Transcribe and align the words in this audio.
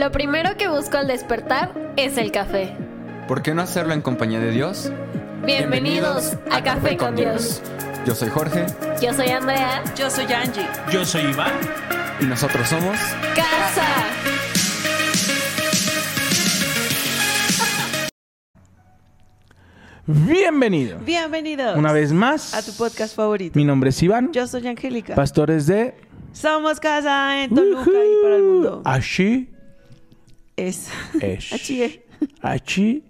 Lo 0.00 0.10
primero 0.10 0.56
que 0.56 0.66
busco 0.66 0.96
al 0.96 1.08
despertar 1.08 1.74
es 1.98 2.16
el 2.16 2.32
café. 2.32 2.74
¿Por 3.28 3.42
qué 3.42 3.52
no 3.52 3.60
hacerlo 3.60 3.92
en 3.92 4.00
compañía 4.00 4.40
de 4.40 4.50
Dios? 4.50 4.90
Bienvenidos, 5.44 6.38
a, 6.50 6.62
Café 6.64 6.96
con 6.96 7.16
Dios. 7.16 7.60
Yo 8.06 8.14
soy 8.14 8.30
Jorge 8.30 8.64
Yo 9.02 9.12
soy 9.12 9.28
Andrea. 9.28 9.84
Yo 9.94 10.08
soy 10.08 10.24
Angie. 10.32 10.66
Yo 10.90 11.04
soy 11.04 11.24
Iván. 11.24 11.52
y 12.18 12.24
nosotros 12.24 12.66
somos... 12.66 12.96
Casa. 13.36 13.86
Bienvenido. 20.06 20.98
Bienvenidos 21.00 21.76
Una 21.76 21.92
vez 21.92 22.10
más. 22.14 22.54
a 22.54 22.62
tu 22.62 22.72
podcast 22.72 23.14
favorito. 23.14 23.52
Mi 23.54 23.66
nombre 23.66 23.90
es 23.90 24.02
Iván. 24.02 24.32
Yo 24.32 24.46
soy 24.46 24.66
Angélica. 24.66 25.14
Pastores 25.14 25.66
de... 25.66 25.94
Somos 26.32 26.80
casa 26.80 27.44
en 27.44 27.54
Toluca 27.54 27.90
y 27.90 28.22
para 28.22 28.36
el 28.36 28.42
mundo. 28.44 28.80
Así 28.86 29.50
Es. 30.60 30.88
es. 31.22 31.52
Así 31.54 31.82
es. 31.84 32.00
Así, 32.42 33.04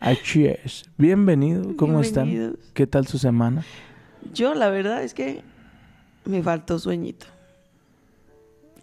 así 0.00 0.46
es. 0.46 0.82
Bienvenido. 0.98 1.76
¿Cómo 1.76 2.00
están? 2.00 2.26
Bienvenidos. 2.28 2.70
¿Qué 2.74 2.84
tal 2.88 3.06
su 3.06 3.16
semana? 3.16 3.64
Yo 4.34 4.54
la 4.54 4.70
verdad 4.70 5.04
es 5.04 5.14
que 5.14 5.42
me 6.24 6.42
faltó 6.42 6.80
sueñito. 6.80 7.26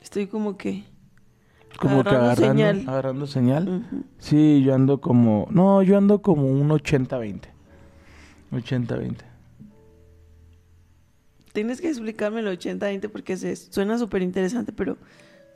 Estoy 0.01 0.27
como 0.27 0.57
que 0.57 0.85
Como 1.81 2.01
que 2.05 2.11
Agarrando 2.11 2.31
agarrando 2.31 2.53
señal. 2.53 2.83
agarrando 2.87 3.27
señal. 3.27 4.05
Sí, 4.19 4.63
yo 4.63 4.73
ando 4.73 5.01
como... 5.01 5.49
No, 5.51 5.83
yo 5.83 5.97
ando 5.97 6.21
como 6.21 6.47
un 6.47 6.69
80-20. 6.69 7.41
80-20. 8.53 9.15
tienes 11.51 11.81
que 11.81 11.89
explicarme 11.89 12.39
el 12.39 12.47
80-20 12.57 13.09
porque 13.09 13.35
se 13.35 13.53
suena 13.57 13.97
súper 13.97 14.21
interesante, 14.21 14.71
pero 14.71 14.97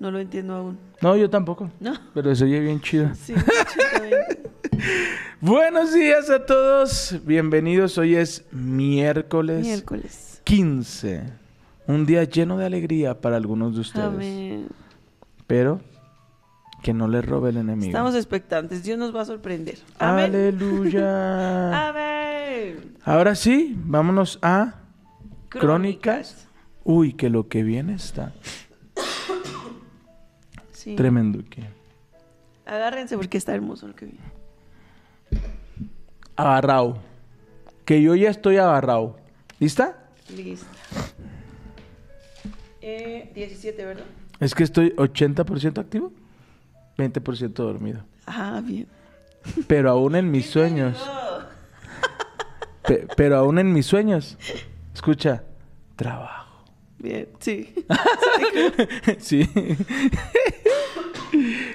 no 0.01 0.09
lo 0.09 0.17
entiendo 0.19 0.55
aún. 0.55 0.79
No, 0.99 1.15
yo 1.15 1.29
tampoco. 1.29 1.69
No. 1.79 1.93
Pero 2.15 2.33
se 2.35 2.45
oye 2.45 2.59
bien 2.59 2.81
chido. 2.81 3.11
Sí, 3.15 3.35
80-20. 3.35 4.37
Buenos 5.41 5.93
días 5.93 6.27
a 6.31 6.43
todos. 6.43 7.19
Bienvenidos. 7.23 7.99
Hoy 7.99 8.15
es 8.15 8.43
miércoles, 8.51 9.61
Miércoles. 9.61 10.41
15. 10.43 11.21
Un 11.85 12.07
día 12.07 12.23
lleno 12.23 12.57
de 12.57 12.65
alegría 12.65 13.21
para 13.21 13.37
algunos 13.37 13.75
de 13.75 13.81
ustedes. 13.81 14.07
Amén. 14.07 14.69
Pero 15.45 15.81
que 16.81 16.95
no 16.95 17.07
les 17.07 17.23
robe 17.23 17.51
el 17.51 17.57
enemigo. 17.57 17.89
Estamos 17.91 18.15
expectantes. 18.15 18.83
Dios 18.83 18.97
nos 18.97 19.15
va 19.15 19.21
a 19.21 19.25
sorprender. 19.25 19.77
Amén. 19.99 20.25
Aleluya. 20.25 21.89
Amén. 21.89 22.95
Ahora 23.05 23.35
sí, 23.35 23.75
vámonos 23.77 24.39
a 24.41 24.79
Crónicas. 25.49 26.47
Uy, 26.83 27.13
que 27.13 27.29
lo 27.29 27.47
que 27.47 27.61
viene 27.61 27.93
está 27.93 28.33
Sí. 30.81 30.95
tremendo. 30.95 31.43
que 31.47 31.63
Agárrense 32.65 33.15
porque 33.15 33.37
está 33.37 33.53
hermoso 33.53 33.87
lo 33.87 33.95
que 33.95 34.05
viene. 34.05 34.19
Agarrado. 36.35 36.97
Que 37.85 38.01
yo 38.01 38.15
ya 38.15 38.29
estoy 38.31 38.57
agarrado. 38.57 39.17
¿Lista? 39.59 39.97
Listo. 40.35 40.65
Eh, 42.81 43.31
17, 43.35 43.85
¿verdad? 43.85 44.05
Es 44.39 44.55
que 44.55 44.63
estoy 44.63 44.89
80% 44.95 45.77
activo, 45.79 46.11
20% 46.97 47.53
dormido. 47.53 48.03
Ah, 48.25 48.59
bien. 48.63 48.87
Pero 49.67 49.91
aún 49.91 50.15
en 50.15 50.31
mis 50.31 50.47
sueños. 50.49 50.97
pe- 52.87 53.07
pero 53.15 53.37
aún 53.37 53.59
en 53.59 53.71
mis 53.71 53.85
sueños. 53.85 54.35
Escucha, 54.95 55.43
trabajo. 55.95 56.63
Bien, 56.97 57.27
sí. 57.39 57.73
sí. 59.19 59.47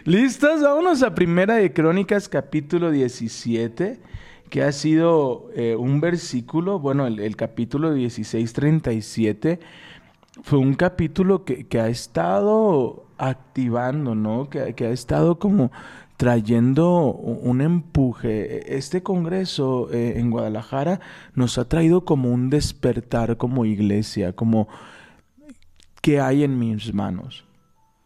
¿Listos? 0.06 0.62
Vámonos 0.62 1.02
a 1.02 1.16
Primera 1.16 1.56
de 1.56 1.72
Crónicas, 1.72 2.28
capítulo 2.28 2.92
17, 2.92 3.98
que 4.48 4.62
ha 4.62 4.70
sido 4.70 5.50
eh, 5.56 5.74
un 5.74 6.00
versículo, 6.00 6.78
bueno, 6.78 7.08
el, 7.08 7.18
el 7.18 7.34
capítulo 7.34 7.92
16, 7.92 8.52
37, 8.52 9.58
fue 10.44 10.60
un 10.60 10.74
capítulo 10.74 11.44
que, 11.44 11.66
que 11.66 11.80
ha 11.80 11.88
estado 11.88 13.08
activando, 13.18 14.14
¿no? 14.14 14.48
Que, 14.48 14.74
que 14.74 14.86
ha 14.86 14.90
estado 14.90 15.40
como 15.40 15.72
trayendo 16.16 17.12
un 17.12 17.60
empuje. 17.60 18.76
Este 18.76 19.02
congreso 19.02 19.88
eh, 19.92 20.20
en 20.20 20.30
Guadalajara 20.30 21.00
nos 21.34 21.58
ha 21.58 21.68
traído 21.68 22.04
como 22.04 22.30
un 22.30 22.48
despertar 22.48 23.38
como 23.38 23.64
iglesia, 23.64 24.34
como 24.34 24.68
qué 26.00 26.20
hay 26.20 26.44
en 26.44 26.60
mis 26.60 26.94
manos. 26.94 27.45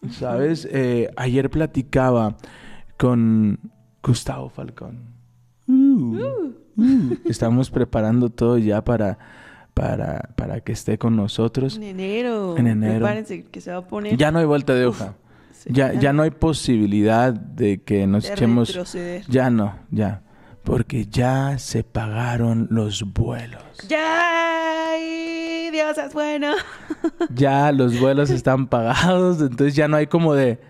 ¿Sabes? 0.09 0.67
Eh, 0.71 1.11
ayer 1.17 1.51
platicaba 1.51 2.37
con 2.97 3.59
Gustavo 4.03 4.49
Falcón. 4.49 4.99
Uh, 5.67 5.73
uh. 6.77 7.17
Estamos 7.27 7.71
preparando 7.71 8.31
todo 8.31 8.57
ya 8.59 8.83
para, 8.83 9.19
para, 9.75 10.31
para 10.37 10.61
que 10.61 10.73
esté 10.73 10.97
con 10.99 11.17
nosotros. 11.17 11.77
En 11.77 11.83
enero. 11.83 12.57
En 12.57 12.67
enero. 12.67 13.01
Prepárense 13.01 13.45
que 13.45 13.61
se 13.61 13.71
va 13.71 13.79
a 13.79 13.87
poner. 13.87 14.17
Ya 14.17 14.31
no 14.31 14.39
hay 14.39 14.47
vuelta 14.47 14.75
de 14.75 14.87
Uf, 14.87 15.01
hoja. 15.01 15.15
sí, 15.53 15.71
Ya, 15.73 15.93
ya 15.93 16.13
no 16.13 16.23
hay 16.23 16.31
posibilidad 16.31 17.33
de 17.35 17.83
que 17.83 18.07
nos 18.07 18.25
de 18.25 18.33
echemos... 18.33 18.69
retroceder. 18.69 19.25
Ya 19.29 19.51
no, 19.51 19.75
ya. 19.91 20.23
Porque 20.65 21.07
ya 21.07 21.59
se 21.59 21.83
pagaron 21.85 22.69
los 22.71 23.03
vuelos. 23.13 23.63
Ya, 23.89 24.93
Dios 25.73 25.99
es 25.99 26.13
bueno. 26.13 26.53
ya 27.35 27.73
los 27.73 27.99
vuelos 27.99 28.31
están 28.31 28.67
pagados, 28.67 29.41
entonces 29.41 29.75
ya 29.75 29.89
no 29.89 29.97
hay 29.97 30.07
como 30.07 30.35
de, 30.35 30.61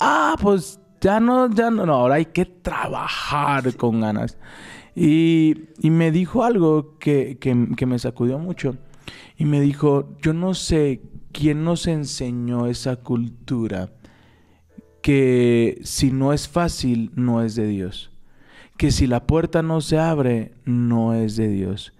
ah, 0.00 0.36
pues 0.40 0.80
ya 1.00 1.20
no, 1.20 1.50
ya 1.50 1.70
no, 1.70 1.86
no, 1.86 1.94
ahora 1.94 2.16
hay 2.16 2.26
que 2.26 2.44
trabajar 2.44 3.74
con 3.76 4.00
ganas. 4.00 4.38
Y, 4.94 5.68
y 5.80 5.90
me 5.90 6.10
dijo 6.10 6.42
algo 6.42 6.98
que, 6.98 7.38
que, 7.38 7.68
que 7.76 7.86
me 7.86 7.98
sacudió 7.98 8.38
mucho. 8.38 8.76
Y 9.36 9.44
me 9.44 9.60
dijo, 9.60 10.16
yo 10.20 10.32
no 10.32 10.54
sé 10.54 11.02
quién 11.32 11.64
nos 11.64 11.86
enseñó 11.86 12.66
esa 12.66 12.96
cultura 12.96 13.90
que 15.00 15.80
si 15.84 16.10
no 16.10 16.32
es 16.32 16.48
fácil, 16.48 17.12
no 17.14 17.42
es 17.42 17.54
de 17.54 17.66
Dios. 17.68 18.10
Que 18.78 18.90
si 18.90 19.06
la 19.06 19.26
puerta 19.26 19.60
no 19.60 19.82
se 19.82 19.98
abre, 19.98 20.54
no 20.64 21.12
es 21.12 21.36
de 21.36 21.48
Dios. 21.48 21.92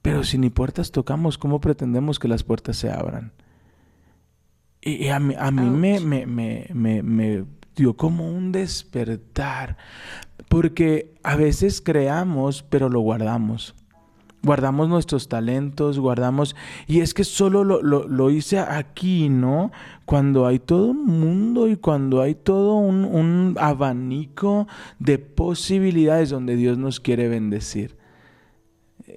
Pero 0.00 0.24
si 0.24 0.38
ni 0.38 0.48
puertas 0.48 0.92
tocamos, 0.92 1.36
¿cómo 1.36 1.60
pretendemos 1.60 2.18
que 2.18 2.28
las 2.28 2.42
puertas 2.42 2.78
se 2.78 2.90
abran? 2.90 3.32
Y, 4.80 5.08
a 5.08 5.20
mí, 5.20 5.34
a 5.38 5.50
mí 5.50 5.68
me, 5.68 6.00
me, 6.00 6.24
me, 6.72 7.02
me 7.02 7.44
dio 7.76 7.96
como 7.96 8.30
un 8.30 8.52
despertar. 8.52 9.76
Porque 10.48 11.14
a 11.22 11.36
veces 11.36 11.82
creamos, 11.82 12.62
pero 12.62 12.88
lo 12.88 13.00
guardamos. 13.00 13.74
Guardamos 14.42 14.88
nuestros 14.88 15.28
talentos, 15.28 15.98
guardamos... 15.98 16.56
Y 16.86 17.00
es 17.00 17.12
que 17.12 17.24
solo 17.24 17.62
lo, 17.62 17.82
lo, 17.82 18.08
lo 18.08 18.30
hice 18.30 18.58
aquí, 18.58 19.28
¿no? 19.28 19.70
Cuando 20.06 20.46
hay 20.46 20.58
todo 20.58 20.92
un 20.92 21.04
mundo 21.04 21.68
y 21.68 21.76
cuando 21.76 22.22
hay 22.22 22.34
todo 22.34 22.76
un, 22.76 23.04
un 23.04 23.56
abanico 23.60 24.66
de 24.98 25.18
posibilidades 25.18 26.30
donde 26.30 26.56
Dios 26.56 26.78
nos 26.78 27.00
quiere 27.00 27.28
bendecir. 27.28 27.98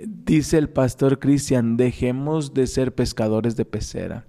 Dice 0.06 0.58
el 0.58 0.70
pastor 0.70 1.20
Cristian, 1.20 1.78
dejemos 1.78 2.54
de 2.54 2.68
ser 2.68 2.94
pescadores 2.94 3.56
de 3.56 3.64
pecera. 3.64 4.26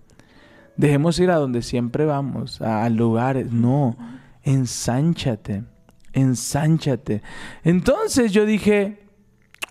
Dejemos 0.76 1.18
ir 1.18 1.30
a 1.30 1.36
donde 1.36 1.62
siempre 1.62 2.04
vamos, 2.04 2.60
a, 2.62 2.84
a 2.84 2.88
lugares. 2.88 3.50
No, 3.50 3.96
ensánchate, 4.42 5.64
ensánchate. 6.12 7.22
Entonces 7.64 8.30
yo 8.30 8.46
dije, 8.46 9.08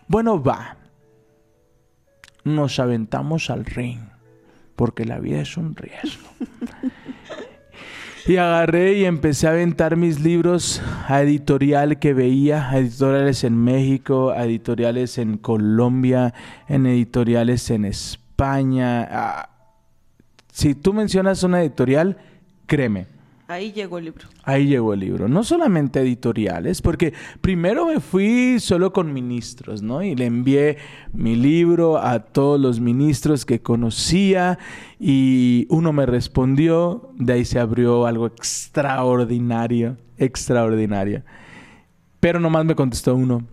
bueno, 0.09 0.44
va. 0.44 0.78
Nos 2.44 2.80
aventamos 2.80 3.50
al 3.50 3.66
ring, 3.66 4.00
porque 4.76 5.06
la 5.06 5.20
vida 5.20 5.42
es 5.42 5.58
un 5.58 5.76
riesgo. 5.76 6.30
Y 8.26 8.38
agarré 8.38 8.94
y 8.94 9.06
empecé 9.06 9.47
a 9.47 9.52
aventar 9.52 9.97
mis 9.97 10.22
libros 10.22 10.82
a 11.08 11.22
editorial 11.22 12.00
que 12.00 12.14
veía, 12.14 12.70
a 12.70 12.78
editoriales 12.78 13.44
en 13.44 13.58
México, 13.62 14.32
a 14.32 14.46
editoriales 14.46 15.17
en 15.17 15.38
Colombia, 15.38 16.34
en 16.70 16.85
editoriales 16.85 17.70
en 17.70 17.84
España. 17.84 19.08
Ah, 19.12 19.50
Si 20.53 20.73
tú 20.73 20.94
mencionas 20.94 21.44
una 21.44 21.62
editorial, 21.62 22.17
créeme, 22.66 23.08
Ahí 23.47 23.73
llegó 23.73 23.97
el 23.97 24.05
libro. 24.05 24.28
ahí 24.45 24.67
llegó 24.67 24.93
el 24.93 25.01
libro. 25.01 25.28
No 25.28 25.43
solamente 25.43 25.99
editoriales, 25.99 26.81
porque 26.81 27.13
primero 27.41 27.85
me 27.85 27.99
fui 27.99 28.57
solo 28.59 28.93
con 28.93 29.11
ministros, 29.11 29.81
¿no? 29.81 30.01
Y 30.01 30.16
le 30.16 30.25
envié 30.25 30.78
mi 31.11 31.35
libro 31.35 31.97
a 31.97 32.19
todos 32.19 32.59
los 32.59 32.79
ministros 32.79 33.45
que 33.45 33.61
conocía 33.61 34.59
y 34.97 35.67
uno 35.69 35.91
me 35.91 36.05
respondió, 36.05 37.11
de 37.16 37.34
ahí 37.34 37.45
se 37.45 37.59
abrió 37.59 38.05
algo 38.05 38.28
extraordinario, 38.28 39.97
extraordinario. 40.17 41.23
Pero 42.22 42.40
nomás 42.40 42.63
me 42.63 42.75
contestó 42.75 43.13
uno. 43.13 43.45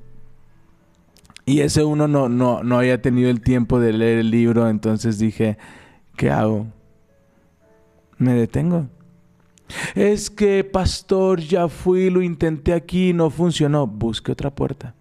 Y 1.47 1.63
ese 1.63 1.83
uno 1.83 2.07
no, 2.07 2.29
no, 2.29 2.63
no 2.63 2.79
había 2.79 3.03
tenido 3.03 3.29
el 3.29 3.41
tiempo 3.41 3.81
de 3.81 3.93
leer 3.93 4.21
el 4.21 4.31
libro, 4.31 4.69
entonces 4.69 5.19
dije, 5.19 5.59
¿qué 6.17 6.31
hago? 6.31 6.69
Me 8.19 8.35
detengo. 8.35 8.87
Es 9.95 10.31
que, 10.31 10.65
pastor, 10.65 11.41
ya 11.41 11.69
fui, 11.69 12.11
lo 12.11 12.23
intenté 12.23 12.73
aquí, 12.73 13.13
no 13.13 13.31
funcionó. 13.31 13.87
Busque 13.87 14.33
otra 14.33 14.55
puerta. 14.55 14.95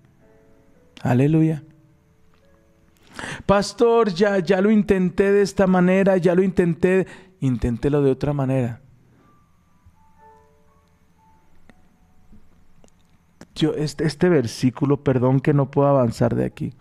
Aleluya. 1.02 1.64
Pastor, 3.46 4.14
ya, 4.14 4.40
ya 4.40 4.62
lo 4.62 4.72
intenté 4.72 5.32
de 5.32 5.42
esta 5.42 5.68
manera, 5.68 6.18
ya 6.18 6.36
lo 6.36 6.44
intenté, 6.44 7.08
inténtelo 7.40 8.02
de 8.02 8.12
otra 8.12 8.34
manera. 8.34 8.82
Yo, 13.56 13.74
este, 13.74 14.06
este 14.06 14.30
versículo, 14.30 15.04
perdón 15.04 15.42
que 15.42 15.54
no 15.54 15.70
puedo 15.70 15.90
avanzar 15.90 16.34
de 16.36 16.46
aquí, 16.46 16.74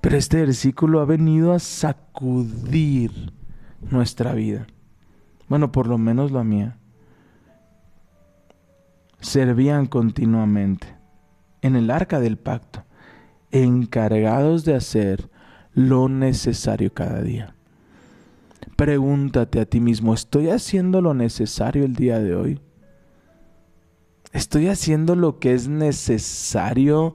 pero 0.00 0.16
este 0.16 0.38
versículo 0.38 1.00
ha 1.00 1.04
venido 1.04 1.52
a 1.52 1.58
sacudir 1.58 3.32
nuestra 3.90 4.32
vida. 4.32 4.66
Bueno, 5.48 5.72
por 5.72 5.88
lo 5.88 5.98
menos 5.98 6.30
la 6.30 6.44
mía. 6.44 6.78
Servían 9.22 9.86
continuamente 9.86 10.94
en 11.62 11.76
el 11.76 11.90
arca 11.90 12.20
del 12.20 12.36
pacto, 12.36 12.84
encargados 13.50 14.64
de 14.64 14.74
hacer 14.74 15.30
lo 15.72 16.08
necesario 16.08 16.92
cada 16.92 17.22
día. 17.22 17.54
Pregúntate 18.76 19.60
a 19.60 19.64
ti 19.64 19.80
mismo, 19.80 20.12
¿estoy 20.12 20.50
haciendo 20.50 21.00
lo 21.00 21.14
necesario 21.14 21.84
el 21.84 21.94
día 21.94 22.18
de 22.18 22.34
hoy? 22.34 22.60
¿Estoy 24.32 24.68
haciendo 24.68 25.14
lo 25.14 25.38
que 25.38 25.54
es 25.54 25.68
necesario 25.68 27.14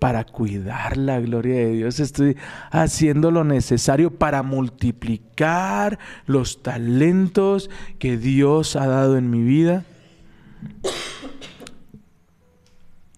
para 0.00 0.24
cuidar 0.24 0.96
la 0.96 1.20
gloria 1.20 1.54
de 1.54 1.72
Dios? 1.72 2.00
¿Estoy 2.00 2.36
haciendo 2.70 3.30
lo 3.30 3.44
necesario 3.44 4.10
para 4.10 4.42
multiplicar 4.42 5.98
los 6.26 6.62
talentos 6.62 7.70
que 7.98 8.16
Dios 8.16 8.76
ha 8.76 8.86
dado 8.86 9.16
en 9.18 9.30
mi 9.30 9.42
vida? 9.42 9.84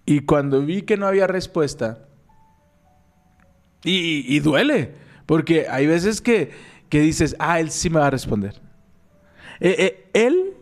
Y 0.07 0.21
cuando 0.21 0.61
vi 0.61 0.83
que 0.83 0.95
no 0.95 1.05
había 1.05 1.27
respuesta, 1.27 2.07
y, 3.83 4.23
y 4.25 4.39
duele, 4.39 4.95
porque 5.25 5.67
hay 5.69 5.85
veces 5.85 6.21
que, 6.21 6.51
que, 6.87 7.01
dices, 7.01 7.35
ah, 7.39 7.59
él 7.59 7.69
sí 7.71 7.89
me 7.89 7.99
va 7.99 8.07
a 8.07 8.09
responder. 8.09 8.61
Eh, 9.59 9.75
eh, 9.77 10.09
él, 10.13 10.53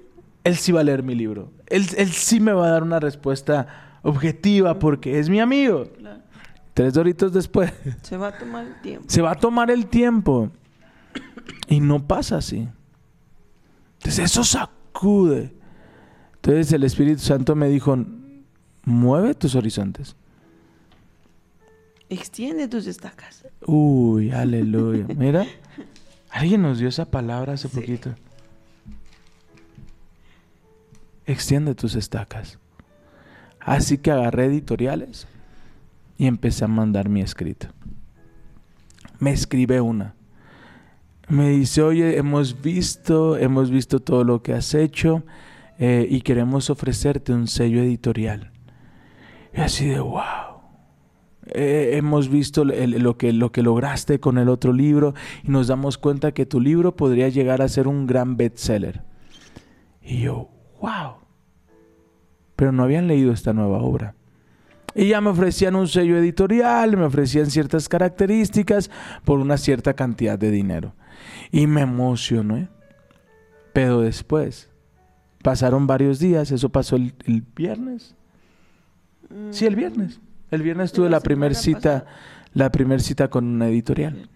él 0.43 0.55
sí 0.55 0.71
va 0.71 0.81
a 0.81 0.83
leer 0.83 1.03
mi 1.03 1.13
libro. 1.13 1.53
Él, 1.67 1.85
él, 1.95 2.11
sí 2.11 2.39
me 2.39 2.53
va 2.53 2.65
a 2.65 2.71
dar 2.71 2.81
una 2.81 2.99
respuesta 2.99 3.99
objetiva 4.01 4.79
porque 4.79 5.19
es 5.19 5.29
mi 5.29 5.39
amigo. 5.39 5.91
Claro. 5.95 6.21
Tres 6.73 6.95
doritos 6.95 7.31
después. 7.31 7.71
Se 8.01 8.17
va 8.17 8.29
a 8.29 8.37
tomar 8.39 8.65
el 8.65 8.81
tiempo. 8.81 9.05
Se 9.07 9.21
va 9.21 9.31
a 9.31 9.35
tomar 9.35 9.69
el 9.69 9.85
tiempo. 9.85 10.49
Y 11.67 11.81
no 11.81 12.07
pasa 12.07 12.37
así. 12.37 12.67
Entonces 13.99 14.25
eso 14.25 14.43
sacude. 14.43 15.53
Entonces 16.37 16.73
el 16.73 16.83
Espíritu 16.83 17.21
Santo 17.21 17.55
me 17.55 17.69
dijo, 17.69 17.95
mueve 18.85 19.33
tus 19.33 19.55
horizontes. 19.55 20.15
Extiende 22.09 22.67
tus 22.67 22.85
estacas. 22.87 23.45
Uy, 23.65 24.31
aleluya. 24.31 25.05
Mira, 25.17 25.45
alguien 26.29 26.61
nos 26.61 26.77
dio 26.79 26.87
esa 26.87 27.05
palabra 27.05 27.53
hace 27.53 27.67
Sí. 27.67 27.75
poquito. 27.79 28.13
Extiende 31.25 31.73
tus 31.73 31.95
estacas. 31.95 32.59
Así 33.59 33.97
que 33.97 34.11
agarré 34.11 34.45
editoriales 34.45 35.27
y 36.17 36.27
empecé 36.27 36.65
a 36.65 36.67
mandar 36.67 37.09
mi 37.09 37.21
escrito. 37.21 37.67
Me 39.19 39.31
escribe 39.31 39.81
una. 39.81 40.13
Me 41.27 41.49
dice, 41.49 41.81
oye, 41.81 42.17
hemos 42.17 42.61
visto, 42.61 43.35
hemos 43.37 43.71
visto 43.71 43.99
todo 43.99 44.23
lo 44.23 44.43
que 44.43 44.53
has 44.53 44.75
hecho 44.75 45.23
eh, 45.79 46.05
y 46.07 46.21
queremos 46.21 46.69
ofrecerte 46.69 47.33
un 47.33 47.47
sello 47.47 47.81
editorial. 47.81 48.51
Y 49.55 49.61
así 49.61 49.87
de, 49.87 49.99
wow. 49.99 50.55
Eh, 51.47 51.91
hemos 51.93 52.27
visto 52.29 52.65
lo, 52.65 53.17
que, 53.17 53.31
lo 53.31 53.51
que 53.51 53.61
lograste 53.61 54.19
con 54.19 54.37
el 54.37 54.49
otro 54.49 54.73
libro 54.73 55.13
y 55.43 55.51
nos 55.51 55.67
damos 55.67 55.97
cuenta 55.97 56.33
que 56.33 56.45
tu 56.45 56.59
libro 56.59 56.95
podría 56.95 57.29
llegar 57.29 57.61
a 57.61 57.67
ser 57.67 57.87
un 57.87 58.07
gran 58.07 58.35
bestseller. 58.35 59.03
Y 60.01 60.21
yo, 60.21 60.49
wow. 60.81 61.17
Pero 62.55 62.71
no 62.71 62.83
habían 62.83 63.07
leído 63.07 63.31
esta 63.31 63.53
nueva 63.53 63.79
obra. 63.79 64.15
Y 64.95 65.09
ya 65.09 65.21
me 65.21 65.29
ofrecían 65.29 65.75
un 65.75 65.87
sello 65.87 66.17
editorial, 66.17 66.97
me 66.97 67.05
ofrecían 67.05 67.51
ciertas 67.51 67.87
características 67.89 68.89
por 69.23 69.39
una 69.39 69.57
cierta 69.57 69.93
cantidad 69.93 70.39
de 70.39 70.51
dinero. 70.51 70.93
Y 71.51 71.67
me 71.67 71.81
emocioné. 71.81 72.69
Pero 73.73 74.01
después, 74.01 74.69
pasaron 75.43 75.85
varios 75.85 76.19
días, 76.19 76.51
eso 76.51 76.69
pasó 76.69 76.95
el 76.95 77.13
viernes. 77.55 78.15
Sí, 79.51 79.65
el 79.65 79.75
viernes. 79.75 80.19
El 80.51 80.61
viernes 80.61 80.91
tuve 80.91 81.09
la 81.09 81.17
la 81.17 81.21
primera 81.21 81.55
cita, 81.55 82.05
la 82.53 82.71
primera 82.71 83.01
cita 83.01 83.29
con 83.29 83.45
una 83.45 83.67
editorial. 83.67 84.29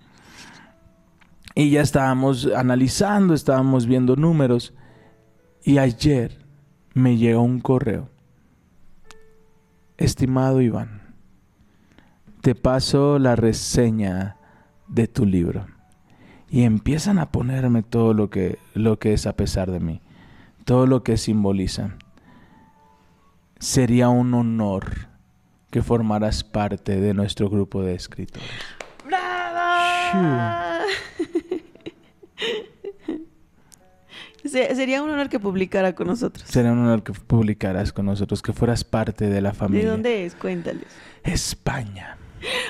Y 1.55 1.71
ya 1.71 1.81
estábamos 1.81 2.47
analizando, 2.55 3.33
estábamos 3.33 3.85
viendo 3.85 4.15
números. 4.15 4.73
Y 5.63 5.77
ayer 5.77 6.45
me 6.93 7.17
llegó 7.17 7.41
un 7.41 7.59
correo. 7.59 8.09
Estimado 9.97 10.61
Iván, 10.61 11.01
te 12.41 12.55
paso 12.55 13.19
la 13.19 13.35
reseña 13.35 14.37
de 14.87 15.07
tu 15.07 15.25
libro. 15.25 15.67
Y 16.49 16.63
empiezan 16.63 17.19
a 17.19 17.31
ponerme 17.31 17.83
todo 17.83 18.13
lo 18.13 18.29
que, 18.29 18.57
lo 18.73 18.97
que 18.97 19.13
es 19.13 19.27
a 19.27 19.33
pesar 19.33 19.69
de 19.69 19.79
mí, 19.79 20.01
todo 20.65 20.87
lo 20.87 21.03
que 21.03 21.17
simboliza. 21.17 21.97
Sería 23.59 24.09
un 24.09 24.33
honor 24.33 25.07
que 25.71 25.81
formaras 25.81 26.43
parte 26.43 26.99
de 26.99 27.13
nuestro 27.13 27.49
grupo 27.49 27.83
de 27.83 27.93
escritores. 27.95 28.49
¡Bravo! 29.05 30.85
Se- 34.45 34.73
Sería 34.75 35.03
un 35.03 35.09
honor 35.11 35.29
que 35.29 35.39
publicara 35.39 35.93
con 35.93 36.07
nosotros. 36.07 36.47
Sería 36.49 36.71
un 36.71 36.79
honor 36.79 37.03
que 37.03 37.11
publicaras 37.11 37.91
con 37.91 38.05
nosotros, 38.05 38.41
que 38.41 38.53
fueras 38.53 38.83
parte 38.83 39.27
de 39.29 39.41
la 39.41 39.51
¿De 39.51 39.55
familia. 39.55 39.91
dónde 39.91 40.25
es? 40.25 40.33
Cuéntales. 40.35 40.87
España. 41.23 42.17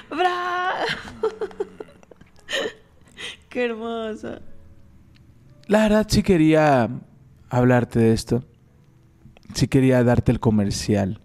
¡Bravo! 0.09 0.85
¡Qué 3.49 3.65
hermosa! 3.65 4.39
La 5.67 5.83
verdad 5.83 6.07
sí 6.09 6.23
quería 6.23 6.89
hablarte 7.49 7.99
de 7.99 8.13
esto. 8.13 8.43
Sí 9.53 9.67
quería 9.67 10.03
darte 10.03 10.31
el 10.31 10.39
comercial 10.39 11.21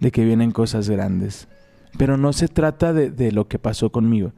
de 0.00 0.10
que 0.10 0.24
vienen 0.24 0.52
cosas 0.52 0.88
grandes. 0.88 1.48
Pero 1.98 2.16
no 2.16 2.32
se 2.32 2.48
trata 2.48 2.92
de, 2.92 3.10
de 3.10 3.32
lo 3.32 3.48
que 3.48 3.58
pasó 3.58 3.90
conmigo. 3.90 4.32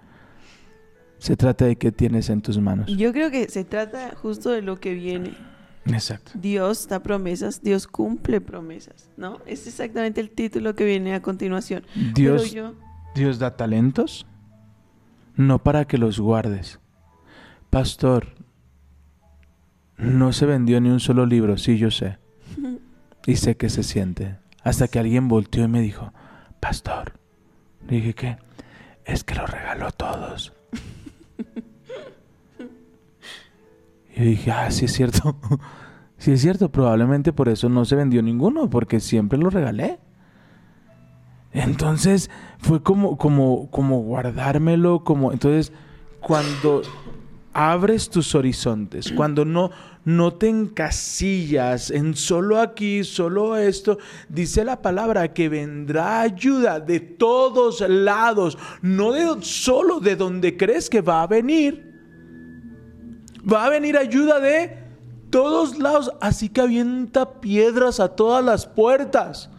Se 1.18 1.36
trata 1.36 1.64
de 1.64 1.76
qué 1.76 1.90
tienes 1.90 2.30
en 2.30 2.40
tus 2.40 2.58
manos. 2.58 2.88
Yo 2.96 3.12
creo 3.12 3.30
que 3.30 3.48
se 3.48 3.64
trata 3.64 4.14
justo 4.16 4.50
de 4.50 4.62
lo 4.62 4.78
que 4.78 4.94
viene. 4.94 5.34
Exacto. 5.86 6.32
Dios 6.34 6.88
da 6.88 7.02
promesas, 7.02 7.62
Dios 7.62 7.86
cumple 7.86 8.40
promesas, 8.40 9.10
¿no? 9.16 9.38
Es 9.46 9.66
exactamente 9.66 10.20
el 10.20 10.30
título 10.30 10.74
que 10.74 10.84
viene 10.84 11.14
a 11.14 11.22
continuación. 11.22 11.84
Dios, 12.14 12.52
yo, 12.52 12.74
Dios 13.14 13.38
da 13.38 13.56
talentos, 13.56 14.26
no 15.36 15.62
para 15.62 15.86
que 15.86 15.98
los 15.98 16.20
guardes. 16.20 16.78
Pastor, 17.70 18.34
no 19.96 20.32
se 20.32 20.46
vendió 20.46 20.80
ni 20.80 20.90
un 20.90 21.00
solo 21.00 21.26
libro, 21.26 21.56
sí, 21.56 21.78
yo 21.78 21.90
sé. 21.90 22.18
Y 23.28 23.36
sé 23.36 23.58
que 23.58 23.68
se 23.68 23.82
siente. 23.82 24.38
Hasta 24.62 24.88
que 24.88 24.98
alguien 24.98 25.28
volteó 25.28 25.62
y 25.62 25.68
me 25.68 25.82
dijo, 25.82 26.14
Pastor, 26.60 27.12
le 27.86 27.96
dije 27.96 28.14
que 28.14 28.38
es 29.04 29.22
que 29.22 29.34
los 29.34 29.50
regaló 29.50 29.92
todos. 29.92 30.54
Y 34.16 34.22
dije, 34.22 34.50
ah, 34.50 34.68
sí 34.72 34.86
es 34.86 34.94
cierto. 34.94 35.36
sí 36.18 36.32
es 36.32 36.40
cierto, 36.40 36.72
probablemente 36.72 37.32
por 37.32 37.48
eso 37.50 37.68
no 37.68 37.84
se 37.84 37.94
vendió 37.94 38.20
ninguno, 38.20 38.68
porque 38.68 38.98
siempre 38.98 39.38
los 39.38 39.52
regalé. 39.52 40.00
Entonces 41.52 42.30
fue 42.58 42.82
como, 42.82 43.18
como, 43.18 43.70
como 43.70 44.00
guardármelo, 44.00 45.04
como 45.04 45.32
entonces 45.32 45.72
cuando 46.20 46.82
abres 47.52 48.10
tus 48.10 48.34
horizontes, 48.34 49.12
cuando 49.12 49.44
no, 49.44 49.70
no 50.04 50.34
te 50.34 50.48
encasillas 50.48 51.90
en 51.90 52.14
solo 52.14 52.60
aquí, 52.60 53.04
solo 53.04 53.56
esto, 53.56 53.98
dice 54.28 54.64
la 54.64 54.80
palabra 54.80 55.32
que 55.32 55.48
vendrá 55.48 56.20
ayuda 56.20 56.80
de 56.80 57.00
todos 57.00 57.80
lados, 57.80 58.58
no 58.82 59.12
de 59.12 59.42
solo 59.42 60.00
de 60.00 60.16
donde 60.16 60.56
crees 60.56 60.88
que 60.88 61.00
va 61.00 61.22
a 61.22 61.26
venir. 61.26 61.86
Va 63.50 63.66
a 63.66 63.70
venir 63.70 63.96
ayuda 63.96 64.40
de 64.40 64.76
todos 65.30 65.78
lados, 65.78 66.12
así 66.20 66.48
que 66.48 66.60
avienta 66.60 67.40
piedras 67.40 68.00
a 68.00 68.08
todas 68.08 68.44
las 68.44 68.66
puertas. 68.66 69.50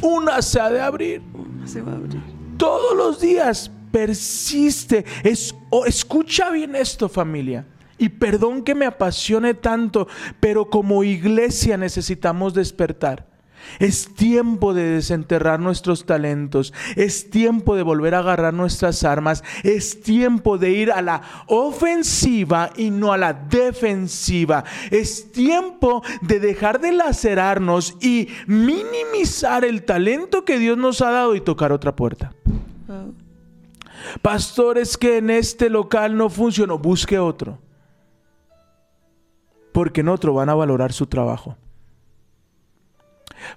Una 0.00 0.40
se 0.42 0.60
ha 0.60 0.70
de 0.70 0.80
abrir 0.80 1.22
se 1.66 1.82
va 1.82 1.92
a 1.92 1.96
abrir. 1.96 2.20
todos 2.56 2.96
los 2.96 3.20
días 3.20 3.70
persiste. 3.94 5.04
Es, 5.22 5.54
o 5.70 5.86
escucha 5.86 6.50
bien 6.50 6.74
esto, 6.74 7.08
familia. 7.08 7.64
Y 7.96 8.08
perdón 8.08 8.64
que 8.64 8.74
me 8.74 8.86
apasione 8.86 9.54
tanto, 9.54 10.08
pero 10.40 10.68
como 10.68 11.04
iglesia 11.04 11.76
necesitamos 11.76 12.54
despertar. 12.54 13.24
Es 13.78 14.12
tiempo 14.12 14.74
de 14.74 14.82
desenterrar 14.82 15.60
nuestros 15.60 16.06
talentos. 16.06 16.74
Es 16.96 17.30
tiempo 17.30 17.76
de 17.76 17.84
volver 17.84 18.16
a 18.16 18.18
agarrar 18.18 18.52
nuestras 18.52 19.04
armas. 19.04 19.44
Es 19.62 20.02
tiempo 20.02 20.58
de 20.58 20.72
ir 20.72 20.90
a 20.90 21.00
la 21.00 21.22
ofensiva 21.46 22.70
y 22.76 22.90
no 22.90 23.12
a 23.12 23.16
la 23.16 23.32
defensiva. 23.32 24.64
Es 24.90 25.30
tiempo 25.30 26.02
de 26.20 26.40
dejar 26.40 26.80
de 26.80 26.90
lacerarnos 26.90 27.96
y 28.00 28.26
minimizar 28.48 29.64
el 29.64 29.84
talento 29.84 30.44
que 30.44 30.58
Dios 30.58 30.76
nos 30.76 31.00
ha 31.00 31.12
dado 31.12 31.36
y 31.36 31.40
tocar 31.40 31.70
otra 31.70 31.94
puerta. 31.94 32.32
Wow. 32.88 33.23
Pastores 34.22 34.96
que 34.96 35.18
en 35.18 35.30
este 35.30 35.70
local 35.70 36.16
no 36.16 36.28
funcionó, 36.28 36.78
busque 36.78 37.18
otro. 37.18 37.58
Porque 39.72 40.02
en 40.02 40.08
otro 40.08 40.34
van 40.34 40.48
a 40.48 40.54
valorar 40.54 40.92
su 40.92 41.06
trabajo. 41.06 41.56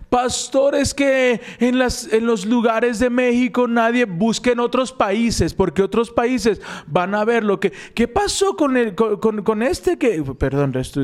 Pastores 0.09 0.93
que 0.93 1.41
en, 1.59 1.77
las, 1.77 2.11
en 2.11 2.25
los 2.25 2.45
lugares 2.45 2.99
de 2.99 3.09
México 3.09 3.67
nadie 3.67 4.05
busque 4.05 4.51
en 4.51 4.59
otros 4.59 4.91
países, 4.91 5.53
porque 5.53 5.81
otros 5.81 6.11
países 6.11 6.61
van 6.87 7.15
a 7.15 7.23
ver 7.23 7.43
lo 7.43 7.59
que... 7.59 7.71
¿Qué 7.93 8.07
pasó 8.07 8.55
con, 8.55 8.77
el, 8.77 8.95
con, 8.95 9.43
con- 9.43 9.63
este 9.63 9.97
que... 9.97 10.23
Perdón, 10.37 10.73
resto, 10.73 11.01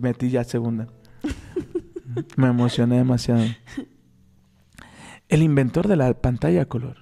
metí 0.00 0.30
ya 0.30 0.44
segunda. 0.44 0.88
Me 2.36 2.48
emocioné 2.48 2.96
demasiado. 2.96 3.42
El 5.28 5.42
inventor 5.42 5.88
de 5.88 5.96
la 5.96 6.12
pantalla 6.14 6.66
color. 6.66 7.01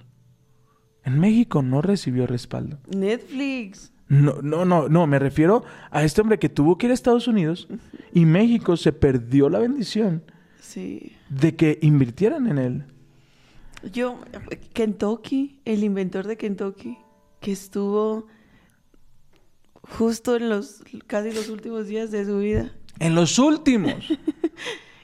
En 1.03 1.19
México 1.19 1.61
no 1.61 1.81
recibió 1.81 2.27
respaldo. 2.27 2.77
Netflix. 2.95 3.91
No, 4.07 4.41
no, 4.41 4.65
no, 4.65 4.89
no, 4.89 5.07
me 5.07 5.19
refiero 5.19 5.63
a 5.89 6.03
este 6.03 6.21
hombre 6.21 6.37
que 6.37 6.49
tuvo 6.49 6.77
que 6.77 6.87
ir 6.87 6.91
a 6.91 6.93
Estados 6.93 7.27
Unidos 7.27 7.67
y 8.13 8.25
México 8.25 8.75
se 8.75 8.91
perdió 8.91 9.49
la 9.49 9.59
bendición 9.59 10.23
Sí. 10.59 11.13
de 11.29 11.55
que 11.55 11.79
invirtieran 11.81 12.47
en 12.47 12.57
él. 12.57 12.85
Yo, 13.91 14.19
Kentucky, 14.73 15.59
el 15.65 15.83
inventor 15.83 16.27
de 16.27 16.37
Kentucky, 16.37 16.97
que 17.39 17.51
estuvo 17.53 18.27
justo 19.81 20.35
en 20.35 20.49
los 20.49 20.83
casi 21.07 21.31
los 21.31 21.49
últimos 21.49 21.87
días 21.87 22.11
de 22.11 22.25
su 22.25 22.39
vida. 22.39 22.71
En 22.99 23.15
los 23.15 23.39
últimos. 23.39 23.93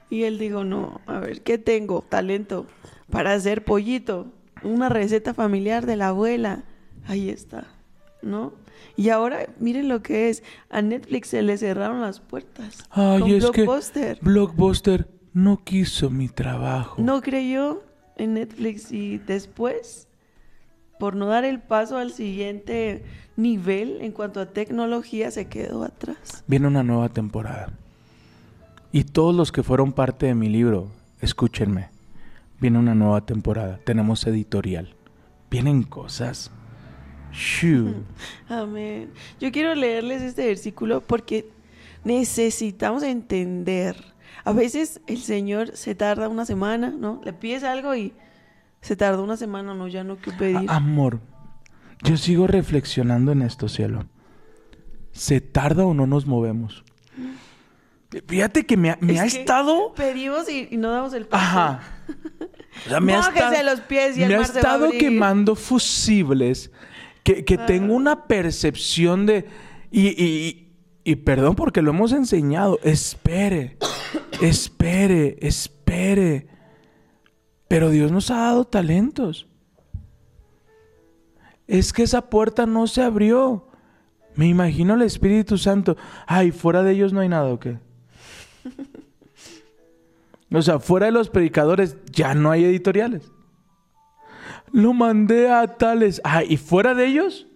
Y 0.10 0.24
él 0.24 0.38
dijo, 0.40 0.64
no, 0.64 1.02
a 1.06 1.20
ver, 1.20 1.42
¿qué 1.44 1.58
tengo? 1.58 2.02
Talento 2.08 2.66
para 3.10 3.34
hacer 3.34 3.66
pollito. 3.66 4.32
Una 4.64 4.90
receta 4.90 5.34
familiar 5.34 5.86
de 5.86 5.96
la 5.96 6.10
abuela. 6.10 6.64
Ahí 7.06 7.30
está, 7.30 7.68
¿no? 8.22 8.54
Y 8.96 9.10
ahora, 9.10 9.48
miren 9.60 9.88
lo 9.88 10.02
que 10.02 10.30
es. 10.30 10.44
A 10.70 10.82
Netflix 10.82 11.30
se 11.30 11.42
le 11.42 11.58
cerraron 11.58 12.02
las 12.02 12.20
puertas. 12.20 12.84
Ay, 12.90 13.22
con 13.22 13.32
es 13.32 13.52
que 13.52 13.64
Blockbuster. 13.64 14.20
Blockbuster 14.22 15.08
no 15.34 15.64
quiso 15.64 16.10
mi 16.10 16.30
trabajo. 16.30 17.02
No 17.02 17.22
creyó 17.22 17.84
en 18.16 18.34
Netflix 18.34 18.92
y 18.92 19.20
después, 19.20 20.08
por 21.00 21.16
no 21.16 21.28
dar 21.28 21.46
el 21.46 21.60
paso 21.60 21.98
al 21.98 22.12
siguiente 22.12 23.04
nivel 23.36 24.02
en 24.02 24.12
cuanto 24.12 24.42
a 24.42 24.48
tecnología, 24.48 25.30
se 25.32 25.48
quedó 25.48 25.84
atrás. 25.84 26.44
Viene 26.48 26.68
una 26.68 26.84
nueva 26.84 27.10
temporada. 27.10 27.72
Y 28.92 29.04
todos 29.04 29.36
los 29.36 29.52
que 29.52 29.62
fueron 29.62 29.94
parte 29.94 30.26
de 30.26 30.34
mi 30.34 30.50
libro, 30.50 30.88
escúchenme. 31.22 31.90
Viene 32.60 32.80
una 32.80 32.96
nueva 32.96 33.26
temporada. 33.26 33.80
Tenemos 33.84 34.26
editorial. 34.26 34.96
Vienen 35.50 35.84
cosas. 35.84 36.52
Shoo. 37.32 38.04
Amén. 38.50 39.12
Yo 39.40 39.52
quiero 39.52 39.76
leerles 39.76 40.22
este 40.22 40.48
versículo 40.48 41.02
porque 41.02 41.50
necesitamos 42.04 43.04
entender. 43.04 44.14
A 44.44 44.54
veces 44.54 45.02
el 45.08 45.20
Señor 45.20 45.76
se 45.76 45.94
tarda 45.94 46.30
una 46.30 46.46
semana, 46.46 46.90
¿no? 46.90 47.22
Le 47.24 47.34
pides 47.34 47.64
algo 47.64 47.96
y 47.96 48.14
se 48.82 48.96
tarda 48.96 49.22
una 49.22 49.38
semana, 49.38 49.74
no, 49.74 49.88
ya 49.88 50.04
no 50.04 50.18
que 50.18 50.32
pedir. 50.32 50.70
Amor, 50.70 51.20
yo 52.04 52.16
sigo 52.18 52.48
reflexionando 52.48 53.32
en 53.32 53.42
esto, 53.42 53.68
cielo. 53.68 54.06
¿Se 55.12 55.42
tarda 55.42 55.86
o 55.86 55.94
no 55.94 56.08
nos 56.08 56.26
movemos? 56.26 56.84
Fíjate 58.28 58.66
que 58.66 58.78
me 58.78 58.92
ha, 58.92 58.98
me 59.02 59.14
Es 59.14 59.20
ha 59.20 59.24
que 59.24 59.40
estado... 59.42 59.94
Pedimos 59.94 60.50
y, 60.50 60.68
y 60.72 60.78
no 60.78 60.92
damos 60.92 61.14
el 61.14 61.26
paso. 61.28 61.44
Ajá. 61.44 61.82
O 62.86 62.90
sea, 62.90 63.00
me 63.00 63.16
ha 63.16 63.22
estado, 63.22 63.64
los 63.64 63.82
pies 63.82 64.18
y 64.20 64.22
el 64.22 64.30
me 64.30 64.36
ha 64.36 64.40
mar 64.42 64.48
estado 64.56 64.92
quemando 64.92 65.56
fusibles 65.56 66.72
que, 67.24 67.44
que 67.44 67.58
tengo 67.58 67.96
una 67.96 68.28
percepción 68.28 69.26
de... 69.26 69.46
Y, 69.90 70.10
y- 70.24 70.64
y 71.04 71.16
perdón 71.16 71.56
porque 71.56 71.82
lo 71.82 71.90
hemos 71.90 72.12
enseñado. 72.12 72.80
Espere, 72.84 73.78
espere, 74.42 75.38
espere. 75.42 76.48
Pero 77.68 77.90
Dios 77.90 78.12
nos 78.12 78.30
ha 78.30 78.38
dado 78.38 78.66
talentos. 78.66 79.48
Es 81.66 81.94
que 81.94 82.04
esa 82.04 82.30
puerta 82.30 82.66
no 82.66 82.88
se 82.88 83.02
abrió. 83.02 83.70
Me 84.36 84.48
imagino 84.48 84.94
el 84.94 85.02
Espíritu 85.02 85.58
Santo. 85.58 85.98
Ay, 86.28 86.52
fuera 86.52 86.84
de 86.84 86.92
ellos 86.92 87.12
no 87.14 87.22
hay 87.22 87.30
nada, 87.30 87.52
¿o 87.54 87.60
qué? 87.60 87.80
O 90.52 90.62
sea, 90.62 90.80
fuera 90.80 91.08
de 91.08 91.12
los 91.12 91.30
predicadores 91.30 91.98
ya 92.12 92.34
no 92.34 92.52
hay 92.52 92.64
editoriales. 92.66 93.32
Lo 94.72 94.94
mandé 94.94 95.50
a 95.50 95.68
tales. 95.68 96.22
Ah, 96.24 96.44
y 96.44 96.58
fuera 96.58 96.94
de 96.94 97.06
ellos 97.08 97.48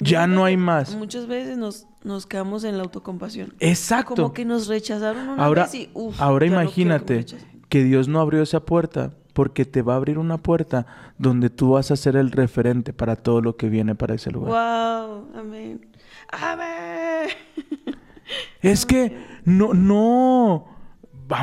ya 0.00 0.26
no 0.26 0.44
hay 0.44 0.56
más. 0.56 0.94
Muchas 0.94 1.26
veces 1.26 1.56
nos, 1.58 1.86
nos 2.04 2.26
quedamos 2.26 2.64
en 2.64 2.76
la 2.76 2.84
autocompasión. 2.84 3.54
Exacto. 3.60 4.14
Como 4.14 4.32
que 4.32 4.44
nos 4.44 4.66
rechazaron 4.68 5.28
una 5.28 5.44
Ahora, 5.44 5.64
vez 5.64 5.74
y 5.74 5.90
uf, 5.94 6.20
ahora 6.20 6.46
no 6.46 6.52
que 6.52 6.60
imagínate 6.62 7.14
rechacen. 7.16 7.62
que 7.68 7.84
Dios 7.84 8.08
no 8.08 8.20
abrió 8.20 8.42
esa 8.42 8.60
puerta 8.60 9.12
porque 9.32 9.64
te 9.64 9.82
va 9.82 9.94
a 9.94 9.96
abrir 9.96 10.18
una 10.18 10.38
puerta 10.38 10.86
donde 11.18 11.48
tú 11.50 11.70
vas 11.70 11.90
a 11.92 11.96
ser 11.96 12.16
el 12.16 12.30
referente 12.32 12.92
para 12.92 13.14
todo 13.16 13.40
lo 13.40 13.56
que 13.56 13.68
viene 13.68 13.94
para 13.94 14.14
ese 14.14 14.30
lugar. 14.32 14.50
Wow, 14.50 15.28
amén. 15.36 15.86
Amén. 16.30 17.28
Es 18.62 18.84
que 18.86 19.16
no, 19.44 19.74
no. 19.74 20.77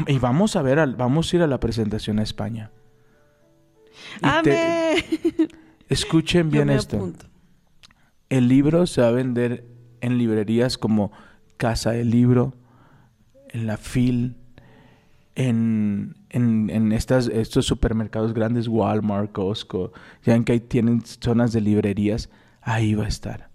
Y 0.07 0.19
vamos 0.19 0.55
a 0.55 0.61
ver, 0.61 0.79
al- 0.79 0.95
vamos 0.95 1.31
a 1.31 1.35
ir 1.35 1.41
a 1.43 1.47
la 1.47 1.59
presentación 1.59 2.19
a 2.19 2.23
España. 2.23 2.71
Amén. 4.21 4.97
escuchen 5.89 6.49
bien 6.49 6.69
esto. 6.69 6.97
apunto. 6.97 7.25
El 8.29 8.47
libro 8.47 8.87
se 8.87 9.01
va 9.01 9.07
a 9.09 9.11
vender 9.11 9.65
en 10.01 10.17
librerías 10.17 10.77
como 10.77 11.11
Casa 11.57 11.91
del 11.91 12.09
Libro, 12.09 12.53
en 13.49 13.67
la 13.67 13.77
FIL, 13.77 14.35
en, 15.35 16.15
en, 16.29 16.69
en 16.69 16.91
estas, 16.91 17.27
estos 17.27 17.65
supermercados 17.65 18.33
grandes, 18.33 18.67
Walmart, 18.67 19.31
Costco. 19.31 19.93
Ya 20.23 20.33
ven 20.33 20.43
que 20.43 20.53
ahí 20.53 20.59
tienen 20.59 21.01
zonas 21.05 21.53
de 21.53 21.61
librerías. 21.61 22.29
Ahí 22.61 22.95
va 22.95 23.05
a 23.05 23.07
estar. 23.09 23.49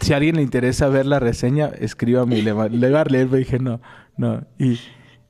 Si 0.00 0.12
a 0.12 0.16
alguien 0.16 0.36
le 0.36 0.42
interesa 0.42 0.88
ver 0.88 1.06
la 1.06 1.18
reseña, 1.20 1.66
escríbame. 1.78 2.38
y 2.38 2.42
Le, 2.42 2.52
va- 2.52 2.68
le 2.68 2.88
iba 2.88 3.00
a 3.00 3.04
leer, 3.04 3.26
pero 3.26 3.38
dije 3.38 3.58
no, 3.58 3.80
no. 4.16 4.44
Y 4.58 4.78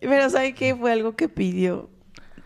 Pero 0.01 0.31
¿sabe 0.31 0.55
qué? 0.55 0.75
Fue 0.75 0.93
algo 0.93 1.17
que 1.17 1.29
pidió. 1.29 1.91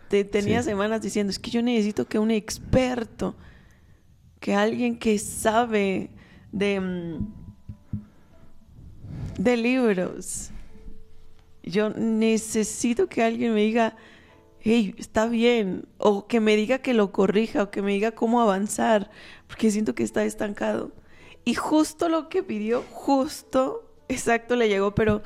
Te- 0.08 0.24
tenía 0.24 0.62
Sí. 0.62 0.68
semanas 0.70 1.00
diciendo, 1.02 1.30
es 1.30 1.38
que 1.38 1.50
yo 1.50 1.62
necesito 1.62 2.06
que 2.06 2.18
un 2.18 2.30
experto, 2.30 3.34
que 4.40 4.54
alguien 4.54 4.98
que 4.98 5.18
sabe 5.18 6.10
de, 6.52 6.80
mm, 6.80 7.26
de 9.38 9.56
libros, 9.56 10.50
yo 11.62 11.90
necesito 11.90 13.08
que 13.08 13.22
alguien 13.22 13.54
me 13.54 13.60
diga, 13.62 13.96
hey, 14.60 14.94
está 14.98 15.26
bien, 15.26 15.86
o 15.98 16.26
que 16.26 16.40
me 16.40 16.56
diga 16.56 16.78
que 16.78 16.92
lo 16.94 17.10
corrija, 17.12 17.64
o 17.64 17.70
que 17.70 17.82
me 17.82 17.92
diga 17.92 18.12
cómo 18.12 18.40
avanzar, 18.40 19.10
porque 19.48 19.70
siento 19.70 19.94
que 19.94 20.02
está 20.02 20.24
estancado. 20.24 20.92
Y 21.44 21.54
justo 21.54 22.08
lo 22.08 22.28
que 22.28 22.42
pidió, 22.42 22.84
justo, 22.90 23.90
exacto, 24.08 24.56
le 24.56 24.68
llegó, 24.68 24.94
pero 24.94 25.22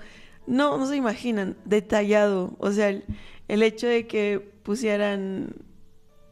no, 0.46 0.78
no 0.78 0.86
se 0.86 0.96
imaginan, 0.96 1.56
detallado. 1.64 2.56
O 2.58 2.70
sea, 2.72 2.88
el, 2.88 3.04
el 3.48 3.62
hecho 3.62 3.86
de 3.86 4.06
que 4.06 4.40
pusieran 4.62 5.54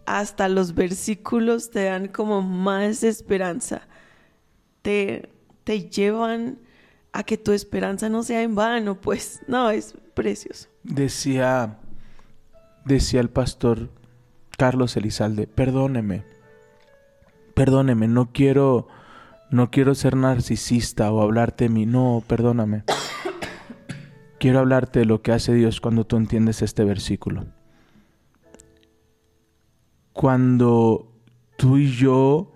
hasta 0.06 0.48
los 0.48 0.74
versículos 0.74 1.70
te 1.70 1.84
dan 1.84 2.08
como 2.08 2.42
más 2.42 3.02
esperanza. 3.02 3.82
Te, 4.82 5.30
te 5.64 5.88
llevan 5.88 6.58
a 7.12 7.22
que 7.22 7.38
tu 7.38 7.52
esperanza 7.52 8.08
no 8.08 8.22
sea 8.22 8.42
en 8.42 8.54
vano, 8.54 9.00
pues 9.00 9.40
no, 9.46 9.70
es 9.70 9.94
precioso. 10.14 10.68
decía, 10.82 11.78
decía 12.84 13.20
el 13.20 13.30
pastor 13.30 13.88
Carlos 14.58 14.96
Elizalde, 14.96 15.46
perdóneme, 15.46 16.24
perdóneme, 17.54 18.08
no 18.08 18.30
quiero, 18.32 18.88
no 19.54 19.70
quiero 19.70 19.94
ser 19.94 20.16
narcisista 20.16 21.10
o 21.12 21.22
hablarte 21.22 21.64
de 21.64 21.70
mí, 21.70 21.86
no, 21.86 22.22
perdóname. 22.26 22.84
Quiero 24.40 24.58
hablarte 24.58 24.98
de 24.98 25.04
lo 25.06 25.22
que 25.22 25.32
hace 25.32 25.54
Dios 25.54 25.80
cuando 25.80 26.04
tú 26.04 26.16
entiendes 26.16 26.60
este 26.60 26.84
versículo. 26.84 27.46
Cuando 30.12 31.12
tú 31.56 31.78
y 31.78 31.90
yo 31.90 32.50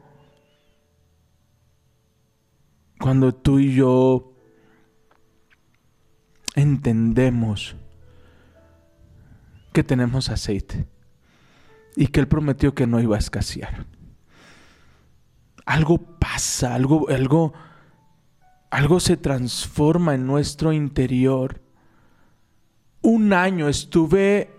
cuando 2.99 3.33
tú 3.33 3.61
y 3.61 3.75
yo 3.75 4.33
entendemos 6.57 7.77
que 9.73 9.85
tenemos 9.85 10.31
aceite 10.31 10.89
y 11.95 12.09
que 12.09 12.19
Él 12.19 12.27
prometió 12.27 12.75
que 12.75 12.89
no 12.89 13.01
iba 13.01 13.15
a 13.15 13.21
escasear. 13.21 13.87
Algo 15.69 15.99
pasa, 15.99 16.75
algo, 16.75 17.11
algo, 17.11 17.53
algo 18.71 19.01
se 19.01 19.19
transforma 19.19 20.15
en 20.15 20.27
nuestro 20.27 20.73
interior. 20.73 21.61
Un 23.03 23.35
año 23.35 23.69
estuve 23.69 24.51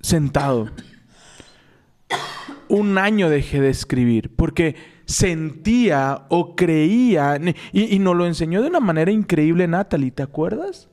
sentado. 0.00 0.70
Un 2.68 2.96
año 2.96 3.28
dejé 3.30 3.60
de 3.60 3.70
escribir 3.70 4.36
porque 4.36 4.76
sentía 5.06 6.26
o 6.28 6.54
creía, 6.54 7.40
y, 7.72 7.98
nos 7.98 8.14
lo 8.14 8.26
enseñó 8.26 8.62
de 8.62 8.68
una 8.68 8.78
manera 8.78 9.10
increíble 9.10 9.66
Natalie, 9.66 10.12
¿te 10.12 10.22
acuerdas? 10.22 10.88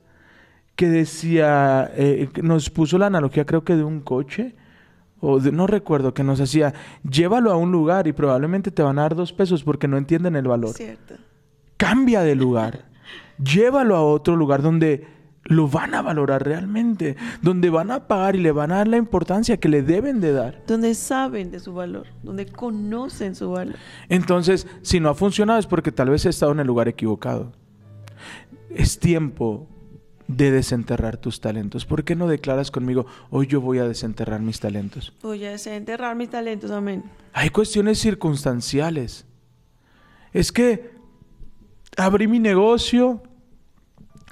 Que 0.74 0.88
decía, 0.88 1.88
eh, 1.94 2.28
nos 2.42 2.68
puso 2.68 2.98
la 2.98 3.06
analogía 3.06 3.46
creo 3.46 3.62
que 3.62 3.76
de 3.76 3.84
un 3.84 4.00
coche, 4.00 4.56
o 5.22 5.40
de- 5.40 5.52
no 5.52 5.66
recuerdo, 5.66 6.12
que 6.12 6.22
nos 6.24 6.38
hacía, 6.40 6.74
llévalo 7.08 7.50
a 7.50 7.56
un 7.56 7.72
lugar 7.72 8.06
y 8.06 8.12
probablemente 8.12 8.70
te 8.70 8.82
van 8.82 8.98
a 8.98 9.02
dar 9.02 9.14
dos 9.16 9.32
pesos 9.32 9.64
porque 9.64 9.88
no 9.88 9.96
entienden 9.96 10.36
el 10.36 10.46
valor. 10.48 10.74
Cierto. 10.74 11.14
Cambia 11.78 12.20
de 12.20 12.34
lugar, 12.34 12.84
llévalo 13.42 13.96
a 13.96 14.02
otro 14.04 14.36
lugar 14.36 14.60
donde 14.60 15.06
lo 15.44 15.66
van 15.66 15.92
a 15.94 16.02
valorar 16.02 16.44
realmente, 16.44 17.16
donde 17.40 17.68
van 17.68 17.90
a 17.90 18.06
pagar 18.06 18.36
y 18.36 18.40
le 18.40 18.52
van 18.52 18.70
a 18.70 18.76
dar 18.76 18.86
la 18.88 18.96
importancia 18.96 19.56
que 19.56 19.68
le 19.68 19.82
deben 19.82 20.20
de 20.20 20.32
dar. 20.32 20.62
Donde 20.68 20.94
saben 20.94 21.50
de 21.50 21.58
su 21.58 21.74
valor, 21.74 22.06
donde 22.22 22.46
conocen 22.46 23.34
su 23.34 23.50
valor. 23.50 23.74
Entonces, 24.08 24.68
si 24.82 25.00
no 25.00 25.08
ha 25.08 25.14
funcionado 25.14 25.58
es 25.58 25.66
porque 25.66 25.90
tal 25.90 26.10
vez 26.10 26.24
he 26.26 26.28
estado 26.28 26.52
en 26.52 26.60
el 26.60 26.66
lugar 26.68 26.86
equivocado. 26.86 27.50
Es 28.70 28.98
tiempo 29.00 29.66
de 30.36 30.50
desenterrar 30.50 31.16
tus 31.16 31.40
talentos. 31.40 31.84
¿Por 31.84 32.04
qué 32.04 32.14
no 32.16 32.26
declaras 32.28 32.70
conmigo, 32.70 33.06
hoy 33.30 33.46
yo 33.46 33.60
voy 33.60 33.78
a 33.78 33.84
desenterrar 33.88 34.40
mis 34.40 34.60
talentos? 34.60 35.12
Voy 35.22 35.44
a 35.44 35.50
desenterrar 35.50 36.16
mis 36.16 36.30
talentos, 36.30 36.70
amén. 36.70 37.04
Hay 37.32 37.50
cuestiones 37.50 37.98
circunstanciales. 37.98 39.26
Es 40.32 40.52
que 40.52 40.90
abrí 41.96 42.26
mi 42.26 42.38
negocio, 42.38 43.22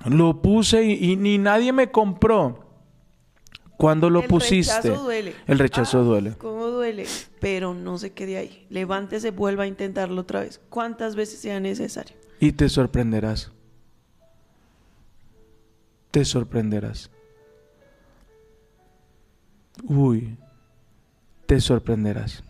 lo 0.06 0.40
puse 0.40 0.84
y, 0.84 1.16
ni 1.16 1.38
nadie 1.38 1.72
me 1.72 1.90
compró. 1.90 2.66
Cuando 3.76 4.10
lo 4.10 4.20
El 4.20 4.28
pusiste, 4.28 4.74
rechazo 4.82 5.04
duele. 5.04 5.34
el 5.46 5.58
rechazo 5.58 5.98
Ah, 6.00 6.02
duele. 6.02 6.32
¿Cómo 6.36 6.66
duele? 6.66 7.06
Pero 7.40 7.72
no 7.72 7.96
se 7.96 8.12
quede 8.12 8.36
ahí. 8.36 8.66
Levántese, 8.68 9.30
vuelva 9.30 9.64
a 9.64 9.66
intentarlo 9.66 10.20
otra 10.20 10.40
vez. 10.40 10.60
¿Cuántas 10.68 11.16
veces 11.16 11.40
sea 11.40 11.60
necesario? 11.60 12.14
Y 12.40 12.52
te 12.52 12.68
sorprenderás. 12.68 13.52
Te 16.10 16.24
sorprenderás. 16.24 17.10
Uy, 19.84 20.36
te 21.46 21.60
sorprenderás. 21.60 22.42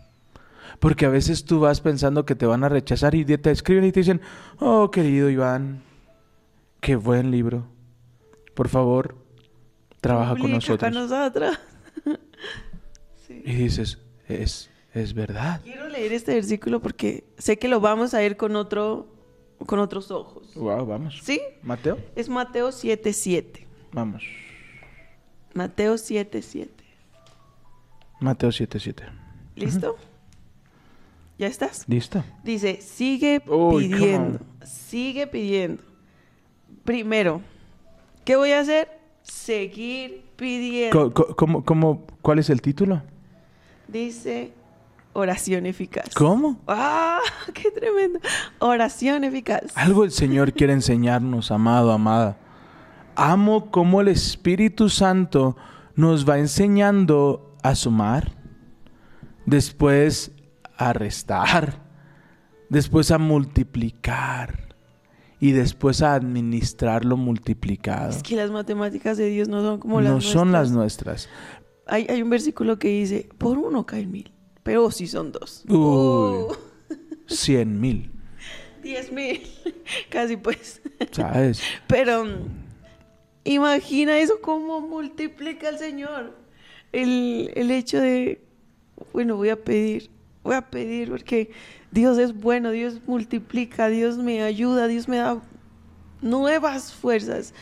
Porque 0.79 1.05
a 1.05 1.09
veces 1.09 1.45
tú 1.45 1.59
vas 1.59 1.81
pensando 1.81 2.25
que 2.25 2.35
te 2.35 2.45
van 2.45 2.63
a 2.63 2.69
rechazar 2.69 3.13
y 3.13 3.23
te 3.25 3.51
escriben 3.51 3.85
y 3.85 3.91
te 3.91 3.99
dicen, 3.99 4.21
oh 4.59 4.89
querido 4.89 5.29
Iván, 5.29 5.83
qué 6.79 6.95
buen 6.95 7.29
libro. 7.29 7.67
Por 8.55 8.67
favor, 8.67 9.15
trabaja 10.01 10.35
con 10.35 10.51
nosotros. 10.51 10.91
nosotros. 10.93 11.59
Sí. 13.27 13.43
Y 13.45 13.53
dices, 13.53 13.99
es, 14.27 14.69
es 14.93 15.13
verdad. 15.13 15.61
Quiero 15.63 15.87
leer 15.87 16.11
este 16.11 16.33
versículo 16.33 16.81
porque 16.81 17.23
sé 17.37 17.57
que 17.57 17.67
lo 17.67 17.79
vamos 17.79 18.13
a 18.13 18.23
ir 18.23 18.35
con 18.35 18.55
otro, 18.55 19.07
con 19.65 19.79
otros 19.79 20.11
ojos. 20.11 20.53
Wow, 20.55 20.85
vamos. 20.85 21.19
¿Sí? 21.23 21.39
Mateo, 21.63 21.97
Es 22.15 22.29
Mateo 22.29 22.69
7:7. 22.71 23.65
vamos. 23.91 24.23
Mateo 25.53 25.95
7:7. 25.97 26.69
Mateo 28.19 28.49
7:7. 28.51 29.03
¿Listo? 29.55 29.97
¿Ya 31.37 31.47
estás? 31.47 31.85
¿Listo? 31.87 32.23
Dice, 32.43 32.81
sigue 32.81 33.41
Uy, 33.47 33.87
pidiendo, 33.89 34.39
sigue 34.63 35.25
pidiendo. 35.27 35.81
Primero, 36.83 37.41
¿qué 38.23 38.35
voy 38.35 38.51
a 38.51 38.59
hacer? 38.59 38.87
Seguir 39.23 40.23
pidiendo. 40.35 41.11
Co- 41.13 41.35
cómo- 41.35 41.63
cómo- 41.65 42.05
¿Cuál 42.21 42.39
es 42.39 42.49
el 42.49 42.61
título? 42.61 43.01
Dice, 43.87 44.53
oración 45.13 45.65
eficaz. 45.65 46.13
¿Cómo? 46.15 46.61
¡Ah! 46.67 47.19
¡Qué 47.53 47.71
tremendo! 47.71 48.19
Oración 48.59 49.23
eficaz. 49.23 49.71
Algo 49.75 50.03
el 50.03 50.11
Señor 50.11 50.53
quiere 50.53 50.73
enseñarnos, 50.73 51.51
amado, 51.51 51.91
amada. 51.91 52.37
Amo 53.15 53.71
cómo 53.71 54.01
el 54.01 54.07
Espíritu 54.07 54.89
Santo 54.89 55.57
nos 55.95 56.27
va 56.27 56.39
enseñando 56.39 57.55
a 57.61 57.75
sumar, 57.75 58.31
después 59.45 60.31
a 60.77 60.93
restar, 60.93 61.81
después 62.69 63.11
a 63.11 63.17
multiplicar 63.17 64.75
y 65.39 65.51
después 65.51 66.01
a 66.01 66.13
administrar 66.15 67.03
lo 67.05 67.17
multiplicado. 67.17 68.09
Es 68.11 68.23
que 68.23 68.35
las 68.35 68.51
matemáticas 68.51 69.17
de 69.17 69.25
Dios 69.29 69.47
no 69.47 69.61
son 69.61 69.79
como 69.79 69.99
las 69.99 70.09
No 70.09 70.13
nuestras. 70.15 70.33
son 70.33 70.51
las 70.51 70.71
nuestras. 70.71 71.29
Hay, 71.87 72.07
hay 72.09 72.21
un 72.21 72.29
versículo 72.29 72.79
que 72.79 72.87
dice, 72.87 73.27
por 73.37 73.57
uno 73.57 73.85
caen 73.85 74.11
mil, 74.11 74.31
pero 74.63 74.91
si 74.91 75.07
son 75.07 75.31
dos. 75.31 75.63
Uy. 75.67 75.75
Uh, 75.75 76.55
Cien 77.27 77.79
mil, 77.79 78.11
diez 78.81 79.11
mil, 79.11 79.41
casi 80.09 80.37
pues. 80.37 80.81
¿sabes? 81.11 81.61
Pero 81.87 82.25
mm, 82.25 82.47
imagina 83.45 84.17
eso 84.17 84.41
cómo 84.41 84.81
multiplica 84.81 85.69
el 85.69 85.77
Señor. 85.77 86.35
El, 86.91 87.51
el 87.55 87.71
hecho 87.71 88.01
de, 88.01 88.41
bueno, 89.13 89.37
voy 89.37 89.49
a 89.49 89.63
pedir, 89.63 90.09
voy 90.43 90.55
a 90.55 90.69
pedir 90.69 91.09
porque 91.09 91.51
Dios 91.91 92.17
es 92.17 92.33
bueno, 92.33 92.71
Dios 92.71 92.99
multiplica, 93.07 93.87
Dios 93.87 94.17
me 94.17 94.43
ayuda, 94.43 94.87
Dios 94.87 95.07
me 95.07 95.17
da 95.17 95.41
nuevas 96.21 96.93
fuerzas. 96.93 97.53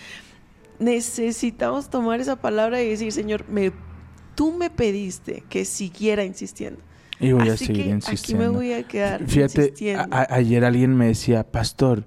Necesitamos 0.79 1.89
tomar 1.89 2.21
esa 2.21 2.37
palabra 2.37 2.81
y 2.81 2.89
decir, 2.89 3.11
Señor, 3.11 3.47
me, 3.49 3.71
tú 4.35 4.51
me 4.51 4.69
pediste 4.69 5.43
que 5.49 5.65
siguiera 5.65 6.23
insistiendo. 6.23 6.81
Y 7.19 7.33
voy 7.33 7.49
a 7.49 7.57
seguir 7.57 7.85
que 7.85 7.89
insistiendo. 7.91 8.43
Aquí 8.45 8.49
me 8.51 8.55
voy 8.57 8.71
a 8.73 8.83
quedar 8.83 9.25
Fíjate, 9.27 9.73
a- 9.95 10.27
ayer 10.35 10.63
alguien 10.63 10.95
me 10.95 11.07
decía, 11.07 11.43
pastor, 11.51 12.05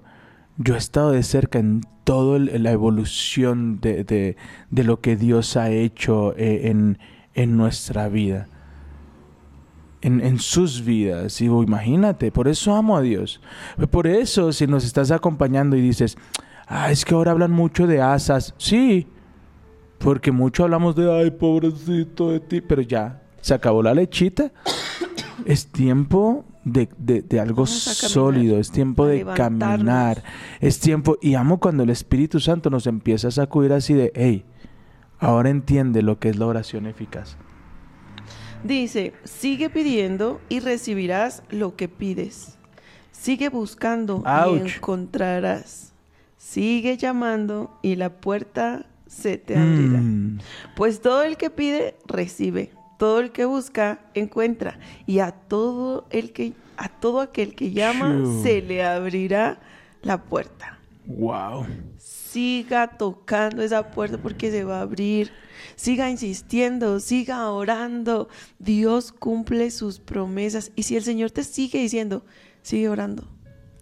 yo 0.57 0.75
he 0.75 0.77
estado 0.77 1.11
de 1.11 1.23
cerca 1.23 1.59
en 1.59 1.81
toda 2.03 2.39
la 2.39 2.71
evolución 2.71 3.79
de, 3.79 4.03
de- 4.03 4.35
de 4.71 4.83
lo 4.83 4.99
que 5.01 5.15
Dios 5.15 5.55
ha 5.55 5.69
hecho 5.69 6.35
eh, 6.37 6.69
en, 6.69 6.97
en 7.35 7.55
nuestra 7.57 8.09
vida, 8.09 8.47
en, 10.01 10.19
en 10.21 10.39
sus 10.39 10.83
vidas. 10.83 11.39
Y 11.41 11.45
imagínate, 11.45 12.31
por 12.31 12.47
eso 12.47 12.75
amo 12.75 12.97
a 12.97 13.01
Dios. 13.01 13.39
Por 13.91 14.07
eso, 14.07 14.51
si 14.51 14.67
nos 14.67 14.83
estás 14.83 15.11
acompañando 15.11 15.75
y 15.77 15.81
dices, 15.81 16.17
ah, 16.67 16.91
es 16.91 17.05
que 17.05 17.13
ahora 17.13 17.31
hablan 17.31 17.51
mucho 17.51 17.87
de 17.87 18.01
asas, 18.01 18.53
sí, 18.57 19.07
porque 19.99 20.31
mucho 20.31 20.63
hablamos 20.63 20.95
de, 20.95 21.09
ay, 21.11 21.31
pobrecito 21.31 22.31
de 22.31 22.39
ti, 22.41 22.61
pero 22.61 22.81
ya, 22.81 23.21
se 23.41 23.53
acabó 23.53 23.81
la 23.81 23.93
lechita. 23.93 24.51
Es 25.45 25.67
tiempo 25.67 26.45
de, 26.63 26.87
de- 26.97 27.21
de 27.21 27.39
algo 27.39 27.65
sólido, 27.65 28.57
es 28.59 28.71
tiempo 28.71 29.05
de 29.05 29.25
caminar, 29.35 30.23
es 30.61 30.79
tiempo, 30.79 31.17
y 31.21 31.35
amo 31.35 31.59
cuando 31.59 31.83
el 31.83 31.89
Espíritu 31.89 32.39
Santo 32.39 32.69
nos 32.69 32.87
empieza 32.87 33.27
a 33.27 33.31
sacudir 33.31 33.73
así 33.73 33.93
de, 33.93 34.11
hey, 34.15 34.45
ahora 35.19 35.49
entiende 35.49 36.01
lo 36.01 36.19
que 36.19 36.29
es 36.29 36.37
la 36.37 36.45
oración 36.47 36.85
eficaz. 36.87 37.37
Dice, 38.63 39.13
sigue 39.25 39.69
pidiendo 39.69 40.39
y 40.47 40.59
recibirás 40.61 41.43
lo 41.49 41.75
que 41.75 41.89
pides. 41.89 42.57
Sigue 43.11 43.49
buscando 43.49 44.23
y 44.25 44.27
encontrarás. 44.77 45.93
Sigue 46.37 46.97
llamando 46.97 47.77
y 47.81 47.95
la 47.95 48.09
puerta 48.09 48.85
se 49.07 49.37
te 49.37 49.57
abrirá. 49.57 49.99
Mm, 49.99 50.39
Pues 50.75 51.01
todo 51.01 51.23
el 51.23 51.35
que 51.37 51.49
pide, 51.49 51.95
recibe. 52.07 52.71
Todo 53.03 53.19
el 53.19 53.33
que 53.33 53.43
busca, 53.43 53.99
encuentra. 54.13 54.79
Y 55.05 55.19
a 55.19 55.33
todo 55.33 56.07
el 56.09 56.31
que 56.31 56.53
a 56.77 56.87
todo 56.87 57.19
aquel 57.19 57.53
que 57.53 57.71
llama 57.71 58.41
se 58.41 58.61
le 58.61 58.81
abrirá 58.81 59.59
la 60.03 60.23
puerta. 60.23 60.79
wow. 61.05 61.65
Siga 61.97 62.87
tocando 62.97 63.61
esa 63.61 63.91
puerta 63.91 64.17
porque 64.17 64.51
se 64.51 64.63
va 64.63 64.77
a 64.77 64.83
abrir. 64.83 65.33
Siga 65.75 66.09
insistiendo, 66.09 67.01
siga 67.01 67.49
orando. 67.51 68.29
Dios 68.57 69.11
cumple 69.11 69.69
sus 69.71 69.99
promesas. 69.99 70.71
Y 70.77 70.83
si 70.83 70.95
el 70.95 71.03
Señor 71.03 71.29
te 71.31 71.43
sigue 71.43 71.79
diciendo, 71.79 72.23
sigue 72.61 72.87
orando, 72.87 73.27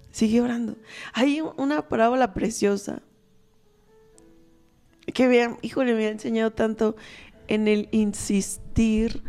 sigue 0.10 0.42
orando. 0.42 0.78
Hay 1.14 1.42
una 1.58 1.88
parábola 1.88 2.34
preciosa 2.34 3.04
que 5.14 5.28
vean, 5.28 5.60
híjole, 5.62 5.94
me 5.94 6.08
ha 6.08 6.10
enseñado 6.10 6.52
tanto 6.52 6.96
en 7.54 7.68
el 7.68 7.88
insistir. 7.92 9.22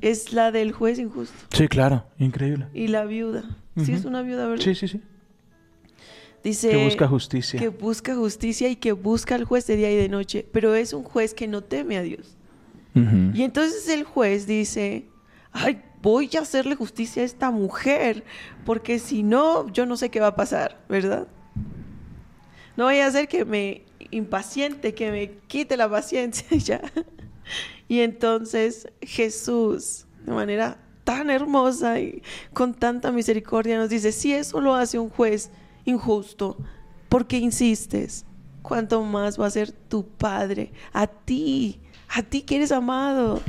Es 0.00 0.32
la 0.32 0.50
del 0.50 0.72
juez 0.72 0.98
injusto 0.98 1.34
Sí, 1.52 1.68
claro, 1.68 2.06
increíble. 2.18 2.68
y 2.72 2.88
la 2.88 3.04
viuda. 3.04 3.44
Sí, 3.84 3.92
es 3.92 4.06
una 4.06 4.22
viuda, 4.22 4.46
¿verdad? 4.46 4.64
Sí, 4.64 4.74
sí, 4.74 4.88
sí. 4.88 5.00
Dice 6.42 6.70
Que 6.70 6.82
busca 6.84 7.06
justicia. 7.06 7.60
que 7.60 7.68
busca 7.68 8.14
justicia 8.14 8.68
y 8.70 8.76
que 8.76 8.92
busca 8.92 9.34
al 9.34 9.44
juez 9.44 9.66
de 9.66 9.76
día 9.76 9.92
y 9.92 9.96
de 9.96 10.08
noche, 10.08 10.46
pero 10.52 10.74
es 10.74 10.94
un 10.94 11.04
juez 11.04 11.34
que 11.34 11.46
no 11.46 11.62
teme 11.62 11.98
a 11.98 12.02
Dios. 12.02 12.36
Y 13.34 13.42
entonces 13.42 13.88
el 13.88 14.04
juez 14.04 14.46
dice, 14.46 15.06
ay, 15.52 15.80
voy 16.02 16.28
a 16.36 16.40
hacerle 16.40 16.74
justicia 16.76 17.22
a 17.22 17.26
esta 17.26 17.50
mujer, 17.50 18.24
porque 18.64 18.98
si 18.98 19.22
no, 19.22 19.70
yo 19.70 19.84
no 19.86 19.96
sé 19.98 20.08
qué 20.10 20.18
va 20.18 20.28
a 20.28 20.36
pasar, 20.36 20.80
¿verdad? 20.88 21.28
No 22.76 22.84
voy 22.84 22.98
a 23.00 23.06
hacer 23.06 23.28
que 23.28 23.44
me 23.44 23.82
impaciente, 24.10 24.94
que 24.94 25.10
me 25.12 25.30
quite 25.46 25.76
la 25.76 25.88
paciencia 25.90 26.46
ya. 26.58 26.80
Y 27.88 28.00
entonces 28.00 28.88
Jesús, 29.00 30.06
de 30.24 30.32
manera 30.32 30.78
tan 31.04 31.30
hermosa 31.30 31.98
y 32.00 32.22
con 32.52 32.74
tanta 32.74 33.10
misericordia, 33.12 33.78
nos 33.78 33.90
dice, 33.90 34.12
si 34.12 34.32
eso 34.32 34.60
lo 34.60 34.74
hace 34.74 34.98
un 34.98 35.10
juez 35.10 35.50
injusto, 35.84 36.56
¿por 37.08 37.26
qué 37.26 37.38
insistes? 37.38 38.24
¿Cuánto 38.62 39.02
más 39.02 39.40
va 39.40 39.46
a 39.46 39.50
ser 39.50 39.72
tu 39.72 40.06
Padre? 40.06 40.72
A 40.92 41.06
ti, 41.06 41.80
a 42.08 42.22
ti 42.22 42.42
que 42.42 42.56
eres 42.56 42.72
amado. 42.72 43.40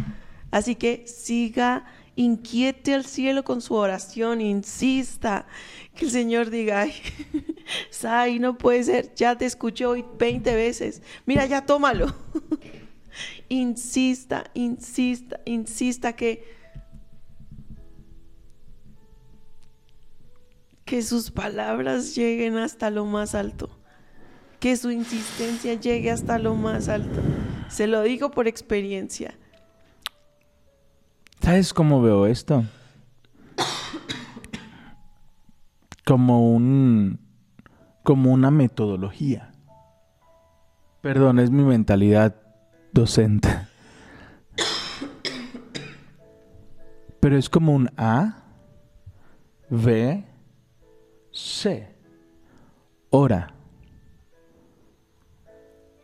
Así 0.50 0.76
que 0.76 1.06
siga, 1.06 1.86
inquiete 2.16 2.94
al 2.94 3.06
cielo 3.06 3.44
con 3.44 3.62
su 3.62 3.76
oración, 3.76 4.42
insista. 4.42 5.46
Que 5.96 6.06
el 6.06 6.12
Señor 6.12 6.50
diga, 6.50 6.82
ay, 6.82 6.94
Sai, 7.90 8.40
no 8.40 8.58
puede 8.58 8.84
ser, 8.84 9.14
ya 9.16 9.38
te 9.38 9.46
escuché 9.46 9.86
hoy 9.86 10.06
20 10.18 10.56
veces. 10.56 11.02
Mira, 11.26 11.46
ya 11.46 11.66
tómalo. 11.66 12.14
insista, 13.50 14.46
insista, 14.54 15.40
insista 15.46 16.14
que 16.14 16.62
que 20.92 21.02
sus 21.04 21.32
palabras 21.32 22.16
lleguen 22.16 22.58
hasta 22.58 22.90
lo 22.90 23.06
más 23.06 23.34
alto. 23.34 23.70
Que 24.60 24.76
su 24.76 24.92
insistencia 24.92 25.76
llegue 25.76 26.12
hasta 26.12 26.38
lo 26.38 26.54
más 26.56 26.90
alto. 26.90 27.22
Se 27.70 27.88
lo 27.88 28.02
digo 28.02 28.30
por 28.32 28.50
experiencia. 28.50 29.34
¿Sabes 31.40 31.74
cómo 31.74 32.02
veo 32.02 32.26
esto? 32.26 32.66
Como 36.06 36.52
un 36.54 37.20
como 38.04 38.34
una 38.34 38.52
metodología. 38.52 39.54
Perdón, 41.00 41.40
es 41.40 41.52
mi 41.52 41.64
mentalidad 41.64 42.41
docente. 42.92 43.50
Pero 47.20 47.38
es 47.38 47.50
como 47.50 47.74
un 47.74 47.90
A, 47.98 48.44
B, 49.70 50.24
C. 51.32 51.88
Ora. 53.12 53.54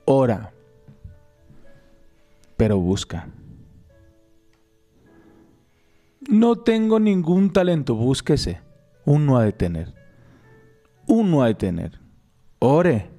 Ora. 0.06 0.54
Pero 2.56 2.78
busca. 2.78 3.28
No 6.30 6.58
tengo 6.58 7.00
ningún 7.00 7.52
talento, 7.52 7.95
búsquese. 7.95 8.62
Uno 9.06 9.38
ha 9.38 9.43
de 9.43 9.54
tener. 9.54 9.93
Uno 11.08 11.41
ha 11.41 11.47
de 11.47 11.56
tener. 11.56 12.00
Ore. 12.60 13.16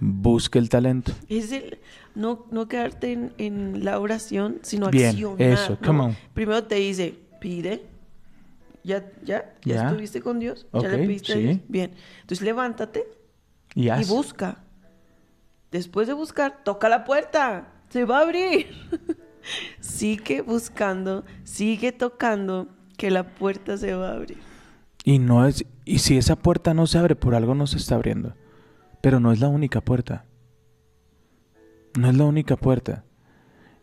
Busque 0.00 0.58
el 0.58 0.68
talento. 0.68 1.12
Es 1.28 1.52
el 1.52 1.78
no, 2.14 2.46
no 2.50 2.68
quedarte 2.68 3.12
en, 3.12 3.32
en 3.38 3.84
la 3.84 3.98
oración, 4.00 4.58
sino 4.62 4.90
Bien, 4.90 5.10
accionar. 5.10 5.40
eso, 5.40 5.78
¿no? 5.80 5.86
come 5.86 6.00
on. 6.00 6.16
Primero 6.34 6.64
te 6.64 6.76
dice, 6.76 7.14
pide. 7.40 7.86
¿Ya, 8.84 9.04
ya, 9.24 9.54
ya, 9.64 9.88
estuviste 9.88 10.20
con 10.20 10.38
Dios? 10.38 10.66
¿Ya 10.72 10.88
le 10.88 10.98
pediste 10.98 11.32
a 11.32 11.36
sí. 11.36 11.42
Dios? 11.42 11.58
Bien. 11.68 11.92
Entonces 12.22 12.44
levántate 12.44 13.06
Y 13.74 13.88
busca. 14.06 14.64
Después 15.70 16.06
de 16.08 16.14
buscar, 16.14 16.64
toca 16.64 16.88
la 16.88 17.04
puerta. 17.04 17.68
Se 17.90 18.04
va 18.04 18.18
a 18.18 18.22
abrir. 18.22 18.68
sigue 19.80 20.40
buscando, 20.40 21.24
sigue 21.44 21.92
tocando, 21.92 22.68
que 22.96 23.10
la 23.10 23.34
puerta 23.34 23.76
se 23.76 23.94
va 23.94 24.10
a 24.10 24.14
abrir. 24.14 24.38
Y 25.04 25.18
no 25.18 25.46
es. 25.46 25.64
Y 25.84 25.98
si 26.00 26.16
esa 26.16 26.36
puerta 26.36 26.74
no 26.74 26.86
se 26.86 26.98
abre, 26.98 27.14
por 27.14 27.34
algo 27.34 27.54
no 27.54 27.66
se 27.66 27.76
está 27.76 27.94
abriendo. 27.94 28.34
Pero 29.00 29.20
no 29.20 29.32
es 29.32 29.40
la 29.40 29.48
única 29.48 29.80
puerta. 29.80 30.24
No 31.98 32.08
es 32.08 32.16
la 32.16 32.24
única 32.24 32.56
puerta. 32.56 33.04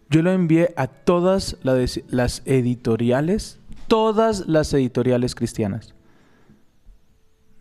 Yo 0.09 0.21
lo 0.21 0.31
envié 0.31 0.73
a 0.77 0.87
todas 0.87 1.57
las 1.63 2.41
editoriales, 2.45 3.59
todas 3.87 4.47
las 4.47 4.73
editoriales 4.73 5.35
cristianas. 5.35 5.95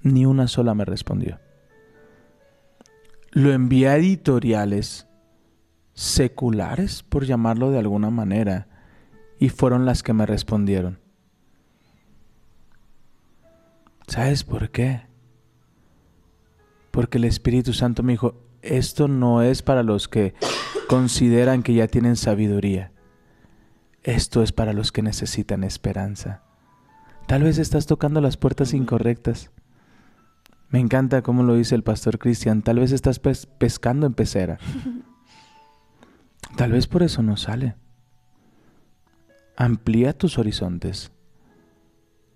Ni 0.02 0.26
una 0.26 0.48
sola 0.48 0.74
me 0.74 0.84
respondió. 0.84 1.40
Lo 3.32 3.52
envié 3.52 3.88
a 3.88 3.96
editoriales 3.96 5.06
seculares, 5.94 7.02
por 7.02 7.24
llamarlo 7.24 7.70
de 7.70 7.78
alguna 7.78 8.10
manera, 8.10 8.68
y 9.38 9.48
fueron 9.48 9.86
las 9.86 10.02
que 10.02 10.12
me 10.12 10.26
respondieron. 10.26 10.98
¿Sabes 14.06 14.44
por 14.44 14.70
qué? 14.70 15.02
Porque 16.94 17.18
el 17.18 17.24
Espíritu 17.24 17.72
Santo 17.72 18.04
me 18.04 18.12
dijo, 18.12 18.36
esto 18.62 19.08
no 19.08 19.42
es 19.42 19.62
para 19.62 19.82
los 19.82 20.06
que 20.06 20.32
consideran 20.88 21.64
que 21.64 21.74
ya 21.74 21.88
tienen 21.88 22.14
sabiduría. 22.14 22.92
Esto 24.04 24.44
es 24.44 24.52
para 24.52 24.72
los 24.72 24.92
que 24.92 25.02
necesitan 25.02 25.64
esperanza. 25.64 26.44
Tal 27.26 27.42
vez 27.42 27.58
estás 27.58 27.86
tocando 27.86 28.20
las 28.20 28.36
puertas 28.36 28.74
incorrectas. 28.74 29.50
Me 30.68 30.78
encanta 30.78 31.22
cómo 31.22 31.42
lo 31.42 31.56
dice 31.56 31.74
el 31.74 31.82
pastor 31.82 32.20
Cristian. 32.20 32.62
Tal 32.62 32.78
vez 32.78 32.92
estás 32.92 33.18
pes- 33.18 33.46
pescando 33.46 34.06
en 34.06 34.14
pecera. 34.14 34.58
Tal 36.56 36.70
vez 36.70 36.86
por 36.86 37.02
eso 37.02 37.22
no 37.24 37.36
sale. 37.36 37.74
Amplía 39.56 40.16
tus 40.16 40.38
horizontes. 40.38 41.10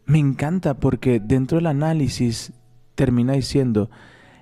Me 0.04 0.18
encanta 0.18 0.80
porque 0.80 1.20
dentro 1.20 1.58
del 1.58 1.66
análisis 1.68 2.52
termina 2.96 3.34
diciendo, 3.34 3.88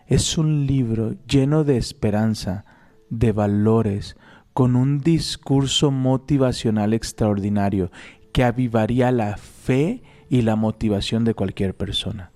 es 0.06 0.38
un 0.38 0.66
libro 0.66 1.14
lleno 1.26 1.64
de 1.64 1.76
esperanza, 1.76 2.64
de 3.10 3.32
valores, 3.32 4.16
con 4.52 4.76
un 4.76 5.00
discurso 5.00 5.90
motivacional 5.90 6.94
extraordinario 6.94 7.90
que 8.32 8.44
avivaría 8.44 9.10
la 9.10 9.36
fe 9.36 10.02
y 10.30 10.42
la 10.42 10.56
motivación 10.56 11.24
de 11.24 11.34
cualquier 11.34 11.74
persona. 11.74 12.30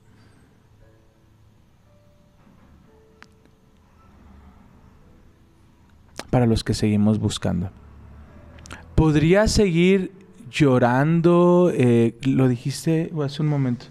Para 6.30 6.46
los 6.46 6.62
que 6.62 6.74
seguimos 6.74 7.18
buscando. 7.18 7.70
Podría 8.94 9.48
seguir 9.48 10.12
llorando, 10.50 11.72
eh, 11.74 12.16
lo 12.22 12.48
dijiste 12.48 13.10
hace 13.24 13.42
un 13.42 13.48
momento. 13.48 13.86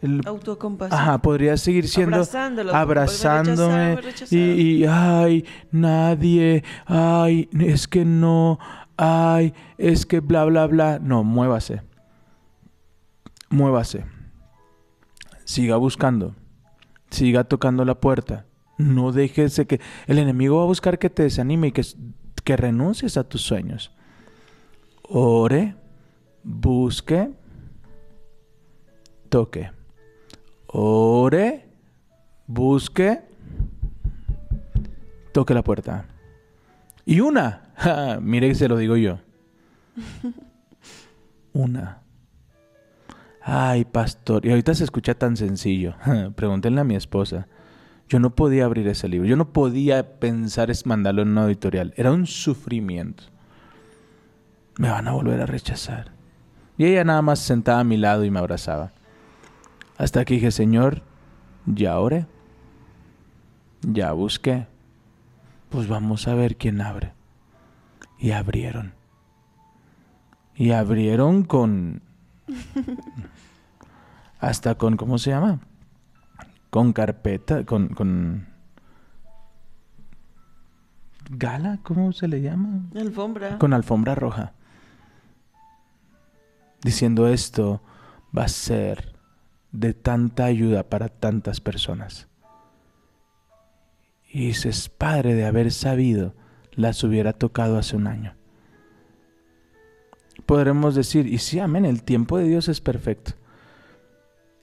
El- 0.00 0.22
Autocompasión. 0.26 0.98
Ajá, 0.98 1.18
podría 1.18 1.56
seguir 1.56 1.86
siendo 1.86 2.16
Abrazándolo, 2.16 2.74
abrazándome 2.74 3.98
y, 4.30 4.84
ay, 4.86 5.44
nadie, 5.72 6.64
ay, 6.86 7.48
es 7.52 7.86
que 7.86 8.04
no, 8.06 8.58
ay, 8.96 9.52
es 9.76 10.06
que 10.06 10.20
bla, 10.20 10.44
bla, 10.46 10.66
bla. 10.66 10.98
No, 11.00 11.22
muévase. 11.22 11.82
Muévase. 13.50 14.04
Siga 15.44 15.76
buscando. 15.76 16.34
Siga 17.10 17.44
tocando 17.44 17.84
la 17.84 17.96
puerta. 18.00 18.46
No 18.78 19.12
déjese 19.12 19.66
que 19.66 19.80
el 20.06 20.18
enemigo 20.18 20.56
va 20.58 20.62
a 20.62 20.66
buscar 20.66 20.98
que 20.98 21.10
te 21.10 21.24
desanime 21.24 21.66
y 21.68 21.72
que, 21.72 21.82
que 22.44 22.56
renuncies 22.56 23.18
a 23.18 23.24
tus 23.24 23.42
sueños. 23.42 23.92
Ore, 25.02 25.74
busque, 26.42 27.30
toque. 29.28 29.70
Ore, 30.72 31.66
busque, 32.46 33.22
toque 35.32 35.52
la 35.52 35.64
puerta. 35.64 36.04
Y 37.04 37.20
una, 37.20 37.72
mire 38.22 38.48
que 38.48 38.54
se 38.54 38.68
lo 38.68 38.76
digo 38.76 38.96
yo. 38.96 39.18
Una. 41.52 42.02
Ay, 43.42 43.84
pastor, 43.84 44.46
y 44.46 44.50
ahorita 44.50 44.74
se 44.74 44.84
escucha 44.84 45.14
tan 45.14 45.36
sencillo. 45.36 45.94
Pregúntenle 46.36 46.82
a 46.82 46.84
mi 46.84 46.94
esposa. 46.94 47.48
Yo 48.08 48.20
no 48.20 48.34
podía 48.36 48.64
abrir 48.64 48.86
ese 48.86 49.08
libro, 49.08 49.26
yo 49.28 49.36
no 49.36 49.52
podía 49.52 50.18
pensar 50.20 50.70
es 50.70 50.86
mandarlo 50.86 51.22
en 51.22 51.30
una 51.30 51.46
editorial. 51.46 51.94
Era 51.96 52.12
un 52.12 52.26
sufrimiento. 52.26 53.24
Me 54.78 54.88
van 54.88 55.08
a 55.08 55.12
volver 55.12 55.40
a 55.40 55.46
rechazar. 55.46 56.12
Y 56.78 56.86
ella 56.86 57.02
nada 57.02 57.22
más 57.22 57.40
sentada 57.40 57.80
a 57.80 57.84
mi 57.84 57.96
lado 57.96 58.24
y 58.24 58.30
me 58.30 58.38
abrazaba. 58.38 58.92
Hasta 60.00 60.24
que 60.24 60.32
dije, 60.32 60.50
Señor, 60.50 61.02
ya 61.66 62.00
oré. 62.00 62.24
Ya 63.82 64.12
busqué. 64.12 64.66
Pues 65.68 65.88
vamos 65.88 66.26
a 66.26 66.34
ver 66.34 66.56
quién 66.56 66.80
abre. 66.80 67.12
Y 68.18 68.30
abrieron. 68.30 68.94
Y 70.54 70.70
abrieron 70.70 71.44
con... 71.44 72.00
Hasta 74.40 74.76
con, 74.76 74.96
¿cómo 74.96 75.18
se 75.18 75.32
llama? 75.32 75.60
con 76.70 76.94
carpeta, 76.94 77.66
con, 77.66 77.88
con 77.88 78.46
gala, 81.28 81.78
¿cómo 81.82 82.12
se 82.12 82.26
le 82.26 82.40
llama? 82.40 82.88
Alfombra. 82.94 83.58
Con 83.58 83.74
alfombra 83.74 84.14
roja. 84.14 84.54
Diciendo 86.82 87.28
esto 87.28 87.82
va 88.34 88.44
a 88.44 88.48
ser 88.48 89.09
de 89.72 89.94
tanta 89.94 90.44
ayuda 90.44 90.88
para 90.88 91.08
tantas 91.08 91.60
personas. 91.60 92.28
Y 94.32 94.46
dices, 94.46 94.88
padre, 94.88 95.34
de 95.34 95.44
haber 95.44 95.72
sabido, 95.72 96.34
las 96.72 97.02
hubiera 97.02 97.32
tocado 97.32 97.78
hace 97.78 97.96
un 97.96 98.06
año. 98.06 98.36
Podremos 100.46 100.94
decir, 100.94 101.26
y 101.26 101.38
sí, 101.38 101.58
amén, 101.58 101.84
el 101.84 102.02
tiempo 102.02 102.38
de 102.38 102.44
Dios 102.44 102.68
es 102.68 102.80
perfecto. 102.80 103.32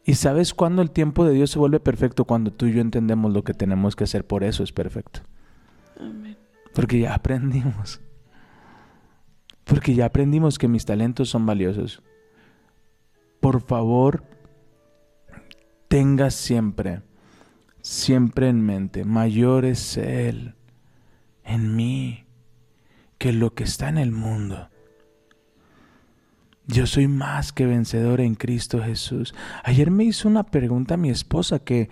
¿Y 0.05 0.15
sabes 0.15 0.53
cuándo 0.53 0.81
el 0.81 0.91
tiempo 0.91 1.25
de 1.25 1.33
Dios 1.33 1.51
se 1.51 1.59
vuelve 1.59 1.81
perfecto? 1.81 2.23
Cuando 2.23 2.51
tú 2.51 2.65
y 2.65 2.73
yo 2.73 2.81
entendemos 2.81 3.33
lo 3.33 3.43
que 3.43 3.53
tenemos 3.53 3.95
que 3.95 4.05
hacer, 4.05 4.25
por 4.25 4.45
eso 4.45 4.63
es 4.63 4.71
perfecto. 4.71 5.19
Amén. 5.99 6.37
Porque 6.73 6.99
ya 6.99 7.13
aprendimos. 7.13 7.99
Porque 9.65 9.95
ya 9.95 10.05
aprendimos 10.05 10.57
que 10.57 10.69
mis 10.69 10.85
talentos 10.85 11.29
son 11.29 11.45
valiosos. 11.45 12.01
Por 13.41 13.61
favor, 13.61 14.23
tenga 15.87 16.31
siempre, 16.31 17.01
siempre 17.81 18.49
en 18.49 18.61
mente, 18.61 19.03
mayor 19.05 19.65
es 19.65 19.97
Él 19.97 20.55
en 21.43 21.75
mí 21.75 22.25
que 23.17 23.33
lo 23.33 23.53
que 23.53 23.63
está 23.63 23.89
en 23.89 23.97
el 23.97 24.11
mundo. 24.11 24.69
Yo 26.67 26.85
soy 26.85 27.07
más 27.07 27.53
que 27.53 27.65
vencedor 27.65 28.19
en 28.19 28.35
Cristo 28.35 28.83
Jesús. 28.83 29.33
Ayer 29.63 29.89
me 29.89 30.03
hizo 30.03 30.27
una 30.27 30.43
pregunta 30.43 30.97
mi 30.97 31.09
esposa 31.09 31.59
que, 31.59 31.89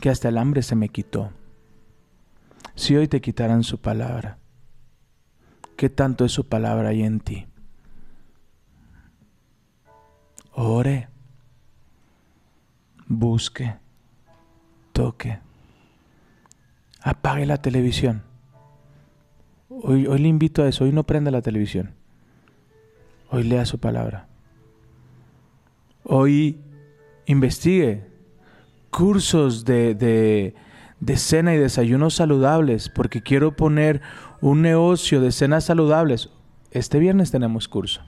que 0.00 0.08
hasta 0.08 0.30
el 0.30 0.38
hambre 0.38 0.62
se 0.62 0.74
me 0.74 0.88
quitó. 0.88 1.30
Si 2.74 2.96
hoy 2.96 3.08
te 3.08 3.20
quitaran 3.20 3.62
su 3.64 3.78
palabra, 3.78 4.38
¿qué 5.76 5.90
tanto 5.90 6.24
es 6.24 6.32
su 6.32 6.48
palabra 6.48 6.88
ahí 6.88 7.02
en 7.02 7.20
ti? 7.20 7.46
Ore, 10.52 11.08
busque, 13.08 13.74
toque, 14.92 15.38
apague 17.00 17.46
la 17.46 17.60
televisión. 17.60 18.22
Hoy, 19.68 20.06
hoy 20.06 20.18
le 20.18 20.28
invito 20.28 20.62
a 20.62 20.68
eso, 20.68 20.84
hoy 20.84 20.92
no 20.92 21.04
prenda 21.04 21.30
la 21.30 21.42
televisión. 21.42 21.94
Hoy 23.30 23.44
lea 23.44 23.64
su 23.66 23.78
palabra. 23.78 24.28
Hoy 26.04 26.60
investigue 27.26 28.06
cursos 28.90 29.64
de, 29.64 29.94
de, 29.94 30.54
de 31.00 31.16
cena 31.16 31.54
y 31.54 31.58
desayunos 31.58 32.14
saludables, 32.14 32.88
porque 32.88 33.22
quiero 33.22 33.54
poner 33.54 34.00
un 34.40 34.62
negocio 34.62 35.20
de 35.20 35.32
cenas 35.32 35.64
saludables. 35.64 36.30
Este 36.70 36.98
viernes 36.98 37.30
tenemos 37.30 37.68
curso. 37.68 38.00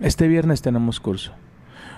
Este 0.00 0.28
viernes 0.28 0.60
tenemos 0.60 1.00
curso. 1.00 1.32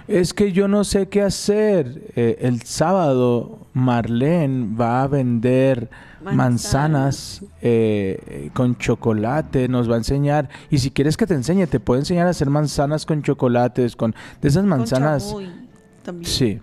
Es 0.09 0.33
que 0.33 0.53
yo 0.53 0.69
no 0.69 0.85
sé 0.85 1.09
qué 1.09 1.23
hacer. 1.23 2.12
Eh, 2.14 2.38
el 2.40 2.62
sábado 2.62 3.66
Marlene 3.73 4.75
va 4.77 5.03
a 5.03 5.09
vender 5.09 5.90
Manzanas. 6.23 6.37
manzanas 6.37 7.45
eh, 7.61 8.51
con 8.55 8.77
chocolate, 8.77 9.69
nos 9.69 9.90
va 9.90 9.95
a 9.95 9.99
enseñar. 9.99 10.49
Y 10.71 10.79
si 10.79 10.90
quieres 10.90 11.16
que 11.16 11.27
te 11.27 11.35
enseñe, 11.35 11.66
te 11.66 11.81
puedo 11.81 11.99
enseñar 11.99 12.27
a 12.27 12.31
hacer 12.31 12.51
manzanas 12.51 13.05
con 13.05 13.23
chocolates, 13.23 13.97
con 13.97 14.14
de 14.40 14.49
esas 14.49 14.64
manzanas. 14.64 15.25
Con 15.25 15.45
chamoy 15.45 15.66
también. 16.05 16.31
Sí. 16.31 16.61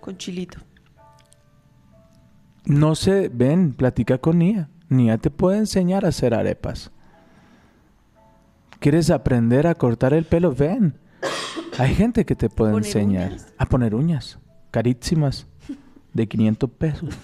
Con 0.00 0.16
chilito. 0.16 0.58
No 2.64 2.94
sé, 2.94 3.30
ven, 3.32 3.72
platica 3.72 4.18
con 4.18 4.38
Nia. 4.40 4.68
Nia 4.88 5.18
te 5.18 5.30
puede 5.30 5.58
enseñar 5.58 6.04
a 6.04 6.08
hacer 6.08 6.34
arepas. 6.34 6.90
¿Quieres 8.80 9.10
aprender 9.10 9.66
a 9.66 9.74
cortar 9.74 10.12
el 10.12 10.24
pelo? 10.24 10.52
Ven. 10.52 10.94
Hay 11.78 11.94
gente 11.94 12.24
que 12.24 12.34
te 12.34 12.48
puede 12.48 12.72
¿Poner 12.72 12.86
enseñar 12.86 13.30
uñas? 13.32 13.54
a 13.56 13.66
poner 13.66 13.94
uñas, 13.94 14.38
carísimas, 14.70 15.46
de 16.12 16.26
500 16.26 16.70
pesos. 16.70 17.18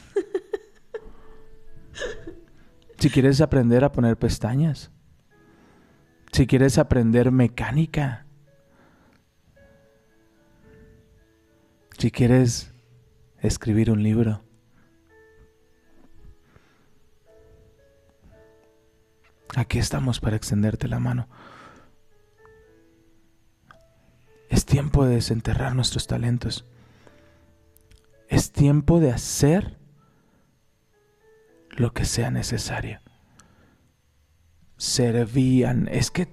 Si 2.98 3.10
quieres 3.10 3.40
aprender 3.40 3.84
a 3.84 3.92
poner 3.92 4.16
pestañas. 4.16 4.90
Si 6.32 6.46
quieres 6.46 6.78
aprender 6.78 7.30
mecánica. 7.30 8.26
Si 11.98 12.10
quieres 12.10 12.72
escribir 13.40 13.90
un 13.90 14.02
libro. 14.02 14.42
Aquí 19.56 19.78
estamos 19.78 20.18
para 20.18 20.36
extenderte 20.36 20.88
la 20.88 20.98
mano. 20.98 21.28
Es 24.54 24.66
tiempo 24.66 25.04
de 25.04 25.16
desenterrar 25.16 25.74
nuestros 25.74 26.06
talentos. 26.06 26.64
Es 28.28 28.52
tiempo 28.52 29.00
de 29.00 29.10
hacer 29.10 29.76
lo 31.70 31.92
que 31.92 32.04
sea 32.04 32.30
necesario. 32.30 33.00
Servían. 34.76 35.88
Es 35.88 36.12
que 36.12 36.32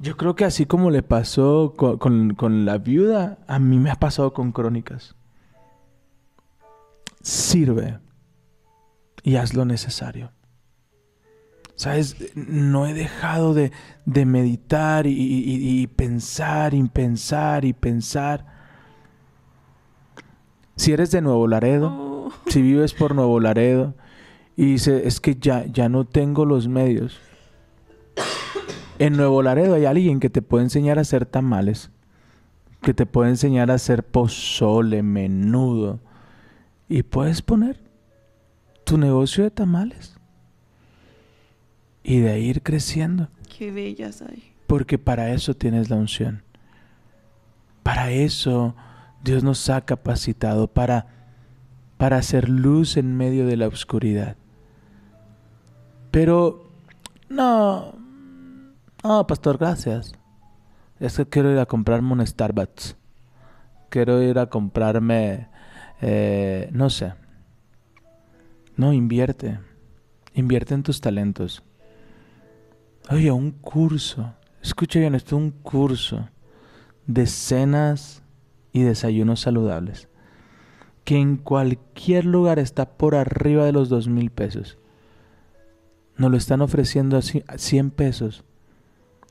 yo 0.00 0.16
creo 0.16 0.34
que 0.34 0.44
así 0.44 0.66
como 0.66 0.90
le 0.90 1.04
pasó 1.04 1.74
con- 1.76 2.34
con 2.34 2.64
la 2.64 2.78
viuda, 2.78 3.38
a 3.46 3.60
mí 3.60 3.78
me 3.78 3.92
ha 3.92 4.00
pasado 4.00 4.32
con 4.32 4.50
crónicas. 4.50 5.14
Sirve 7.20 8.00
y 9.22 9.36
haz 9.36 9.54
lo 9.54 9.64
necesario. 9.64 10.32
¿Sabes? 11.74 12.16
No 12.36 12.86
he 12.86 12.94
dejado 12.94 13.54
de, 13.54 13.72
de 14.06 14.24
meditar 14.26 15.06
y, 15.06 15.12
y- 15.12 15.80
y 15.82 15.86
pensar 15.88 16.74
y 16.74 16.82
pensar 16.84 17.64
y 17.64 17.72
pensar. 17.72 18.46
Si 20.76 20.92
eres 20.92 21.10
de 21.10 21.20
Nuevo 21.22 21.46
Laredo, 21.46 21.88
Oh, 21.92 22.32
si 22.46 22.62
vives 22.62 22.94
por 22.94 23.14
Nuevo 23.14 23.40
Laredo 23.40 23.94
y 24.56 24.66
dices, 24.72 25.02
es 25.06 25.20
que 25.20 25.34
ya, 25.36 25.64
ya 25.66 25.88
no 25.88 26.04
tengo 26.04 26.44
los 26.44 26.68
medios. 26.68 27.18
En 28.98 29.16
Nuevo 29.16 29.42
Laredo 29.42 29.74
hay 29.74 29.84
alguien 29.86 30.20
que 30.20 30.30
te 30.30 30.42
puede 30.42 30.64
enseñar 30.64 30.98
a 30.98 31.02
hacer 31.02 31.26
tamales, 31.26 31.90
que 32.82 32.94
te 32.94 33.06
puede 33.06 33.30
enseñar 33.30 33.70
a 33.70 33.74
hacer 33.74 34.04
pozole, 34.04 35.02
menudo. 35.02 35.98
Y 36.88 37.02
puedes 37.02 37.42
poner 37.42 37.80
tu 38.84 38.98
negocio 38.98 39.42
de 39.44 39.50
tamales. 39.50 40.16
Y 42.02 42.20
de 42.20 42.30
ahí 42.30 42.46
ir 42.46 42.62
creciendo. 42.62 43.28
qué 43.56 43.70
bellas 43.70 44.22
hay. 44.22 44.52
Porque 44.66 44.98
para 44.98 45.30
eso 45.32 45.54
tienes 45.54 45.90
la 45.90 45.96
unción. 45.96 46.42
Para 47.82 48.10
eso 48.10 48.74
Dios 49.22 49.44
nos 49.44 49.68
ha 49.70 49.82
capacitado 49.82 50.66
para, 50.68 51.06
para 51.96 52.16
hacer 52.16 52.48
luz 52.48 52.96
en 52.96 53.16
medio 53.16 53.46
de 53.46 53.56
la 53.56 53.68
oscuridad. 53.68 54.36
Pero 56.10 56.70
no, 57.28 57.94
no, 59.02 59.26
pastor, 59.26 59.58
gracias. 59.58 60.12
Es 61.00 61.16
que 61.16 61.26
quiero 61.26 61.50
ir 61.50 61.58
a 61.58 61.66
comprarme 61.66 62.12
un 62.12 62.26
Starbucks. 62.26 62.96
Quiero 63.88 64.22
ir 64.22 64.38
a 64.38 64.46
comprarme, 64.46 65.48
eh, 66.00 66.68
no 66.72 66.90
sé. 66.90 67.14
No, 68.76 68.92
invierte. 68.92 69.58
Invierte 70.34 70.74
en 70.74 70.82
tus 70.82 71.00
talentos. 71.00 71.62
Oye, 73.10 73.30
un 73.30 73.50
curso. 73.50 74.34
Escucha 74.62 75.00
bien 75.00 75.14
esto, 75.14 75.36
un 75.36 75.50
curso 75.50 76.28
de 77.06 77.26
cenas 77.26 78.22
y 78.72 78.82
desayunos 78.82 79.40
saludables. 79.40 80.08
Que 81.04 81.16
en 81.18 81.36
cualquier 81.36 82.24
lugar 82.24 82.58
está 82.58 82.86
por 82.96 83.14
arriba 83.16 83.64
de 83.64 83.72
los 83.72 83.88
dos 83.88 84.06
mil 84.08 84.30
pesos. 84.30 84.78
Nos 86.16 86.30
lo 86.30 86.36
están 86.36 86.60
ofreciendo 86.60 87.16
a 87.16 87.20
ci- 87.20 87.44
a 87.48 87.58
100 87.58 87.90
pesos. 87.90 88.44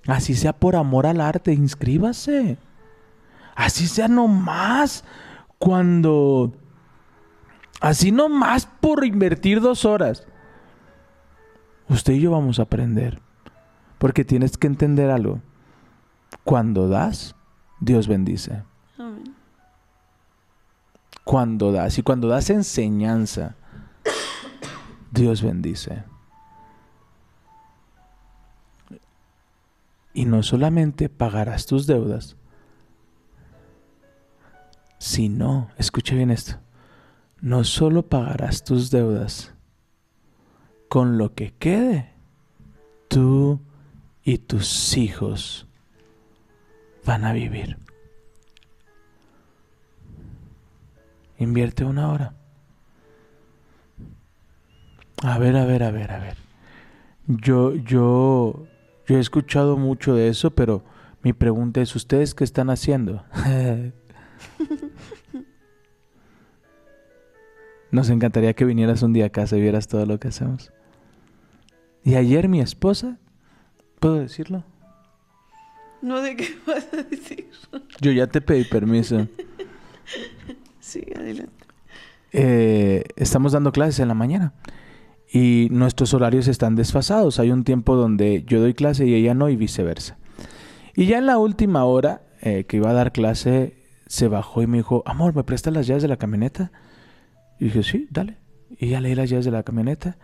Así 0.08 0.36
sea 0.36 0.52
por 0.54 0.76
amor 0.76 1.06
al 1.06 1.22
arte, 1.22 1.54
inscríbase. 1.54 2.58
Así 3.56 3.88
sea 3.88 4.08
nomás 4.08 5.04
cuando... 5.60 6.54
Así 7.80 8.12
nomás 8.12 8.66
por 8.66 9.06
invertir 9.06 9.62
dos 9.62 9.86
horas. 9.86 10.28
Usted 11.88 12.14
y 12.14 12.22
yo 12.22 12.32
vamos 12.32 12.60
a 12.60 12.64
aprender. 12.64 13.22
Porque 14.02 14.26
tienes 14.26 14.58
que 14.58 14.66
entender 14.66 15.12
algo. 15.12 15.42
Cuando 16.44 16.90
das, 16.90 17.36
Dios 17.80 18.08
bendice. 18.08 18.64
Amén. 18.98 19.36
Cuando 21.24 21.72
das. 21.72 22.00
Y 22.00 22.02
cuando 22.02 22.28
das 22.28 22.50
enseñanza, 22.50 23.56
Dios 25.12 25.44
bendice. 25.44 26.04
Y 30.16 30.26
no 30.26 30.42
solamente 30.42 31.08
pagarás 31.08 31.68
tus 31.68 31.86
deudas, 31.86 32.36
Si 34.98 35.30
no, 35.30 35.70
escuche 35.78 36.16
bien 36.16 36.32
esto, 36.32 36.60
no 37.40 37.64
solo 37.64 38.10
pagarás 38.10 38.64
tus 38.64 38.90
deudas, 38.90 39.54
con 40.90 41.20
lo 41.20 41.36
que 41.36 41.54
quede, 41.54 42.14
tú 43.08 43.62
y 44.24 44.38
tus 44.38 44.98
hijos 44.98 45.68
van 47.06 47.26
a 47.26 47.34
vivir. 47.34 47.78
Invierte 51.38 51.84
una 51.86 52.12
hora. 52.12 52.36
A 55.24 55.38
ver, 55.40 55.56
a 55.56 55.66
ver, 55.66 55.84
a 55.84 55.92
ver, 55.92 56.12
a 56.12 56.20
ver. 56.20 56.38
Yo, 57.28 57.76
yo, 57.76 58.68
yo 59.08 59.18
he 59.18 59.20
escuchado 59.20 59.78
mucho 59.78 60.16
de 60.16 60.28
eso, 60.28 60.52
pero 60.52 60.84
mi 61.24 61.34
pregunta 61.34 61.82
es, 61.82 61.96
¿ustedes 61.96 62.34
qué 62.34 62.44
están 62.44 62.70
haciendo? 62.70 63.24
Nos 67.92 68.10
encantaría 68.10 68.54
que 68.54 68.66
vinieras 68.66 69.04
un 69.04 69.14
día 69.14 69.26
a 69.26 69.30
casa 69.30 69.58
y 69.58 69.62
vieras 69.62 69.88
todo 69.88 70.06
lo 70.06 70.20
que 70.20 70.30
hacemos. 70.30 70.72
Y 72.04 72.16
ayer 72.16 72.48
mi 72.48 72.62
esposa, 72.62 73.20
¿puedo 74.02 74.20
decirlo? 74.20 74.64
No 76.02 76.22
sé 76.22 76.36
qué 76.36 76.50
vas 76.68 76.88
a 76.92 77.04
decir. 77.04 77.50
Yo 78.02 78.12
ya 78.12 78.28
te 78.28 78.42
pedí 78.42 78.66
permiso. 78.66 79.28
Sí, 80.80 81.06
adelante. 81.16 81.66
Eh, 82.34 83.04
estamos 83.16 83.52
dando 83.52 83.72
clases 83.72 84.00
en 84.00 84.08
la 84.08 84.14
mañana 84.14 84.54
y 85.32 85.68
nuestros 85.72 86.14
horarios 86.14 86.48
están 86.48 86.76
desfasados. 86.76 87.40
Hay 87.40 87.52
un 87.52 87.64
tiempo 87.64 87.96
donde 87.96 88.44
yo 88.46 88.60
doy 88.60 88.74
clase 88.74 89.06
y 89.06 89.14
ella 89.14 89.36
no 89.36 89.48
y 89.48 89.56
viceversa. 89.56 90.18
Y 90.96 91.06
ya 91.06 91.20
en 91.20 91.28
la 91.28 91.38
última 91.38 91.86
hora 91.86 92.24
eh, 92.42 92.66
que 92.66 92.78
iba 92.78 92.90
a 92.90 92.94
dar 92.94 93.12
clase, 93.12 93.76
se 94.08 94.28
bajó 94.28 94.64
y 94.64 94.68
me 94.68 94.78
dijo, 94.78 95.04
amor, 95.06 95.36
¿me 95.36 95.44
prestas 95.44 95.74
las 95.74 95.86
llaves 95.86 96.02
de 96.02 96.10
la 96.10 96.18
camioneta? 96.18 96.72
Y 97.60 97.66
dije, 97.66 97.84
sí, 97.84 98.08
dale. 98.10 98.38
Y 98.80 98.90
ya 98.90 99.00
leí 99.00 99.14
las 99.14 99.30
llaves 99.30 99.46
de 99.46 99.52
la 99.52 99.62
camioneta. 99.62 100.18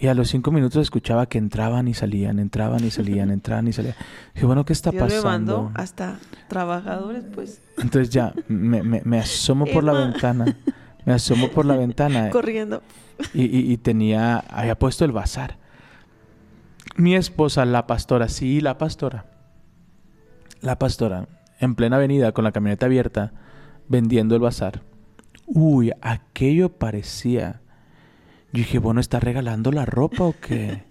Y 0.00 0.06
a 0.06 0.14
los 0.14 0.28
cinco 0.28 0.52
minutos 0.52 0.80
escuchaba 0.82 1.26
que 1.26 1.38
entraban 1.38 1.88
y 1.88 1.94
salían, 1.94 2.38
entraban 2.38 2.84
y 2.84 2.90
salían, 2.90 3.30
entraban 3.32 3.66
y 3.66 3.72
salían. 3.72 3.96
Dije, 4.34 4.46
bueno, 4.46 4.64
¿qué 4.64 4.72
está 4.72 4.90
Dios 4.92 5.02
me 5.02 5.08
pasando? 5.08 5.62
mandó 5.64 5.70
hasta 5.80 6.18
trabajadores, 6.48 7.24
pues, 7.34 7.60
Entonces 7.78 8.10
ya 8.10 8.32
me, 8.46 8.82
me- 8.82 9.02
me 9.04 9.18
asomo 9.18 9.64
por 9.66 9.82
la 9.82 9.92
Emma. 9.92 10.04
ventana. 10.12 10.56
Me 11.04 11.12
asomo 11.14 11.48
por 11.48 11.64
la 11.66 11.76
ventana 11.76 12.30
corriendo. 12.30 12.82
y, 13.34 13.44
y- 13.44 13.72
y 13.72 13.76
tenía, 13.78 14.38
había 14.38 14.78
puesto 14.78 15.04
el 15.04 15.10
bazar. 15.12 15.56
Mi 16.96 17.14
esposa, 17.16 17.64
la 17.64 17.86
pastora, 17.86 18.28
sí, 18.28 18.60
la 18.60 18.78
pastora. 18.78 19.26
La 20.60 20.78
pastora, 20.78 21.28
en 21.60 21.74
plena 21.74 21.96
avenida 21.96 22.32
con 22.32 22.44
la 22.44 22.52
camioneta 22.52 22.86
abierta, 22.86 23.32
vendiendo 23.88 24.34
el 24.34 24.40
bazar. 24.42 24.82
Uy, 25.46 25.92
aquello 26.02 26.68
parecía. 26.70 27.62
Yo 28.52 28.60
dije, 28.60 28.78
bueno, 28.78 29.00
¿está 29.00 29.20
regalando 29.20 29.72
la 29.72 29.84
ropa 29.84 30.24
o 30.24 30.34
qué? 30.40 30.84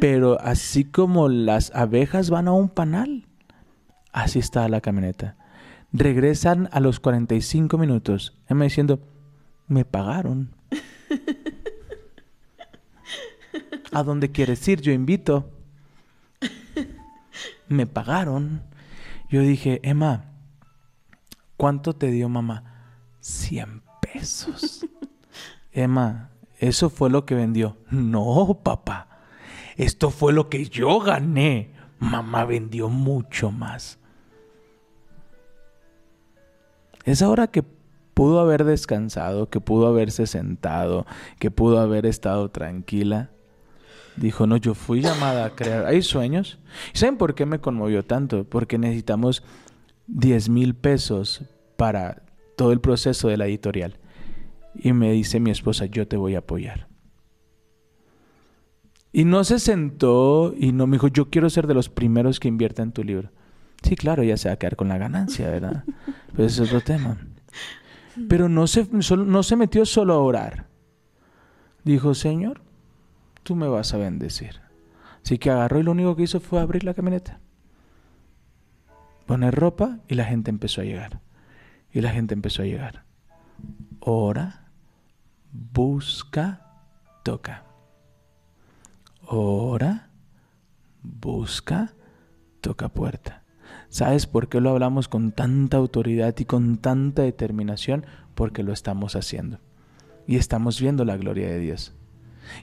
Pero 0.00 0.40
así 0.40 0.84
como 0.84 1.28
las 1.28 1.74
abejas 1.74 2.30
van 2.30 2.46
a 2.46 2.52
un 2.52 2.68
panal, 2.68 3.26
así 4.12 4.38
está 4.38 4.68
la 4.68 4.80
camioneta. 4.80 5.36
Regresan 5.92 6.68
a 6.70 6.78
los 6.78 7.00
45 7.00 7.76
minutos. 7.76 8.36
Emma 8.48 8.64
diciendo, 8.64 9.00
me 9.66 9.84
pagaron. 9.84 10.54
¿A 13.92 14.04
dónde 14.04 14.30
quieres 14.30 14.66
ir? 14.68 14.80
Yo 14.80 14.92
invito. 14.92 15.50
Me 17.66 17.86
pagaron. 17.86 18.62
Yo 19.28 19.42
dije, 19.42 19.80
Emma, 19.82 20.26
¿cuánto 21.56 21.94
te 21.94 22.10
dio 22.10 22.28
mamá? 22.28 22.94
100 23.20 23.82
pesos. 24.00 24.86
Emma, 25.72 26.30
¿eso 26.58 26.90
fue 26.90 27.10
lo 27.10 27.24
que 27.24 27.34
vendió? 27.34 27.76
No, 27.90 28.60
papá. 28.62 29.08
Esto 29.76 30.10
fue 30.10 30.32
lo 30.32 30.48
que 30.48 30.66
yo 30.66 31.00
gané. 31.00 31.70
Mamá 31.98 32.44
vendió 32.44 32.88
mucho 32.88 33.50
más. 33.50 33.98
Es 37.04 37.22
ahora 37.22 37.46
que 37.46 37.64
pudo 38.14 38.40
haber 38.40 38.64
descansado, 38.64 39.48
que 39.48 39.60
pudo 39.60 39.86
haberse 39.86 40.26
sentado, 40.26 41.06
que 41.38 41.50
pudo 41.50 41.80
haber 41.80 42.04
estado 42.04 42.50
tranquila. 42.50 43.30
Dijo, 44.16 44.46
no, 44.46 44.56
yo 44.58 44.74
fui 44.74 45.00
llamada 45.00 45.46
a 45.46 45.50
crear. 45.54 45.86
Hay 45.86 46.02
sueños. 46.02 46.58
¿Y 46.94 46.98
saben 46.98 47.16
por 47.16 47.34
qué 47.34 47.46
me 47.46 47.60
conmovió 47.60 48.04
tanto? 48.04 48.44
Porque 48.44 48.76
necesitamos 48.76 49.42
10 50.08 50.48
mil 50.50 50.74
pesos 50.74 51.42
para 51.76 52.22
todo 52.56 52.72
el 52.72 52.80
proceso 52.80 53.28
de 53.28 53.38
la 53.38 53.46
editorial. 53.46 53.96
Y 54.74 54.92
me 54.92 55.12
dice 55.12 55.40
mi 55.40 55.50
esposa, 55.50 55.86
yo 55.86 56.06
te 56.06 56.16
voy 56.16 56.34
a 56.34 56.38
apoyar. 56.38 56.88
Y 59.12 59.24
no 59.24 59.42
se 59.44 59.58
sentó 59.58 60.54
y 60.56 60.72
no 60.72 60.86
me 60.86 60.96
dijo, 60.96 61.08
yo 61.08 61.30
quiero 61.30 61.50
ser 61.50 61.66
de 61.66 61.74
los 61.74 61.88
primeros 61.88 62.38
que 62.38 62.48
invierta 62.48 62.82
en 62.82 62.92
tu 62.92 63.02
libro. 63.02 63.30
Sí, 63.82 63.96
claro, 63.96 64.22
ya 64.22 64.36
se 64.36 64.48
va 64.48 64.54
a 64.54 64.58
quedar 64.58 64.76
con 64.76 64.88
la 64.88 64.98
ganancia, 64.98 65.50
¿verdad? 65.50 65.84
Pero 66.32 66.44
ese 66.44 66.62
es 66.62 66.68
otro 66.68 66.80
tema. 66.80 67.18
Pero 68.28 68.48
no 68.48 68.66
se, 68.66 68.86
no 68.90 69.42
se 69.42 69.56
metió 69.56 69.84
solo 69.84 70.14
a 70.14 70.18
orar. 70.18 70.66
Dijo, 71.84 72.14
Señor, 72.14 72.60
tú 73.42 73.56
me 73.56 73.68
vas 73.68 73.94
a 73.94 73.98
bendecir. 73.98 74.60
Así 75.24 75.38
que 75.38 75.50
agarró 75.50 75.80
y 75.80 75.82
lo 75.82 75.92
único 75.92 76.16
que 76.16 76.22
hizo 76.22 76.40
fue 76.40 76.60
abrir 76.60 76.84
la 76.84 76.94
camioneta. 76.94 77.40
Poner 79.26 79.54
ropa 79.54 79.98
y 80.08 80.14
la 80.14 80.24
gente 80.24 80.50
empezó 80.50 80.80
a 80.80 80.84
llegar. 80.84 81.20
Y 81.92 82.00
la 82.00 82.10
gente 82.10 82.34
empezó 82.34 82.62
a 82.62 82.66
llegar. 82.66 83.04
Ora, 84.00 84.59
busca, 85.52 86.66
toca. 87.22 87.64
Ora, 89.26 90.10
busca, 91.02 91.94
toca 92.60 92.88
puerta. 92.88 93.44
¿Sabes 93.88 94.26
por 94.26 94.48
qué 94.48 94.60
lo 94.60 94.70
hablamos 94.70 95.08
con 95.08 95.32
tanta 95.32 95.76
autoridad 95.76 96.34
y 96.38 96.44
con 96.44 96.78
tanta 96.78 97.22
determinación? 97.22 98.06
Porque 98.34 98.62
lo 98.62 98.72
estamos 98.72 99.16
haciendo. 99.16 99.60
Y 100.26 100.36
estamos 100.36 100.80
viendo 100.80 101.04
la 101.04 101.16
gloria 101.16 101.48
de 101.48 101.58
Dios. 101.58 101.94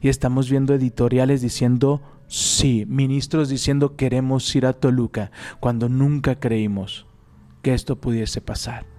Y 0.02 0.10
estamos 0.10 0.50
viendo 0.50 0.74
editoriales 0.74 1.42
diciendo, 1.42 2.02
sí, 2.28 2.86
ministros 2.88 3.50
diciendo 3.50 3.96
queremos 3.96 4.54
ir 4.56 4.66
a 4.66 4.74
Toluca, 4.74 5.32
cuando 5.60 5.90
nunca 5.90 6.40
creímos 6.40 7.06
que 7.62 7.74
esto 7.74 8.00
pudiese 8.00 8.42
pasar. 8.42 8.97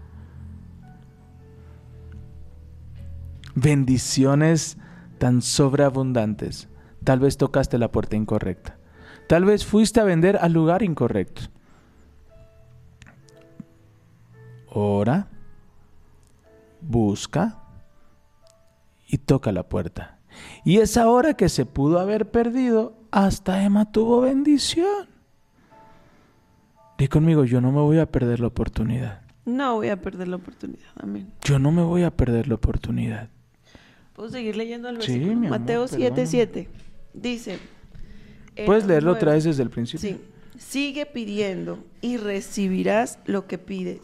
Bendiciones 3.60 4.78
tan 5.18 5.42
sobreabundantes. 5.42 6.68
Tal 7.02 7.18
vez 7.18 7.36
tocaste 7.36 7.76
la 7.76 7.90
puerta 7.90 8.14
incorrecta. 8.14 8.78
Tal 9.26 9.44
vez 9.44 9.66
fuiste 9.66 9.98
a 9.98 10.04
vender 10.04 10.36
al 10.36 10.52
lugar 10.52 10.84
incorrecto. 10.84 11.42
Ora, 14.68 15.26
busca 16.80 17.58
y 19.08 19.18
toca 19.18 19.50
la 19.50 19.68
puerta. 19.68 20.20
Y 20.64 20.78
esa 20.78 21.08
hora 21.08 21.34
que 21.34 21.48
se 21.48 21.66
pudo 21.66 21.98
haber 21.98 22.30
perdido, 22.30 22.94
hasta 23.10 23.64
Emma 23.64 23.90
tuvo 23.90 24.20
bendición. 24.20 25.08
Di 26.96 27.08
conmigo, 27.08 27.44
yo 27.44 27.60
no 27.60 27.72
me 27.72 27.80
voy 27.80 27.98
a 27.98 28.06
perder 28.06 28.38
la 28.38 28.46
oportunidad. 28.46 29.22
No 29.44 29.74
voy 29.74 29.88
a 29.88 30.00
perder 30.00 30.28
la 30.28 30.36
oportunidad. 30.36 30.90
Amén. 31.02 31.32
Yo 31.42 31.58
no 31.58 31.72
me 31.72 31.82
voy 31.82 32.04
a 32.04 32.16
perder 32.16 32.46
la 32.46 32.54
oportunidad. 32.54 33.30
¿Puedo 34.18 34.30
seguir 34.30 34.56
leyendo 34.56 34.88
el 34.88 35.00
Sí, 35.00 35.12
versículo? 35.12 35.40
mi 35.40 35.46
amor, 35.46 35.60
Mateo 35.60 35.86
perdóname. 35.86 36.26
7, 36.26 36.26
7. 36.26 36.68
Dice. 37.14 37.58
¿Puedes 38.66 38.84
leerlo 38.84 39.12
otra 39.12 39.34
vez 39.34 39.44
desde 39.44 39.62
el 39.62 39.70
principio? 39.70 40.00
Sí. 40.00 40.20
Sigue 40.58 41.06
pidiendo 41.06 41.84
y 42.00 42.16
recibirás 42.16 43.20
lo 43.26 43.46
que 43.46 43.58
pides. 43.58 44.00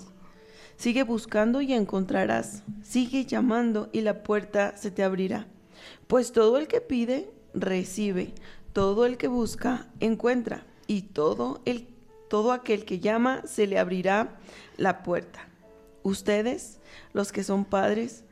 Sigue 0.77 1.03
buscando 1.03 1.61
y 1.63 1.73
encontrarás. 1.73 2.63
Sigue 2.85 3.25
llamando 3.27 3.89
y 3.91 4.03
la 4.03 4.23
puerta 4.23 4.77
se 4.77 4.93
te 4.93 5.03
abrirá. 5.03 5.49
Pues 6.07 6.31
todo 6.31 6.59
el 6.59 6.69
que 6.69 6.81
pide, 6.81 7.29
recibe. 7.53 8.35
Todo 8.73 9.07
el 9.07 9.17
que 9.17 9.27
busca, 9.27 9.89
encuentra. 9.99 10.65
Y 10.87 11.03
todo, 11.03 11.61
el, 11.65 11.89
todo 12.31 12.53
aquel 12.53 12.85
que 12.85 13.01
llama, 13.01 13.43
se 13.49 13.67
le 13.67 13.81
abrirá 13.81 14.39
la 14.77 15.03
puerta. 15.03 15.49
Ustedes, 16.05 16.79
los 17.13 17.33
que 17.33 17.43
son 17.43 17.65
padres, 17.65 18.23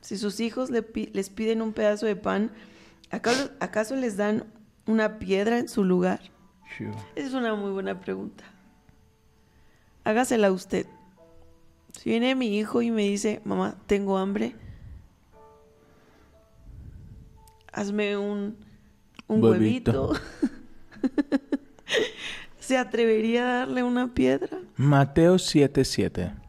si 0.00 0.16
sus 0.18 0.40
hijos 0.40 0.70
le 0.70 0.84
les 1.12 1.30
piden 1.30 1.62
un 1.62 1.72
pedazo 1.72 2.06
de 2.06 2.16
pan, 2.16 2.50
¿acaso, 3.10 3.50
acaso 3.60 3.96
les 3.96 4.16
dan 4.16 4.44
una 4.86 5.18
piedra 5.18 5.58
en 5.58 5.68
su 5.68 5.84
lugar? 5.84 6.20
Esa 7.14 7.26
es 7.28 7.34
una 7.34 7.54
muy 7.54 7.70
buena 7.70 8.00
pregunta. 8.00 8.44
Hágasela 10.04 10.50
usted. 10.52 10.86
Si 11.92 12.10
viene 12.10 12.34
mi 12.34 12.56
hijo 12.58 12.80
y 12.82 12.90
me 12.90 13.02
dice, 13.02 13.40
mamá, 13.44 13.76
tengo 13.86 14.16
hambre, 14.16 14.54
hazme 17.72 18.16
un, 18.16 18.56
un 19.26 19.42
Huevito. 19.44 20.08
huevito. 20.10 20.20
¿Se 22.60 22.78
atrevería 22.78 23.42
a 23.42 23.58
darle 23.58 23.82
una 23.82 24.14
piedra? 24.14 24.58
Mateo 24.76 25.34
7:7. 25.36 26.39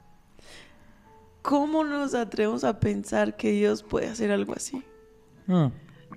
¿Cómo 1.42 1.84
nos 1.84 2.14
atrevemos 2.14 2.64
a 2.64 2.80
pensar 2.80 3.36
que 3.36 3.52
Dios 3.52 3.84
puede 3.84 4.08
hacer 4.08 4.32
algo 4.32 4.54
así? 4.54 4.84
Mm. 5.48 5.68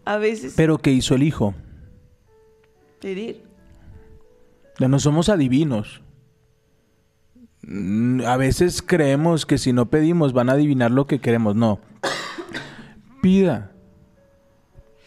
A 0.04 0.18
veces 0.18 0.54
Pero 0.56 0.78
¿qué 0.78 0.90
hizo 0.92 1.14
el 1.14 1.22
Hijo? 1.22 1.54
pedir. 3.00 3.42
Ya 4.78 4.88
no 4.88 4.98
somos 4.98 5.28
adivinos. 5.28 6.02
Mm, 7.62 8.22
A 8.22 8.36
veces 8.36 8.82
creemos 8.82 9.44
que 9.46 9.58
si 9.58 9.72
no 9.72 9.90
pedimos 9.90 10.32
van 10.32 10.48
a 10.48 10.52
adivinar 10.52 10.90
lo 10.90 11.06
que 11.06 11.20
queremos. 11.20 11.54
No. 11.54 11.80
Pida. 13.22 13.72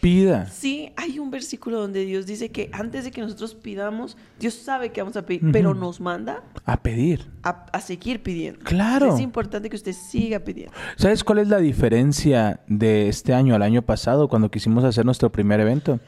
Pida. 0.00 0.46
Sí, 0.46 0.92
hay 0.96 1.18
un 1.18 1.30
versículo 1.30 1.80
donde 1.80 2.04
Dios 2.04 2.24
dice 2.24 2.50
que 2.50 2.70
antes 2.72 3.02
de 3.04 3.10
que 3.10 3.20
nosotros 3.20 3.56
pidamos, 3.56 4.16
Dios 4.38 4.54
sabe 4.54 4.90
que 4.92 5.00
vamos 5.02 5.16
a 5.16 5.26
pedir, 5.26 5.50
pero 5.52 5.74
nos 5.74 6.00
manda 6.00 6.44
A 6.64 6.80
pedir. 6.82 7.26
a, 7.42 7.66
a 7.72 7.80
seguir 7.80 8.22
pidiendo. 8.22 8.60
Claro. 8.64 9.12
Es 9.14 9.20
importante 9.20 9.68
que 9.68 9.74
usted 9.76 9.92
siga 9.92 10.38
pidiendo. 10.38 10.72
¿Sabes 10.96 11.24
cuál 11.24 11.38
es 11.38 11.48
la 11.48 11.58
diferencia 11.58 12.60
de 12.68 13.08
este 13.08 13.34
año 13.34 13.56
al 13.56 13.62
año 13.62 13.82
pasado 13.82 14.28
cuando 14.28 14.50
quisimos 14.50 14.84
hacer 14.84 15.04
nuestro 15.04 15.32
primer 15.32 15.58
evento? 15.58 15.98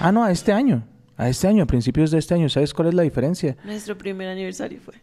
Ah, 0.00 0.12
no, 0.12 0.22
a 0.22 0.30
este 0.30 0.52
año. 0.52 0.84
A 1.16 1.28
este 1.28 1.46
año, 1.48 1.62
a 1.62 1.66
principios 1.66 2.10
de 2.10 2.18
este 2.18 2.34
año. 2.34 2.48
¿Sabes 2.50 2.74
cuál 2.74 2.88
es 2.88 2.94
la 2.94 3.02
diferencia? 3.02 3.56
Nuestro 3.64 3.96
primer 3.96 4.28
aniversario 4.28 4.80
fue. 4.84 4.94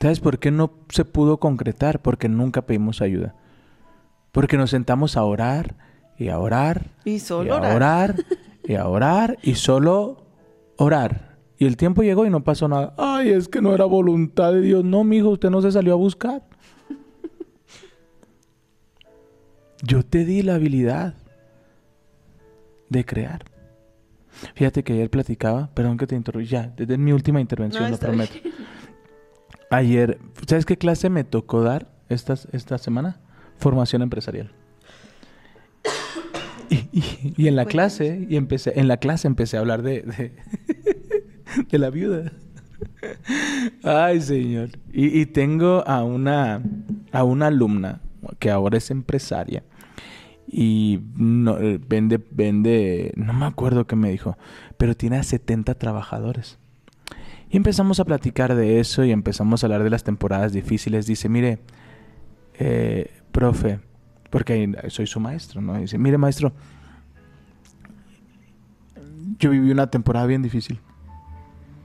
¿Sabes 0.00 0.20
por 0.20 0.38
qué 0.38 0.50
no 0.50 0.72
se 0.88 1.04
pudo 1.04 1.38
concretar? 1.40 2.00
Porque 2.00 2.28
nunca 2.28 2.62
pedimos 2.62 3.02
ayuda. 3.02 3.34
Porque 4.32 4.56
nos 4.56 4.70
sentamos 4.70 5.16
a 5.16 5.24
orar 5.24 5.74
y 6.18 6.28
a 6.28 6.38
orar 6.38 6.90
Y 7.04 7.12
y 7.14 7.18
solo 7.18 7.54
a 7.54 7.58
orar. 7.58 7.76
orar 7.76 8.14
y 8.64 8.74
a 8.74 8.86
orar 8.88 9.38
y 9.42 9.54
solo 9.54 10.24
orar. 10.76 11.36
Y 11.58 11.66
el 11.66 11.76
tiempo 11.76 12.02
llegó 12.02 12.26
y 12.26 12.30
no 12.30 12.44
pasó 12.44 12.68
nada. 12.68 12.94
Ay, 12.98 13.30
es 13.30 13.48
que 13.48 13.62
no 13.62 13.74
era 13.74 13.84
voluntad 13.86 14.52
de 14.52 14.60
Dios. 14.60 14.84
No, 14.84 15.04
mijo, 15.04 15.30
usted 15.30 15.48
no 15.50 15.62
se 15.62 15.72
salió 15.72 15.92
a 15.94 15.96
buscar. 15.96 16.42
Yo 19.82 20.02
te 20.04 20.24
di 20.24 20.42
la 20.42 20.54
habilidad 20.54 21.14
de 22.88 23.04
crear. 23.04 23.44
Fíjate 24.54 24.82
que 24.84 24.92
ayer 24.94 25.10
platicaba, 25.10 25.70
perdón 25.74 25.96
que 25.96 26.06
te 26.06 26.14
interrumpa, 26.14 26.48
ya, 26.48 26.72
desde 26.76 26.98
mi 26.98 27.12
última 27.12 27.40
intervención, 27.40 27.84
No, 27.84 27.90
lo 27.90 27.96
prometo. 27.98 28.34
bien. 28.42 28.54
Ayer, 29.70 30.18
¿sabes 30.46 30.66
qué 30.66 30.76
clase 30.76 31.08
me 31.10 31.24
tocó 31.24 31.62
dar 31.62 31.88
esta, 32.08 32.34
esta 32.52 32.78
semana? 32.78 33.20
Formación 33.58 34.02
empresarial. 34.02 34.52
Y, 36.70 36.74
y- 36.92 37.34
y 37.36 37.48
en 37.48 37.56
la 37.56 37.64
clase, 37.66 38.26
y 38.28 38.36
empecé, 38.36 38.78
en 38.78 38.88
la 38.88 38.96
clase 38.98 39.26
empecé 39.28 39.56
a 39.56 39.60
hablar 39.60 39.82
de, 39.82 40.02
de, 40.02 40.32
de 41.70 41.78
la 41.78 41.90
viuda. 41.90 42.32
Ay, 43.82 44.20
señor. 44.20 44.70
Y, 44.92 45.20
y 45.20 45.26
tengo 45.26 45.86
a 45.86 46.02
una, 46.04 46.62
a 47.12 47.24
una 47.24 47.46
alumna 47.48 48.00
que 48.38 48.50
ahora 48.50 48.78
es 48.78 48.90
empresaria 48.90 49.62
y 50.48 51.00
no, 51.16 51.58
eh, 51.58 51.80
vende, 51.86 52.20
vende, 52.30 53.12
no 53.16 53.32
me 53.32 53.46
acuerdo 53.46 53.86
qué 53.86 53.96
me 53.96 54.10
dijo, 54.10 54.36
pero 54.76 54.96
tiene 54.96 55.16
a 55.16 55.22
70 55.22 55.74
trabajadores. 55.74 56.58
Y 57.50 57.56
empezamos 57.56 58.00
a 58.00 58.04
platicar 58.04 58.54
de 58.56 58.80
eso 58.80 59.04
y 59.04 59.12
empezamos 59.12 59.62
a 59.62 59.66
hablar 59.66 59.84
de 59.84 59.90
las 59.90 60.02
temporadas 60.04 60.52
difíciles. 60.52 61.06
Dice, 61.06 61.28
mire, 61.28 61.60
eh, 62.58 63.10
profe, 63.32 63.78
porque 64.30 64.72
soy 64.88 65.06
su 65.06 65.20
maestro, 65.20 65.60
¿no? 65.60 65.74
Dice, 65.78 65.98
mire, 65.98 66.18
maestro, 66.18 66.52
yo 69.38 69.50
viví 69.50 69.70
una 69.70 69.88
temporada 69.90 70.26
bien 70.26 70.42
difícil. 70.42 70.80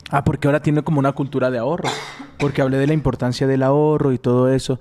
Ah, 0.10 0.24
porque 0.24 0.48
ahora 0.48 0.62
tiene 0.62 0.84
como 0.84 1.00
una 1.00 1.14
cultura 1.14 1.50
de 1.52 1.58
ahorro. 1.58 1.90
Porque 2.38 2.62
hablé 2.62 2.78
de 2.78 2.88
la 2.88 2.94
importancia 2.94 3.48
del 3.48 3.64
ahorro 3.64 4.12
y 4.12 4.18
todo 4.18 4.50
eso. 4.52 4.80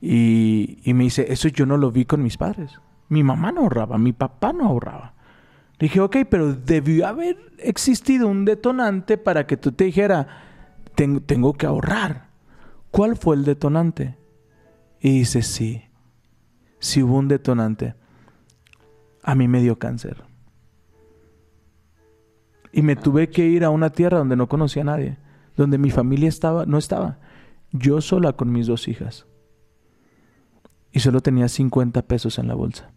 Y, 0.00 0.78
y 0.84 0.94
me 0.94 1.04
dice, 1.04 1.26
eso 1.32 1.48
yo 1.48 1.66
no 1.66 1.76
lo 1.76 1.90
vi 1.92 2.04
con 2.04 2.22
mis 2.22 2.36
padres. 2.36 2.80
Mi 3.08 3.22
mamá 3.22 3.52
no 3.52 3.60
ahorraba, 3.62 3.98
mi 3.98 4.12
papá 4.12 4.52
no 4.52 4.66
ahorraba. 4.66 5.14
Le 5.78 5.86
dije, 5.86 6.00
ok, 6.00 6.16
pero 6.28 6.54
debió 6.54 7.06
haber 7.06 7.36
existido 7.58 8.26
un 8.28 8.44
detonante 8.44 9.18
para 9.18 9.46
que 9.46 9.56
tú 9.56 9.72
te 9.72 9.84
dijera, 9.84 10.26
"Ten- 10.94 11.20
tengo 11.20 11.52
que 11.54 11.66
ahorrar. 11.66 12.28
¿Cuál 12.90 13.16
fue 13.16 13.36
el 13.36 13.44
detonante? 13.44 14.16
Y 15.00 15.18
dice, 15.20 15.42
sí, 15.42 15.82
sí 16.82 17.02
hubo 17.02 17.16
un 17.16 17.28
detonante. 17.28 17.94
A 19.22 19.34
mí 19.34 19.48
me 19.48 19.62
dio 19.62 19.78
cáncer. 19.78 20.24
Y 22.72 22.82
me 22.82 22.96
tuve 22.96 23.30
que 23.30 23.46
ir 23.46 23.64
a 23.64 23.70
una 23.70 23.90
tierra 23.90 24.18
donde 24.18 24.36
no 24.36 24.48
conocía 24.48 24.82
a 24.82 24.86
nadie, 24.86 25.16
donde 25.56 25.78
mi 25.78 25.90
familia 25.90 26.28
estaba, 26.28 26.66
no 26.66 26.76
estaba. 26.76 27.18
Yo 27.70 28.00
sola 28.00 28.32
con 28.32 28.50
mis 28.50 28.66
dos 28.66 28.88
hijas. 28.88 29.26
Y 30.90 31.00
solo 31.00 31.20
tenía 31.20 31.48
50 31.48 32.02
pesos 32.02 32.38
en 32.38 32.48
la 32.48 32.54
bolsa. 32.54 32.90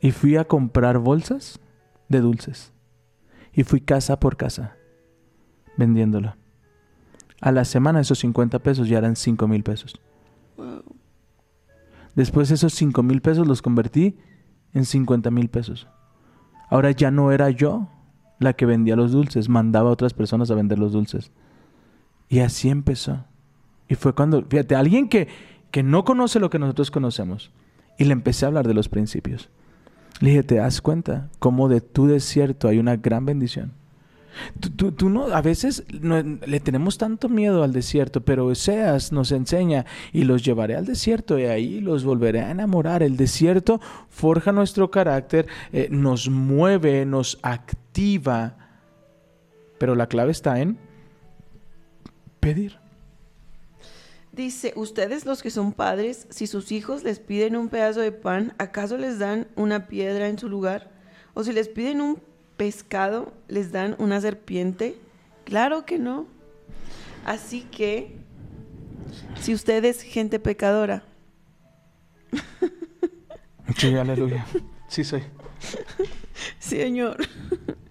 Y 0.00 0.12
fui 0.12 0.36
a 0.36 0.44
comprar 0.44 0.98
bolsas 0.98 1.60
de 2.08 2.20
dulces. 2.20 2.72
Y 3.52 3.64
fui 3.64 3.80
casa 3.80 4.20
por 4.20 4.36
casa 4.36 4.76
vendiéndola. 5.76 6.36
A 7.40 7.52
la 7.52 7.64
semana 7.64 8.00
esos 8.00 8.18
50 8.18 8.58
pesos 8.58 8.86
ya 8.86 8.98
eran 8.98 9.16
5 9.16 9.48
mil 9.48 9.62
pesos. 9.62 9.98
Wow. 10.58 10.99
Después 12.14 12.50
esos 12.50 12.74
5 12.74 13.02
mil 13.02 13.20
pesos 13.20 13.46
los 13.46 13.62
convertí 13.62 14.16
en 14.72 14.84
50 14.84 15.30
mil 15.30 15.48
pesos. 15.48 15.88
Ahora 16.68 16.90
ya 16.90 17.10
no 17.10 17.32
era 17.32 17.50
yo 17.50 17.88
la 18.38 18.54
que 18.54 18.66
vendía 18.66 18.96
los 18.96 19.12
dulces, 19.12 19.48
mandaba 19.48 19.90
a 19.90 19.92
otras 19.92 20.14
personas 20.14 20.50
a 20.50 20.54
vender 20.54 20.78
los 20.78 20.92
dulces. 20.92 21.30
Y 22.28 22.40
así 22.40 22.68
empezó. 22.68 23.24
Y 23.88 23.96
fue 23.96 24.14
cuando, 24.14 24.42
fíjate, 24.48 24.76
alguien 24.76 25.08
que, 25.08 25.28
que 25.70 25.82
no 25.82 26.04
conoce 26.04 26.40
lo 26.40 26.48
que 26.48 26.58
nosotros 26.58 26.90
conocemos. 26.90 27.50
Y 27.98 28.04
le 28.04 28.12
empecé 28.12 28.44
a 28.44 28.48
hablar 28.48 28.66
de 28.66 28.74
los 28.74 28.88
principios. 28.88 29.50
Le 30.20 30.30
dije, 30.30 30.42
¿te 30.42 30.54
das 30.56 30.80
cuenta 30.80 31.28
cómo 31.38 31.68
de 31.68 31.80
tu 31.80 32.06
desierto 32.06 32.68
hay 32.68 32.78
una 32.78 32.96
gran 32.96 33.26
bendición? 33.26 33.72
Tú, 34.60 34.70
tú- 34.70 34.92
tú 34.92 35.08
no, 35.10 35.26
a 35.26 35.42
veces 35.42 35.84
no- 36.00 36.22
le 36.22 36.60
tenemos 36.60 36.98
tanto 36.98 37.28
miedo 37.28 37.62
al 37.62 37.72
desierto, 37.72 38.20
pero 38.20 38.46
Oseas 38.46 39.12
nos 39.12 39.32
enseña 39.32 39.86
y 40.12 40.22
los 40.24 40.44
llevaré 40.44 40.76
al 40.76 40.86
desierto 40.86 41.38
y 41.38 41.44
ahí 41.44 41.80
los 41.80 42.04
volveré 42.04 42.40
a 42.40 42.50
enamorar. 42.50 43.02
El 43.02 43.16
desierto 43.16 43.80
forja 44.08 44.52
nuestro 44.52 44.90
carácter, 44.90 45.46
eh, 45.72 45.88
nos 45.90 46.28
mueve, 46.28 47.04
nos 47.06 47.38
activa, 47.42 48.56
pero 49.78 49.94
la 49.94 50.06
clave 50.06 50.32
está 50.32 50.60
en 50.60 50.78
pedir. 52.40 52.78
Dice, 54.32 54.72
ustedes 54.76 55.26
los 55.26 55.42
que 55.42 55.50
son 55.50 55.72
padres, 55.72 56.26
si 56.30 56.46
sus 56.46 56.70
hijos 56.70 57.02
les 57.02 57.18
piden 57.18 57.56
un 57.56 57.68
pedazo 57.68 58.00
de 58.00 58.12
pan, 58.12 58.54
¿acaso 58.58 58.96
les 58.96 59.18
dan 59.18 59.48
una 59.56 59.88
piedra 59.88 60.28
en 60.28 60.38
su 60.38 60.48
lugar? 60.48 60.90
¿O 61.34 61.42
si 61.42 61.52
les 61.52 61.68
piden 61.68 62.00
un 62.00 62.22
pescado, 62.60 63.32
les 63.48 63.72
dan 63.72 63.96
una 63.98 64.20
serpiente? 64.20 64.94
Claro 65.44 65.86
que 65.86 65.98
no. 65.98 66.26
Así 67.24 67.62
que, 67.62 68.18
si 69.40 69.54
ustedes, 69.54 70.02
gente 70.02 70.38
pecadora, 70.38 71.02
Sí, 73.78 73.96
aleluya. 73.96 74.44
Sí 74.88 75.04
soy. 75.04 75.22
Señor, 76.58 77.16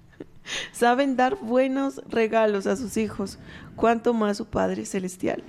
saben 0.72 1.16
dar 1.16 1.38
buenos 1.42 2.00
regalos 2.08 2.68
a 2.68 2.76
sus 2.76 2.96
hijos, 2.98 3.40
cuanto 3.76 4.14
más 4.14 4.38
su 4.38 4.46
Padre 4.46 4.86
Celestial 4.86 5.42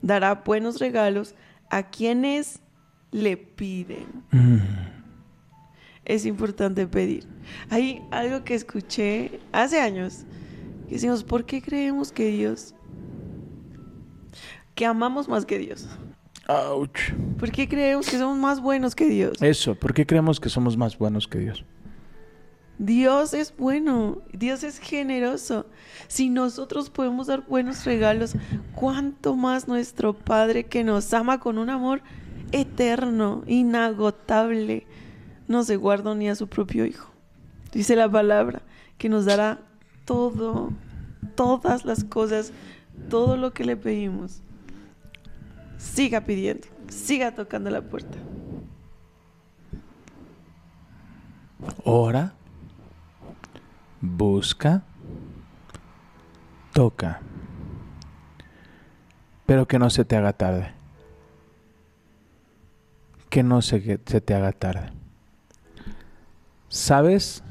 dará 0.00 0.36
buenos 0.36 0.80
regalos 0.80 1.34
a 1.68 1.90
quienes 1.90 2.60
le 3.10 3.36
piden. 3.36 4.24
Mm. 4.30 5.01
Es 6.04 6.26
importante 6.26 6.86
pedir. 6.86 7.26
Hay 7.70 8.02
algo 8.10 8.44
que 8.44 8.54
escuché 8.54 9.40
hace 9.52 9.80
años, 9.80 10.24
que 10.88 10.94
decimos, 10.94 11.24
¿por 11.24 11.44
qué 11.44 11.62
creemos 11.62 12.12
que 12.12 12.26
Dios, 12.26 12.74
que 14.74 14.86
amamos 14.86 15.28
más 15.28 15.44
que 15.44 15.58
Dios? 15.58 15.88
Ouch. 16.48 17.12
¿Por 17.38 17.52
qué 17.52 17.68
creemos 17.68 18.08
que 18.08 18.18
somos 18.18 18.38
más 18.38 18.60
buenos 18.60 18.94
que 18.94 19.06
Dios? 19.06 19.40
Eso, 19.40 19.74
¿por 19.74 19.94
qué 19.94 20.06
creemos 20.06 20.40
que 20.40 20.48
somos 20.48 20.76
más 20.76 20.98
buenos 20.98 21.28
que 21.28 21.38
Dios? 21.38 21.64
Dios 22.78 23.32
es 23.32 23.54
bueno, 23.56 24.22
Dios 24.32 24.64
es 24.64 24.78
generoso. 24.78 25.66
Si 26.08 26.30
nosotros 26.30 26.90
podemos 26.90 27.28
dar 27.28 27.46
buenos 27.46 27.84
regalos, 27.84 28.34
¿cuánto 28.74 29.36
más 29.36 29.68
nuestro 29.68 30.14
Padre 30.14 30.64
que 30.64 30.82
nos 30.82 31.14
ama 31.14 31.38
con 31.38 31.58
un 31.58 31.70
amor 31.70 32.02
eterno, 32.50 33.44
inagotable, 33.46 34.86
no 35.52 35.62
se 35.62 35.76
guarda 35.76 36.14
ni 36.14 36.28
a 36.28 36.34
su 36.34 36.48
propio 36.48 36.84
Hijo? 36.84 37.12
Dice 37.72 37.94
la 37.94 38.10
palabra 38.10 38.62
que 38.98 39.08
nos 39.08 39.24
dará 39.24 39.60
todo, 40.04 40.72
todas 41.34 41.84
las 41.84 42.02
cosas, 42.04 42.52
todo 43.08 43.36
lo 43.36 43.52
que 43.52 43.64
le 43.64 43.76
pedimos. 43.76 44.42
Siga 45.78 46.22
pidiendo, 46.22 46.66
siga 46.88 47.34
tocando 47.34 47.70
la 47.70 47.82
puerta. 47.82 48.18
Ora, 51.84 52.32
busca, 54.00 54.82
toca. 56.72 57.20
Pero 59.46 59.66
que 59.66 59.78
no 59.78 59.90
se 59.90 60.04
te 60.04 60.16
haga 60.16 60.32
tarde. 60.32 60.72
que 63.28 63.42
no 63.42 63.62
se, 63.62 63.98
se 64.04 64.20
te 64.20 64.34
haga 64.34 64.52
tarde. 64.52 65.01
¿Sabes 66.72 67.44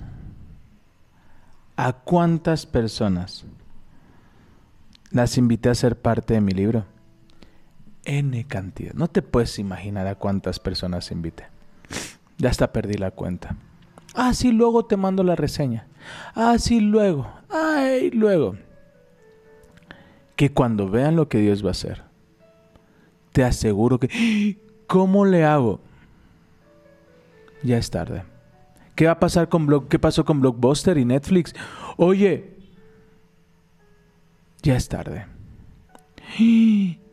a 1.76 1.94
cuántas 1.94 2.66
personas 2.66 3.46
las 5.12 5.38
invité 5.38 5.70
a 5.70 5.76
ser 5.76 5.96
parte 5.96 6.34
de 6.34 6.42
mi 6.42 6.54
libro? 6.54 6.86
N 8.04 8.44
cantidad. 8.48 8.96
No 8.96 9.10
te 9.10 9.22
puedes 9.22 9.60
imaginar 9.60 10.08
a 10.08 10.16
cuántas 10.16 10.58
personas 10.58 11.12
invité. 11.12 11.46
Ya 12.40 12.50
hasta 12.50 12.74
perdí 12.74 12.96
la 12.96 13.12
cuenta. 13.12 13.56
Ah, 14.16 14.34
sí, 14.34 14.52
luego 14.52 14.86
te 14.86 14.98
mando 14.98 15.24
la 15.24 15.36
reseña. 15.36 15.86
Ah, 16.34 16.56
sí, 16.58 16.80
luego. 16.80 17.32
Ay, 17.48 18.10
luego. 18.10 18.56
Que 20.36 20.52
cuando 20.52 20.90
vean 20.90 21.16
lo 21.16 21.30
que 21.30 21.38
Dios 21.38 21.64
va 21.64 21.68
a 21.68 21.78
hacer, 21.78 22.02
te 23.34 23.44
aseguro 23.44 24.00
que... 24.00 24.58
¿Cómo 24.88 25.26
le 25.26 25.46
hago? 25.46 25.80
Ya 27.62 27.78
es 27.78 27.92
tarde. 27.92 28.31
¿Qué 28.96 29.06
va 29.06 29.14
a 29.14 29.20
pasar 29.20 29.50
con 29.50 29.66
Block? 29.66 29.88
¿Qué 29.88 30.00
pasó 30.00 30.26
con 30.26 30.42
Blockbuster 30.42 30.98
y 30.98 31.06
Netflix? 31.06 31.54
Oye, 31.98 32.58
ya 34.62 34.76
es 34.76 34.88
tarde. 34.88 35.26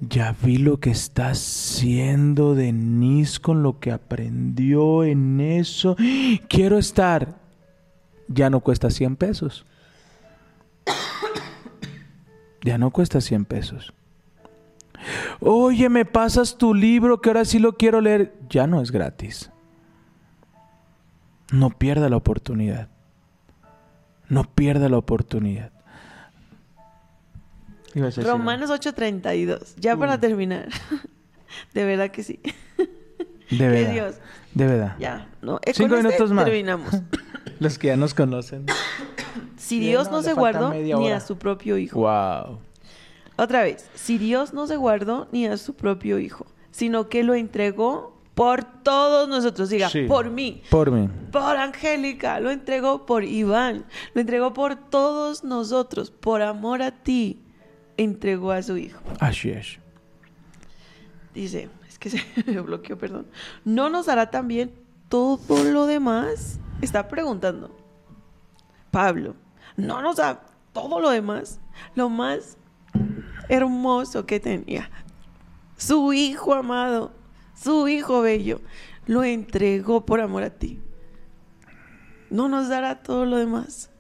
Ya 0.01 0.35
vi 0.43 0.59
lo 0.59 0.79
que 0.79 0.91
está 0.91 1.31
haciendo 1.31 2.55
Denise 2.55 3.41
con 3.41 3.63
lo 3.63 3.81
que 3.81 3.91
aprendió 3.91 5.05
en 5.05 5.41
eso. 5.41 5.97
Quiero 6.49 6.79
estar. 6.79 7.37
Ya 8.29 8.49
no 8.51 8.61
cuesta 8.61 8.91
100 8.91 9.17
pesos. 9.17 9.67
Ya 12.63 12.79
no 12.79 12.91
cuesta 12.91 13.21
100 13.21 13.45
pesos. 13.45 13.93
Oye, 15.41 15.89
me 15.89 16.05
pasas 16.05 16.59
tu 16.59 16.75
libro 16.75 17.21
que 17.21 17.31
ahora 17.31 17.45
sí 17.45 17.59
lo 17.59 17.77
quiero 17.77 18.01
leer. 18.01 18.35
Ya 18.51 18.67
no 18.67 18.81
es 18.81 18.91
gratis. 18.91 19.51
No 21.53 21.71
pierda 21.71 22.09
la 22.09 22.17
oportunidad. 22.17 22.89
No 24.29 24.45
pierda 24.45 24.89
la 24.89 24.99
oportunidad. 24.99 25.73
Romanos 27.95 28.71
8:32. 28.71 29.75
Ya 29.79 29.97
para 29.97 30.21
terminar. 30.21 30.69
De 31.75 31.85
verdad 31.85 32.11
que 32.11 32.23
sí. 32.23 32.41
De 33.51 33.69
verdad. 33.69 33.93
Dios. 33.93 34.15
De 34.55 34.67
verdad. 34.67 34.97
Ya, 34.99 35.29
no. 35.41 35.59
Eh, 35.65 35.73
Cinco 35.73 35.89
con 35.89 35.99
este 35.99 36.09
minutos 36.09 36.33
más. 36.33 36.45
Terminamos. 36.45 36.91
Los 37.61 37.79
que 37.79 37.89
ya 37.89 37.97
nos 37.97 38.15
conocen. 38.15 38.67
Si 39.57 39.81
Dios 39.81 40.11
no, 40.11 40.23
se 40.23 40.33
guardó 40.33 40.73
ni 40.73 40.95
hora. 40.95 41.17
a 41.17 41.21
su 41.21 41.37
propio 41.37 41.77
hijo. 41.77 42.01
Wow. 42.01 42.59
Otra 43.37 43.65
vez, 43.65 43.91
si 43.95 44.17
Dios 44.17 44.55
no 44.55 44.67
se 44.67 44.77
guardó 44.77 45.29
ni 45.31 45.47
a 45.47 45.59
su 45.59 45.75
propio 45.75 46.19
hijo, 46.19 46.47
sino 46.71 47.11
que 47.11 47.23
lo 47.23 47.35
entregó 47.35 48.18
por 48.39 48.63
todos 48.65 49.29
nosotros. 49.29 49.69
Diga, 49.69 49.89
Sí. 49.89 50.03
por 50.07 50.31
mí, 50.31 50.63
Por 50.71 50.93
mí. 50.93 51.09
por 51.33 51.57
Angélica, 51.57 52.39
lo 52.39 52.53
entregó 52.53 53.05
por 53.05 53.25
Iván, 53.25 53.85
lo 54.15 54.21
entregó 54.21 54.55
por 54.55 54.77
todos 54.77 55.43
nosotros, 55.43 56.13
por 56.13 56.41
amor 56.43 56.81
a 56.83 56.93
ti, 56.93 57.43
entregó 57.97 58.53
a 58.53 58.63
su 58.63 58.77
hijo. 58.77 59.01
Así 59.19 59.51
es. 59.51 59.81
Dice, 61.35 61.69
es 61.89 61.99
que 61.99 62.11
se 62.11 62.23
me 62.47 62.61
bloqueó, 62.61 62.97
perdón. 62.97 63.27
¿No 63.65 63.91
nos 63.91 64.09
hará 64.09 64.31
también 64.31 64.73
todo 65.09 65.65
lo 65.65 65.87
demás? 65.87 66.61
Está 66.81 67.09
preguntando. 67.09 67.77
Pablo, 68.93 69.35
¿no 69.77 70.01
nos 70.01 70.17
da 70.17 70.43
todo 70.73 71.01
lo 71.01 71.11
demás? 71.11 71.59
Lo 71.97 72.09
más 72.09 72.57
hermoso 73.49 74.27
que 74.27 74.39
tenía. 74.39 74.91
Su 75.77 76.13
hijo 76.13 76.55
amado, 76.55 77.11
su 77.63 77.89
hijo 77.89 78.23
bello, 78.23 78.61
lo 79.07 79.25
entregó 79.25 80.05
por 80.05 80.21
amor 80.21 80.43
a 80.43 80.51
ti. 80.51 80.81
¿No 82.31 82.49
nos 82.49 82.69
dará 82.69 83.03
todo 83.03 83.25
lo 83.25 83.37
demás? 83.37 83.91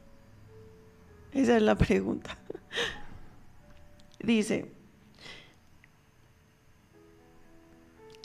Esa 1.32 1.56
es 1.56 1.62
la 1.62 1.76
pregunta. 1.76 2.38
Dice, 4.20 4.70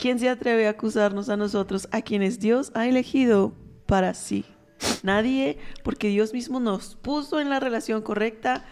¿Quién 0.04 0.18
se 0.18 0.28
atreve 0.28 0.66
a 0.66 0.70
acusarnos 0.72 1.30
a 1.30 1.36
nosotros, 1.38 1.88
a 1.90 2.02
quienes 2.02 2.38
Dios 2.38 2.72
ha 2.74 2.86
elegido 2.86 3.54
para 3.86 4.12
sí? 4.12 4.44
Nadie, 5.02 5.56
porque 5.82 6.08
Dios 6.08 6.34
mismo 6.34 6.60
nos 6.60 6.96
puso 6.96 7.40
en 7.40 7.48
la 7.48 7.58
relación 7.58 8.02
correcta 8.02 8.66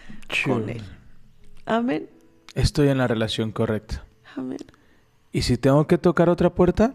con 0.45 0.69
Él. 0.69 0.83
Amén. 1.65 2.07
Estoy 2.53 2.89
en 2.89 2.99
la 2.99 3.07
relación 3.07 3.51
correcta. 3.51 4.05
Amén. 4.35 4.59
Y 5.33 5.41
si 5.41 5.57
tengo 5.57 5.87
que 5.87 5.97
tocar 5.97 6.29
otra 6.29 6.53
puerta, 6.53 6.93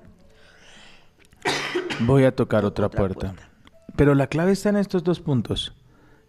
voy 2.06 2.24
a 2.24 2.34
tocar 2.34 2.64
otra, 2.64 2.86
Otra 2.86 2.96
puerta. 2.98 3.32
puerta. 3.32 3.48
Pero 3.96 4.14
la 4.14 4.28
clave 4.28 4.52
está 4.52 4.68
en 4.68 4.76
estos 4.76 5.02
dos 5.02 5.20
puntos. 5.20 5.74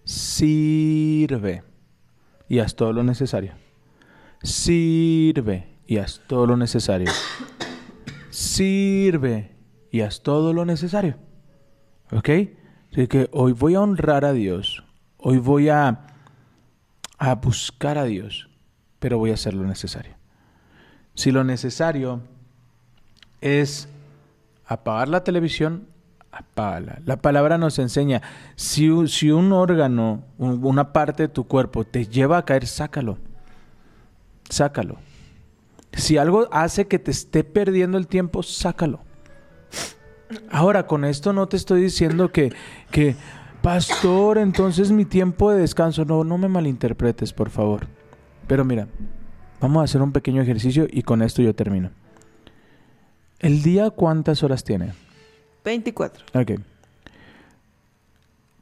Sirve 0.03 1.63
y 2.49 2.59
haz 2.59 2.75
todo 2.75 2.91
lo 2.93 3.03
necesario. 3.03 3.53
Sirve 4.41 5.77
y 5.85 5.97
haz 5.97 6.21
todo 6.27 6.47
lo 6.47 6.57
necesario. 6.57 7.11
Sirve 8.31 9.55
y 9.91 10.01
haz 10.01 10.23
todo 10.23 10.51
lo 10.51 10.65
necesario. 10.65 11.17
¿Ok? 12.11 12.29
Así 12.91 13.07
que 13.07 13.29
hoy 13.31 13.51
voy 13.51 13.75
a 13.75 13.81
honrar 13.81 14.25
a 14.25 14.33
Dios. 14.33 14.83
Hoy 15.17 15.37
voy 15.37 15.69
a, 15.69 16.07
a 17.19 17.35
buscar 17.35 17.99
a 17.99 18.05
Dios. 18.05 18.49
Pero 18.97 19.19
voy 19.19 19.29
a 19.29 19.35
hacer 19.35 19.53
lo 19.53 19.63
necesario. 19.65 20.18
Si 21.19 21.33
lo 21.33 21.43
necesario 21.43 22.21
es 23.41 23.89
apagar 24.65 25.09
la 25.09 25.21
televisión, 25.21 25.85
apágala. 26.31 27.01
La 27.03 27.17
palabra 27.17 27.57
nos 27.57 27.77
enseña, 27.77 28.21
si, 28.55 28.87
un 28.89 29.51
órgano, 29.51 30.23
un- 30.37 30.63
una 30.63 30.93
parte 30.93 31.23
de 31.23 31.27
tu 31.27 31.43
cuerpo 31.43 31.83
te 31.83 32.05
lleva 32.05 32.37
a 32.37 32.45
caer, 32.45 32.65
sácalo. 32.67 33.17
Sácalo. 34.49 34.95
Si 35.91 36.15
algo 36.17 36.47
hace 36.53 36.87
que 36.87 36.99
te 36.99 37.11
esté 37.11 37.43
perdiendo 37.43 37.97
el 37.97 38.07
tiempo, 38.07 38.41
sácalo. 38.41 39.01
Ahora, 40.49 40.87
con 40.87 41.03
esto 41.03 41.33
no 41.33 41.49
te 41.49 41.57
estoy 41.57 41.81
diciendo 41.81 42.31
que, 42.31 42.53
que, 42.91 43.17
pastor, 43.61 44.37
entonces 44.37 44.89
mi 44.93 45.03
tiempo 45.03 45.51
de 45.51 45.59
descanso. 45.59 46.05
No, 46.05 46.23
no 46.23 46.37
me 46.37 46.47
malinterpretes, 46.47 47.33
por 47.33 47.49
favor. 47.49 47.87
Pero 48.47 48.63
mira, 48.63 48.87
vamos 49.61 49.81
a 49.81 49.83
hacer 49.83 50.01
un 50.01 50.11
pequeño 50.11 50.41
ejercicio 50.41 50.87
y 50.89 51.03
con 51.03 51.21
esto 51.21 51.41
yo 51.41 51.53
termino. 51.55 51.91
¿El 53.39 53.63
día 53.63 53.89
cuántas 53.89 54.43
horas 54.43 54.63
tiene? 54.63 54.93
24. 55.63 56.25
Ok. 56.33 56.51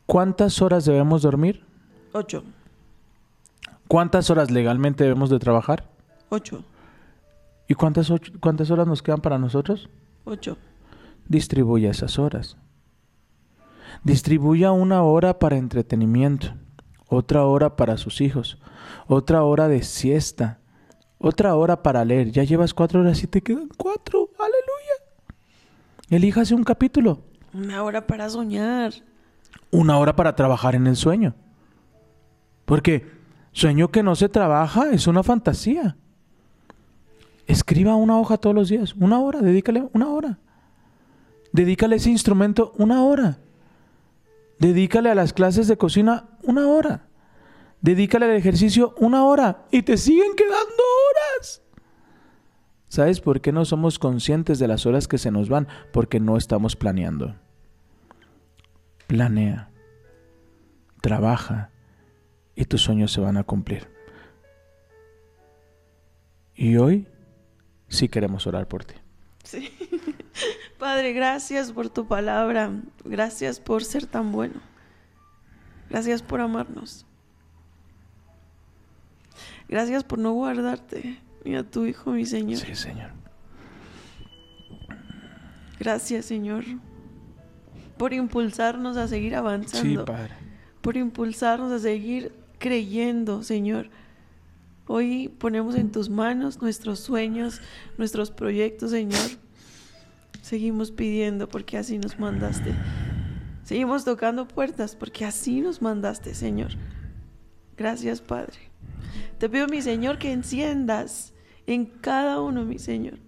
¿Cuántas 0.05 0.61
horas 0.61 0.85
debemos 0.85 1.21
dormir? 1.21 1.63
8. 2.13 2.43
¿Cuántas 3.87 4.29
horas 4.29 4.51
legalmente 4.51 5.03
debemos 5.03 5.29
de 5.29 5.39
trabajar? 5.39 5.87
8. 6.29 6.63
¿Y 7.67 7.73
cuántas, 7.73 8.11
cuántas 8.39 8.71
horas 8.71 8.87
nos 8.87 9.01
quedan 9.01 9.21
para 9.21 9.37
nosotros? 9.37 9.89
8. 10.25 10.57
Distribuya 11.27 11.91
esas 11.91 12.19
horas. 12.19 12.57
Distribuya 14.03 14.71
una 14.71 15.03
hora 15.03 15.39
para 15.39 15.57
entretenimiento, 15.57 16.53
otra 17.07 17.45
hora 17.45 17.75
para 17.75 17.97
sus 17.97 18.21
hijos, 18.21 18.59
otra 19.07 19.43
hora 19.43 19.67
de 19.67 19.83
siesta, 19.83 20.59
otra 21.19 21.55
hora 21.55 21.81
para 21.81 22.05
leer. 22.05 22.31
Ya 22.31 22.43
llevas 22.43 22.73
cuatro 22.73 23.01
horas 23.01 23.21
y 23.23 23.27
te 23.27 23.41
quedan 23.41 23.69
cuatro. 23.77 24.29
Aleluya. 24.37 25.37
Elíjase 26.09 26.55
un 26.55 26.63
capítulo. 26.63 27.23
Una 27.53 27.83
hora 27.83 28.05
para 28.05 28.29
soñar. 28.29 28.93
Una 29.71 29.97
hora 29.97 30.15
para 30.15 30.35
trabajar 30.35 30.75
en 30.75 30.87
el 30.87 30.95
sueño. 30.95 31.35
Porque 32.65 33.07
sueño 33.51 33.89
que 33.89 34.03
no 34.03 34.15
se 34.15 34.29
trabaja 34.29 34.91
es 34.91 35.07
una 35.07 35.23
fantasía. 35.23 35.97
Escriba 37.47 37.95
una 37.95 38.19
hoja 38.19 38.37
todos 38.37 38.55
los 38.55 38.69
días. 38.69 38.93
Una 38.95 39.19
hora, 39.19 39.41
dedícale 39.41 39.87
una 39.93 40.09
hora. 40.09 40.39
Dedícale 41.53 41.95
ese 41.95 42.09
instrumento 42.09 42.73
una 42.77 43.03
hora. 43.03 43.39
Dedícale 44.59 45.09
a 45.09 45.15
las 45.15 45.33
clases 45.33 45.67
de 45.67 45.77
cocina 45.77 46.25
una 46.43 46.67
hora. 46.67 47.06
Dedícale 47.81 48.25
al 48.25 48.35
ejercicio 48.35 48.95
una 48.97 49.25
hora. 49.25 49.65
Y 49.71 49.83
te 49.83 49.97
siguen 49.97 50.35
quedando 50.35 50.83
horas. 51.37 51.61
¿Sabes 52.87 53.21
por 53.21 53.41
qué 53.41 53.51
no 53.51 53.65
somos 53.65 53.99
conscientes 53.99 54.59
de 54.59 54.67
las 54.67 54.85
horas 54.85 55.07
que 55.07 55.17
se 55.17 55.31
nos 55.31 55.49
van? 55.49 55.67
Porque 55.91 56.19
no 56.19 56.37
estamos 56.37 56.75
planeando. 56.75 57.35
Planea. 59.07 59.69
Trabaja. 61.01 61.71
Y 62.55 62.65
tus 62.65 62.81
sueños 62.81 63.11
se 63.11 63.21
van 63.21 63.37
a 63.37 63.43
cumplir. 63.43 63.87
Y 66.55 66.77
hoy 66.77 67.07
sí 67.87 68.09
queremos 68.09 68.47
orar 68.47 68.67
por 68.67 68.83
ti. 68.83 68.95
Sí. 69.43 69.69
Padre, 70.79 71.13
gracias 71.13 71.71
por 71.71 71.89
tu 71.89 72.07
palabra. 72.07 72.71
Gracias 73.05 73.59
por 73.59 73.83
ser 73.83 74.07
tan 74.07 74.31
bueno. 74.31 74.55
Gracias 75.89 76.21
por 76.21 76.41
amarnos. 76.41 77.05
Gracias 79.69 80.03
por 80.03 80.19
no 80.19 80.33
guardarte 80.33 81.19
ni 81.43 81.55
a 81.55 81.63
tu 81.63 81.85
hijo, 81.85 82.11
mi 82.11 82.25
Señor. 82.25 82.59
Sí, 82.59 82.75
Señor. 82.75 83.11
Gracias, 85.79 86.25
Señor, 86.25 86.63
por 87.97 88.13
impulsarnos 88.13 88.97
a 88.97 89.07
seguir 89.07 89.31
Sí, 89.31 89.35
avanzando, 89.35 90.05
Padre. 90.05 90.33
por 90.81 90.97
impulsarnos 90.97 91.71
a 91.71 91.79
seguir 91.79 92.31
creyendo, 92.57 93.43
Señor. 93.43 93.89
Hoy 94.87 95.27
ponemos 95.27 95.75
en 95.75 95.91
tus 95.91 96.09
manos 96.09 96.61
nuestros 96.61 96.99
sueños, 96.99 97.61
nuestros 97.97 98.31
proyectos, 98.31 98.91
Señor. 98.91 99.19
Seguimos 100.41 100.91
pidiendo 100.91 101.47
porque 101.49 101.77
así 101.77 101.97
nos 101.97 102.17
mandaste. 102.19 102.73
Seguimos 103.63 104.05
tocando 104.05 104.47
puertas 104.47 104.95
porque 104.95 105.25
así 105.25 105.59
nos 105.61 105.81
mandaste, 105.81 106.33
Señor. 106.33 106.71
Gracias, 107.75 108.21
Padre. 108.21 108.66
Te 109.37 109.49
pido, 109.49 109.67
mi 109.67 109.81
Señor, 109.81 110.17
que 110.17 110.31
enciendas 110.31 111.33
en 111.65 111.85
cada 111.85 112.41
uno, 112.41 112.63
mi 112.63 112.79
Señor, 112.79 113.19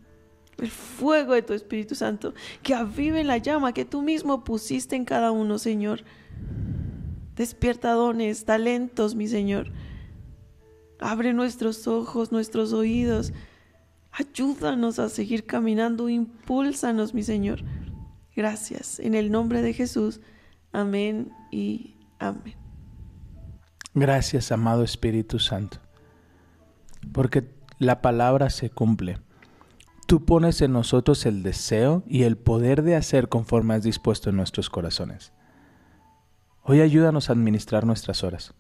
el 0.58 0.70
fuego 0.70 1.34
de 1.34 1.42
tu 1.42 1.54
Espíritu 1.54 1.96
Santo, 1.96 2.34
que 2.64 2.74
avive 2.74 3.24
la 3.24 3.38
llama 3.38 3.74
que 3.74 3.86
tú 3.86 4.02
mismo 4.02 4.44
pusiste 4.44 4.96
en 4.96 5.06
cada 5.06 5.32
uno, 5.32 5.58
Señor. 5.58 6.04
Despierta 7.36 7.92
dones, 7.92 8.46
talentos, 8.46 9.16
mi 9.16 9.28
Señor. 9.28 9.72
Abre 11.00 11.34
nuestros 11.34 11.88
ojos, 11.88 12.32
nuestros 12.32 12.74
oídos. 12.74 13.32
Ayúdanos 14.12 15.00
a 15.00 15.08
seguir 15.08 15.46
caminando, 15.46 16.10
impúlsanos, 16.10 17.14
mi 17.14 17.24
Señor. 17.24 17.62
Gracias. 18.36 19.00
En 19.00 19.16
el 19.16 19.32
nombre 19.32 19.62
de 19.62 19.74
Jesús. 19.74 20.20
Amén 20.72 21.32
y 21.52 21.96
amén. 22.20 22.59
Gracias, 23.96 24.52
amado 24.52 24.84
Espíritu 24.84 25.40
Santo, 25.40 25.80
porque 27.12 27.50
la 27.80 28.02
palabra 28.02 28.52
se 28.52 28.70
cumple. 28.70 29.18
Tú 30.06 30.26
pones 30.26 30.62
en 30.62 30.74
nosotros 30.74 31.26
el 31.26 31.42
deseo 31.42 32.04
y 32.08 32.24
el 32.24 32.38
poder 32.38 32.84
de 32.84 32.96
hacer 32.96 33.30
conforme 33.30 33.74
has 33.74 33.84
dispuesto 33.84 34.30
en 34.30 34.36
nuestros 34.36 34.70
corazones. 34.70 35.34
Hoy 36.64 36.82
ayúdanos 36.82 37.30
a 37.30 37.34
administrar 37.34 37.86
nuestras 37.86 38.24
horas. 38.24 38.54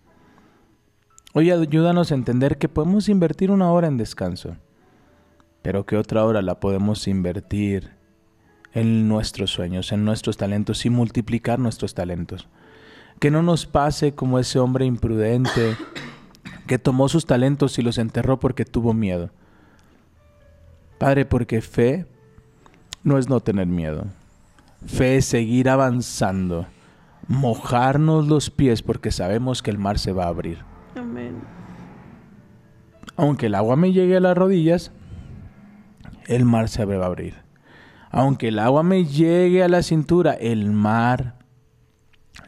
Hoy 1.33 1.51
ayúdanos 1.51 2.11
a 2.11 2.15
entender 2.15 2.57
que 2.57 2.69
podemos 2.69 3.07
invertir 3.07 3.51
una 3.51 3.71
hora 3.71 3.87
en 3.87 3.97
descanso, 3.97 4.57
pero 5.61 5.85
que 5.85 5.95
otra 5.95 6.25
hora 6.25 6.41
la 6.41 6.59
podemos 6.59 7.07
invertir 7.07 7.91
en 8.73 9.07
nuestros 9.07 9.51
sueños, 9.51 9.91
en 9.91 10.05
nuestros 10.05 10.37
talentos 10.37 10.85
y 10.87 10.89
multiplicar 10.89 11.59
nuestros 11.59 11.93
talentos. 11.93 12.47
Que 13.19 13.31
no 13.31 13.43
nos 13.43 13.65
pase 13.65 14.13
como 14.13 14.39
ese 14.39 14.59
hombre 14.59 14.85
imprudente 14.85 15.75
que 16.67 16.77
tomó 16.77 17.09
sus 17.09 17.25
talentos 17.25 17.79
y 17.79 17.81
los 17.81 17.97
enterró 17.97 18.39
porque 18.39 18.63
tuvo 18.63 18.93
miedo. 18.93 19.31
Padre, 20.99 21.25
porque 21.25 21.61
fe 21.61 22.05
no 23.03 23.17
es 23.17 23.27
no 23.27 23.39
tener 23.39 23.65
miedo. 23.65 24.05
Fe 24.85 25.17
es 25.17 25.25
seguir 25.25 25.67
avanzando, 25.67 26.67
mojarnos 27.27 28.27
los 28.27 28.49
pies 28.49 28.81
porque 28.81 29.11
sabemos 29.11 29.63
que 29.63 29.71
el 29.71 29.77
mar 29.77 29.97
se 29.97 30.11
va 30.11 30.25
a 30.25 30.29
abrir. 30.29 30.59
Amén. 30.95 31.41
Aunque 33.17 33.47
el 33.47 33.55
agua 33.55 33.75
me 33.75 33.91
llegue 33.91 34.17
a 34.17 34.21
las 34.21 34.37
rodillas, 34.37 34.91
el 36.27 36.45
mar 36.45 36.69
se 36.69 36.85
va 36.85 37.03
a 37.03 37.07
abrir. 37.07 37.33
Aunque 38.11 38.49
el 38.49 38.59
agua 38.59 38.83
me 38.83 39.05
llegue 39.05 39.63
a 39.63 39.67
la 39.69 39.81
cintura, 39.83 40.33
el 40.33 40.71
mar 40.71 41.38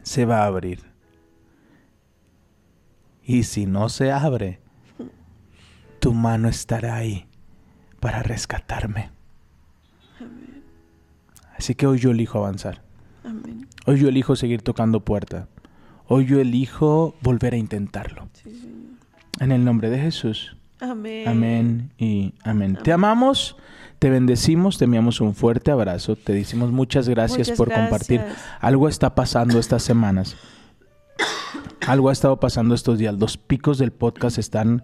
se 0.03 0.25
va 0.25 0.43
a 0.43 0.47
abrir. 0.47 0.83
Y 3.23 3.43
si 3.43 3.65
no 3.65 3.89
se 3.89 4.11
abre, 4.11 4.59
tu 5.99 6.13
mano 6.13 6.49
estará 6.49 6.95
ahí 6.95 7.27
para 7.99 8.23
rescatarme. 8.23 9.11
Así 11.57 11.75
que 11.75 11.85
hoy 11.85 11.99
yo 11.99 12.11
elijo 12.11 12.39
avanzar. 12.39 12.81
Amén. 13.23 13.67
Hoy 13.85 13.99
yo 13.99 14.09
elijo 14.09 14.35
seguir 14.35 14.63
tocando 14.63 15.05
puerta. 15.05 15.47
Hoy 16.07 16.25
yo 16.25 16.39
elijo 16.39 17.15
volver 17.21 17.53
a 17.53 17.57
intentarlo. 17.57 18.27
Sí, 18.33 18.49
Señor. 18.49 18.81
En 19.39 19.51
el 19.51 19.63
nombre 19.63 19.89
de 19.89 19.99
Jesús. 19.99 20.57
Amén. 20.81 21.27
Amén 21.27 21.91
y 21.97 22.33
amén. 22.43 22.77
Te 22.83 22.91
amamos, 22.91 23.55
te 23.99 24.09
bendecimos, 24.09 24.77
te 24.77 24.85
enviamos 24.85 25.21
un 25.21 25.33
fuerte 25.35 25.71
abrazo, 25.71 26.15
te 26.15 26.33
decimos 26.33 26.71
muchas 26.71 27.07
gracias 27.07 27.47
Muchas 27.49 27.57
por 27.57 27.71
compartir. 27.71 28.21
Algo 28.59 28.89
está 28.89 29.13
pasando 29.15 29.59
estas 29.59 29.83
semanas. 29.83 30.35
Algo 31.87 32.09
ha 32.09 32.13
estado 32.13 32.39
pasando 32.39 32.75
estos 32.75 32.97
días. 32.99 33.15
Los 33.17 33.37
picos 33.37 33.77
del 33.77 33.91
podcast 33.91 34.37
están 34.37 34.83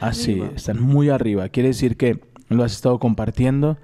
así, 0.00 0.32
Arriba. 0.32 0.50
están 0.56 0.80
muy 0.82 1.08
arriba. 1.10 1.48
Quiere 1.48 1.68
decir 1.70 1.96
que 1.96 2.20
lo 2.48 2.64
has 2.64 2.72
estado 2.72 2.98
compartiendo. 2.98 3.78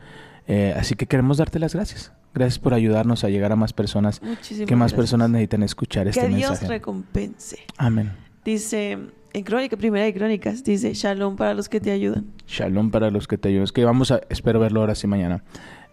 eh, 0.49 0.75
así 0.79 0.95
que 0.95 1.07
queremos 1.07 1.39
darte 1.39 1.59
las 1.59 1.75
gracias. 1.75 2.13
Gracias 2.35 2.59
por 2.59 2.75
ayudarnos 2.75 3.25
a 3.25 3.31
llegar 3.31 3.51
a 3.53 3.57
más 3.57 3.73
personas. 3.73 4.23
Muchísimas 4.23 4.69
Que 4.69 4.77
más 4.77 4.93
gracias. 4.93 4.97
personas 4.97 5.31
necesitan 5.31 5.63
escuchar 5.63 6.07
este 6.07 6.21
que 6.21 6.29
Dios 6.29 6.51
mensaje. 6.51 6.69
recompense. 6.69 7.59
Amén. 7.79 8.13
Dice 8.45 8.99
en 9.37 9.45
Crónica, 9.45 9.77
Primera 9.77 10.07
de 10.07 10.15
Crónicas, 10.15 10.65
dice 10.65 10.95
Shalom 10.95 11.37
para 11.37 11.53
los 11.53 11.69
que 11.69 11.79
te 11.79 11.91
ayudan. 11.91 12.25
Shalom 12.47 12.91
para 12.91 13.11
los 13.11 13.29
que 13.29 13.37
te 13.37 13.51
ayudan. 13.51 13.65
Es 13.65 13.73
que 13.73 13.85
vamos 13.85 14.11
a, 14.11 14.23
espero 14.31 14.59
verlo 14.61 14.81
ahora 14.81 14.95
sí 14.95 15.07
mañana. 15.07 15.45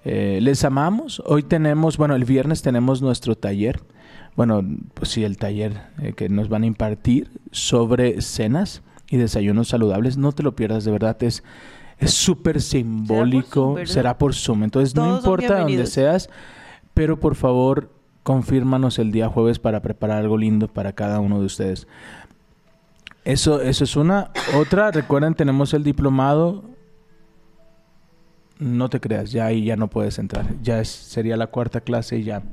Eh, 0.05 0.39
les 0.41 0.63
amamos. 0.63 1.21
Hoy 1.25 1.43
tenemos, 1.43 1.97
bueno, 1.97 2.15
el 2.15 2.23
viernes 2.23 2.61
tenemos 2.61 3.01
nuestro 3.01 3.35
taller. 3.35 3.81
Bueno, 4.37 4.63
pues 4.93 5.09
sí, 5.09 5.25
el 5.25 5.37
taller 5.37 5.81
eh, 6.01 6.13
que 6.13 6.29
nos 6.29 6.47
van 6.47 6.63
a 6.63 6.67
impartir 6.67 7.31
sobre 7.51 8.21
cenas 8.21 8.81
y 9.09 9.17
desayunos 9.17 9.67
saludables. 9.67 10.15
No 10.17 10.31
te 10.31 10.41
lo 10.41 10.55
pierdas, 10.55 10.85
de 10.85 10.91
verdad. 10.91 11.21
Es 11.21 11.43
es 11.99 12.13
súper 12.13 12.61
simbólico. 12.61 13.73
¿verdad? 13.73 13.91
Será 13.91 14.17
por 14.17 14.33
Zoom. 14.33 14.63
Entonces, 14.63 14.95
no 14.95 15.03
Todos 15.03 15.19
importa 15.19 15.59
donde 15.59 15.85
seas, 15.85 16.29
pero 16.93 17.19
por 17.19 17.35
favor, 17.35 17.89
confírmanos 18.23 18.99
el 18.99 19.11
día 19.11 19.27
jueves 19.27 19.59
para 19.59 19.81
preparar 19.81 20.19
algo 20.19 20.37
lindo 20.37 20.67
para 20.67 20.93
cada 20.93 21.19
uno 21.19 21.39
de 21.39 21.45
ustedes. 21.45 21.87
Eso, 23.25 23.61
eso 23.61 23.83
es 23.83 23.95
una. 23.95 24.31
Otra, 24.55 24.91
recuerden, 24.91 25.33
tenemos 25.33 25.73
el 25.73 25.83
diplomado. 25.83 26.63
No 28.59 28.89
te 28.89 28.99
creas, 28.99 29.31
ya 29.31 29.45
ahí 29.45 29.65
ya 29.65 29.75
no 29.75 29.89
puedes 29.89 30.19
entrar. 30.19 30.45
Ya 30.61 30.79
es, 30.79 30.89
sería 30.89 31.37
la 31.37 31.47
cuarta 31.47 31.81
clase 31.81 32.17
y 32.17 32.23
ya, 32.23 32.43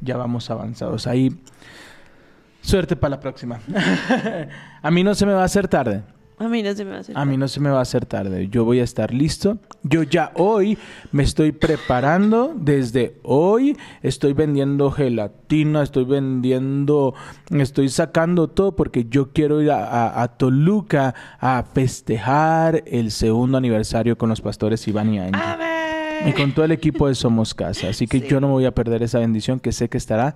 ya 0.00 0.16
vamos 0.16 0.50
avanzados. 0.50 1.06
Ahí, 1.06 1.40
suerte 2.60 2.96
para 2.96 3.10
la 3.16 3.20
próxima. 3.20 3.60
a 4.82 4.90
mí 4.90 5.04
no 5.04 5.14
se 5.14 5.24
me 5.24 5.32
va 5.32 5.42
a 5.42 5.46
hacer 5.46 5.68
tarde. 5.68 6.02
A 6.40 6.48
mí 6.48 6.62
no 6.62 6.72
se 6.74 6.84
me 6.84 6.90
va 6.92 6.96
a 6.98 7.00
hacer. 7.00 7.18
A 7.18 7.24
mí 7.24 7.36
no 7.36 7.48
se 7.48 7.60
me 7.60 7.70
va 7.70 7.78
a 7.80 7.82
hacer 7.82 8.06
tarde. 8.06 8.48
Yo 8.48 8.64
voy 8.64 8.80
a 8.80 8.84
estar 8.84 9.12
listo. 9.12 9.58
Yo 9.82 10.02
ya 10.04 10.30
hoy 10.36 10.78
me 11.12 11.22
estoy 11.24 11.52
preparando. 11.52 12.52
Desde 12.56 13.16
hoy 13.24 13.76
estoy 14.02 14.32
vendiendo 14.34 14.90
gelatina, 14.90 15.82
estoy 15.82 16.04
vendiendo, 16.04 17.14
estoy 17.50 17.88
sacando 17.88 18.48
todo 18.48 18.76
porque 18.76 19.06
yo 19.08 19.32
quiero 19.32 19.60
ir 19.62 19.70
a, 19.72 19.84
a- 19.84 20.22
a 20.22 20.28
Toluca 20.36 21.14
a 21.40 21.64
festejar 21.74 22.84
el 22.86 23.10
segundo 23.10 23.58
aniversario 23.58 24.16
con 24.16 24.28
los 24.28 24.40
pastores 24.40 24.86
Iván 24.86 25.12
y 25.14 25.18
Angie. 25.18 25.40
Y 26.26 26.32
con 26.32 26.52
todo 26.52 26.64
el 26.64 26.72
equipo 26.72 27.06
de 27.08 27.14
Somos 27.14 27.54
Casa. 27.54 27.88
Así 27.88 28.06
que 28.06 28.20
Sí. 28.20 28.26
yo 28.28 28.40
no 28.40 28.48
me 28.48 28.52
voy 28.54 28.64
a 28.64 28.72
perder 28.74 29.02
esa 29.02 29.18
bendición 29.20 29.60
que 29.60 29.70
sé 29.72 29.88
que 29.88 29.98
estará 29.98 30.34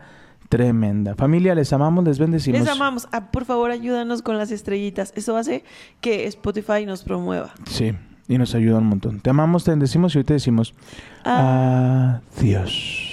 tremenda. 0.48 1.14
Familia, 1.14 1.54
les 1.54 1.72
amamos, 1.72 2.04
les 2.04 2.18
bendecimos. 2.18 2.60
Les 2.60 2.68
amamos. 2.68 3.08
Ah, 3.12 3.30
por 3.30 3.44
favor, 3.44 3.70
ayúdanos 3.70 4.22
con 4.22 4.38
las 4.38 4.50
estrellitas. 4.50 5.12
Eso 5.16 5.36
hace 5.36 5.64
que 6.00 6.26
Spotify 6.26 6.84
nos 6.86 7.02
promueva. 7.02 7.50
Sí, 7.66 7.92
y 8.28 8.38
nos 8.38 8.54
ayuda 8.54 8.78
un 8.78 8.86
montón. 8.86 9.20
Te 9.20 9.30
amamos, 9.30 9.64
te 9.64 9.70
bendecimos 9.72 10.14
y 10.14 10.18
hoy 10.18 10.24
te 10.24 10.34
decimos 10.34 10.74
Ah. 11.24 12.20
adiós. 12.38 13.08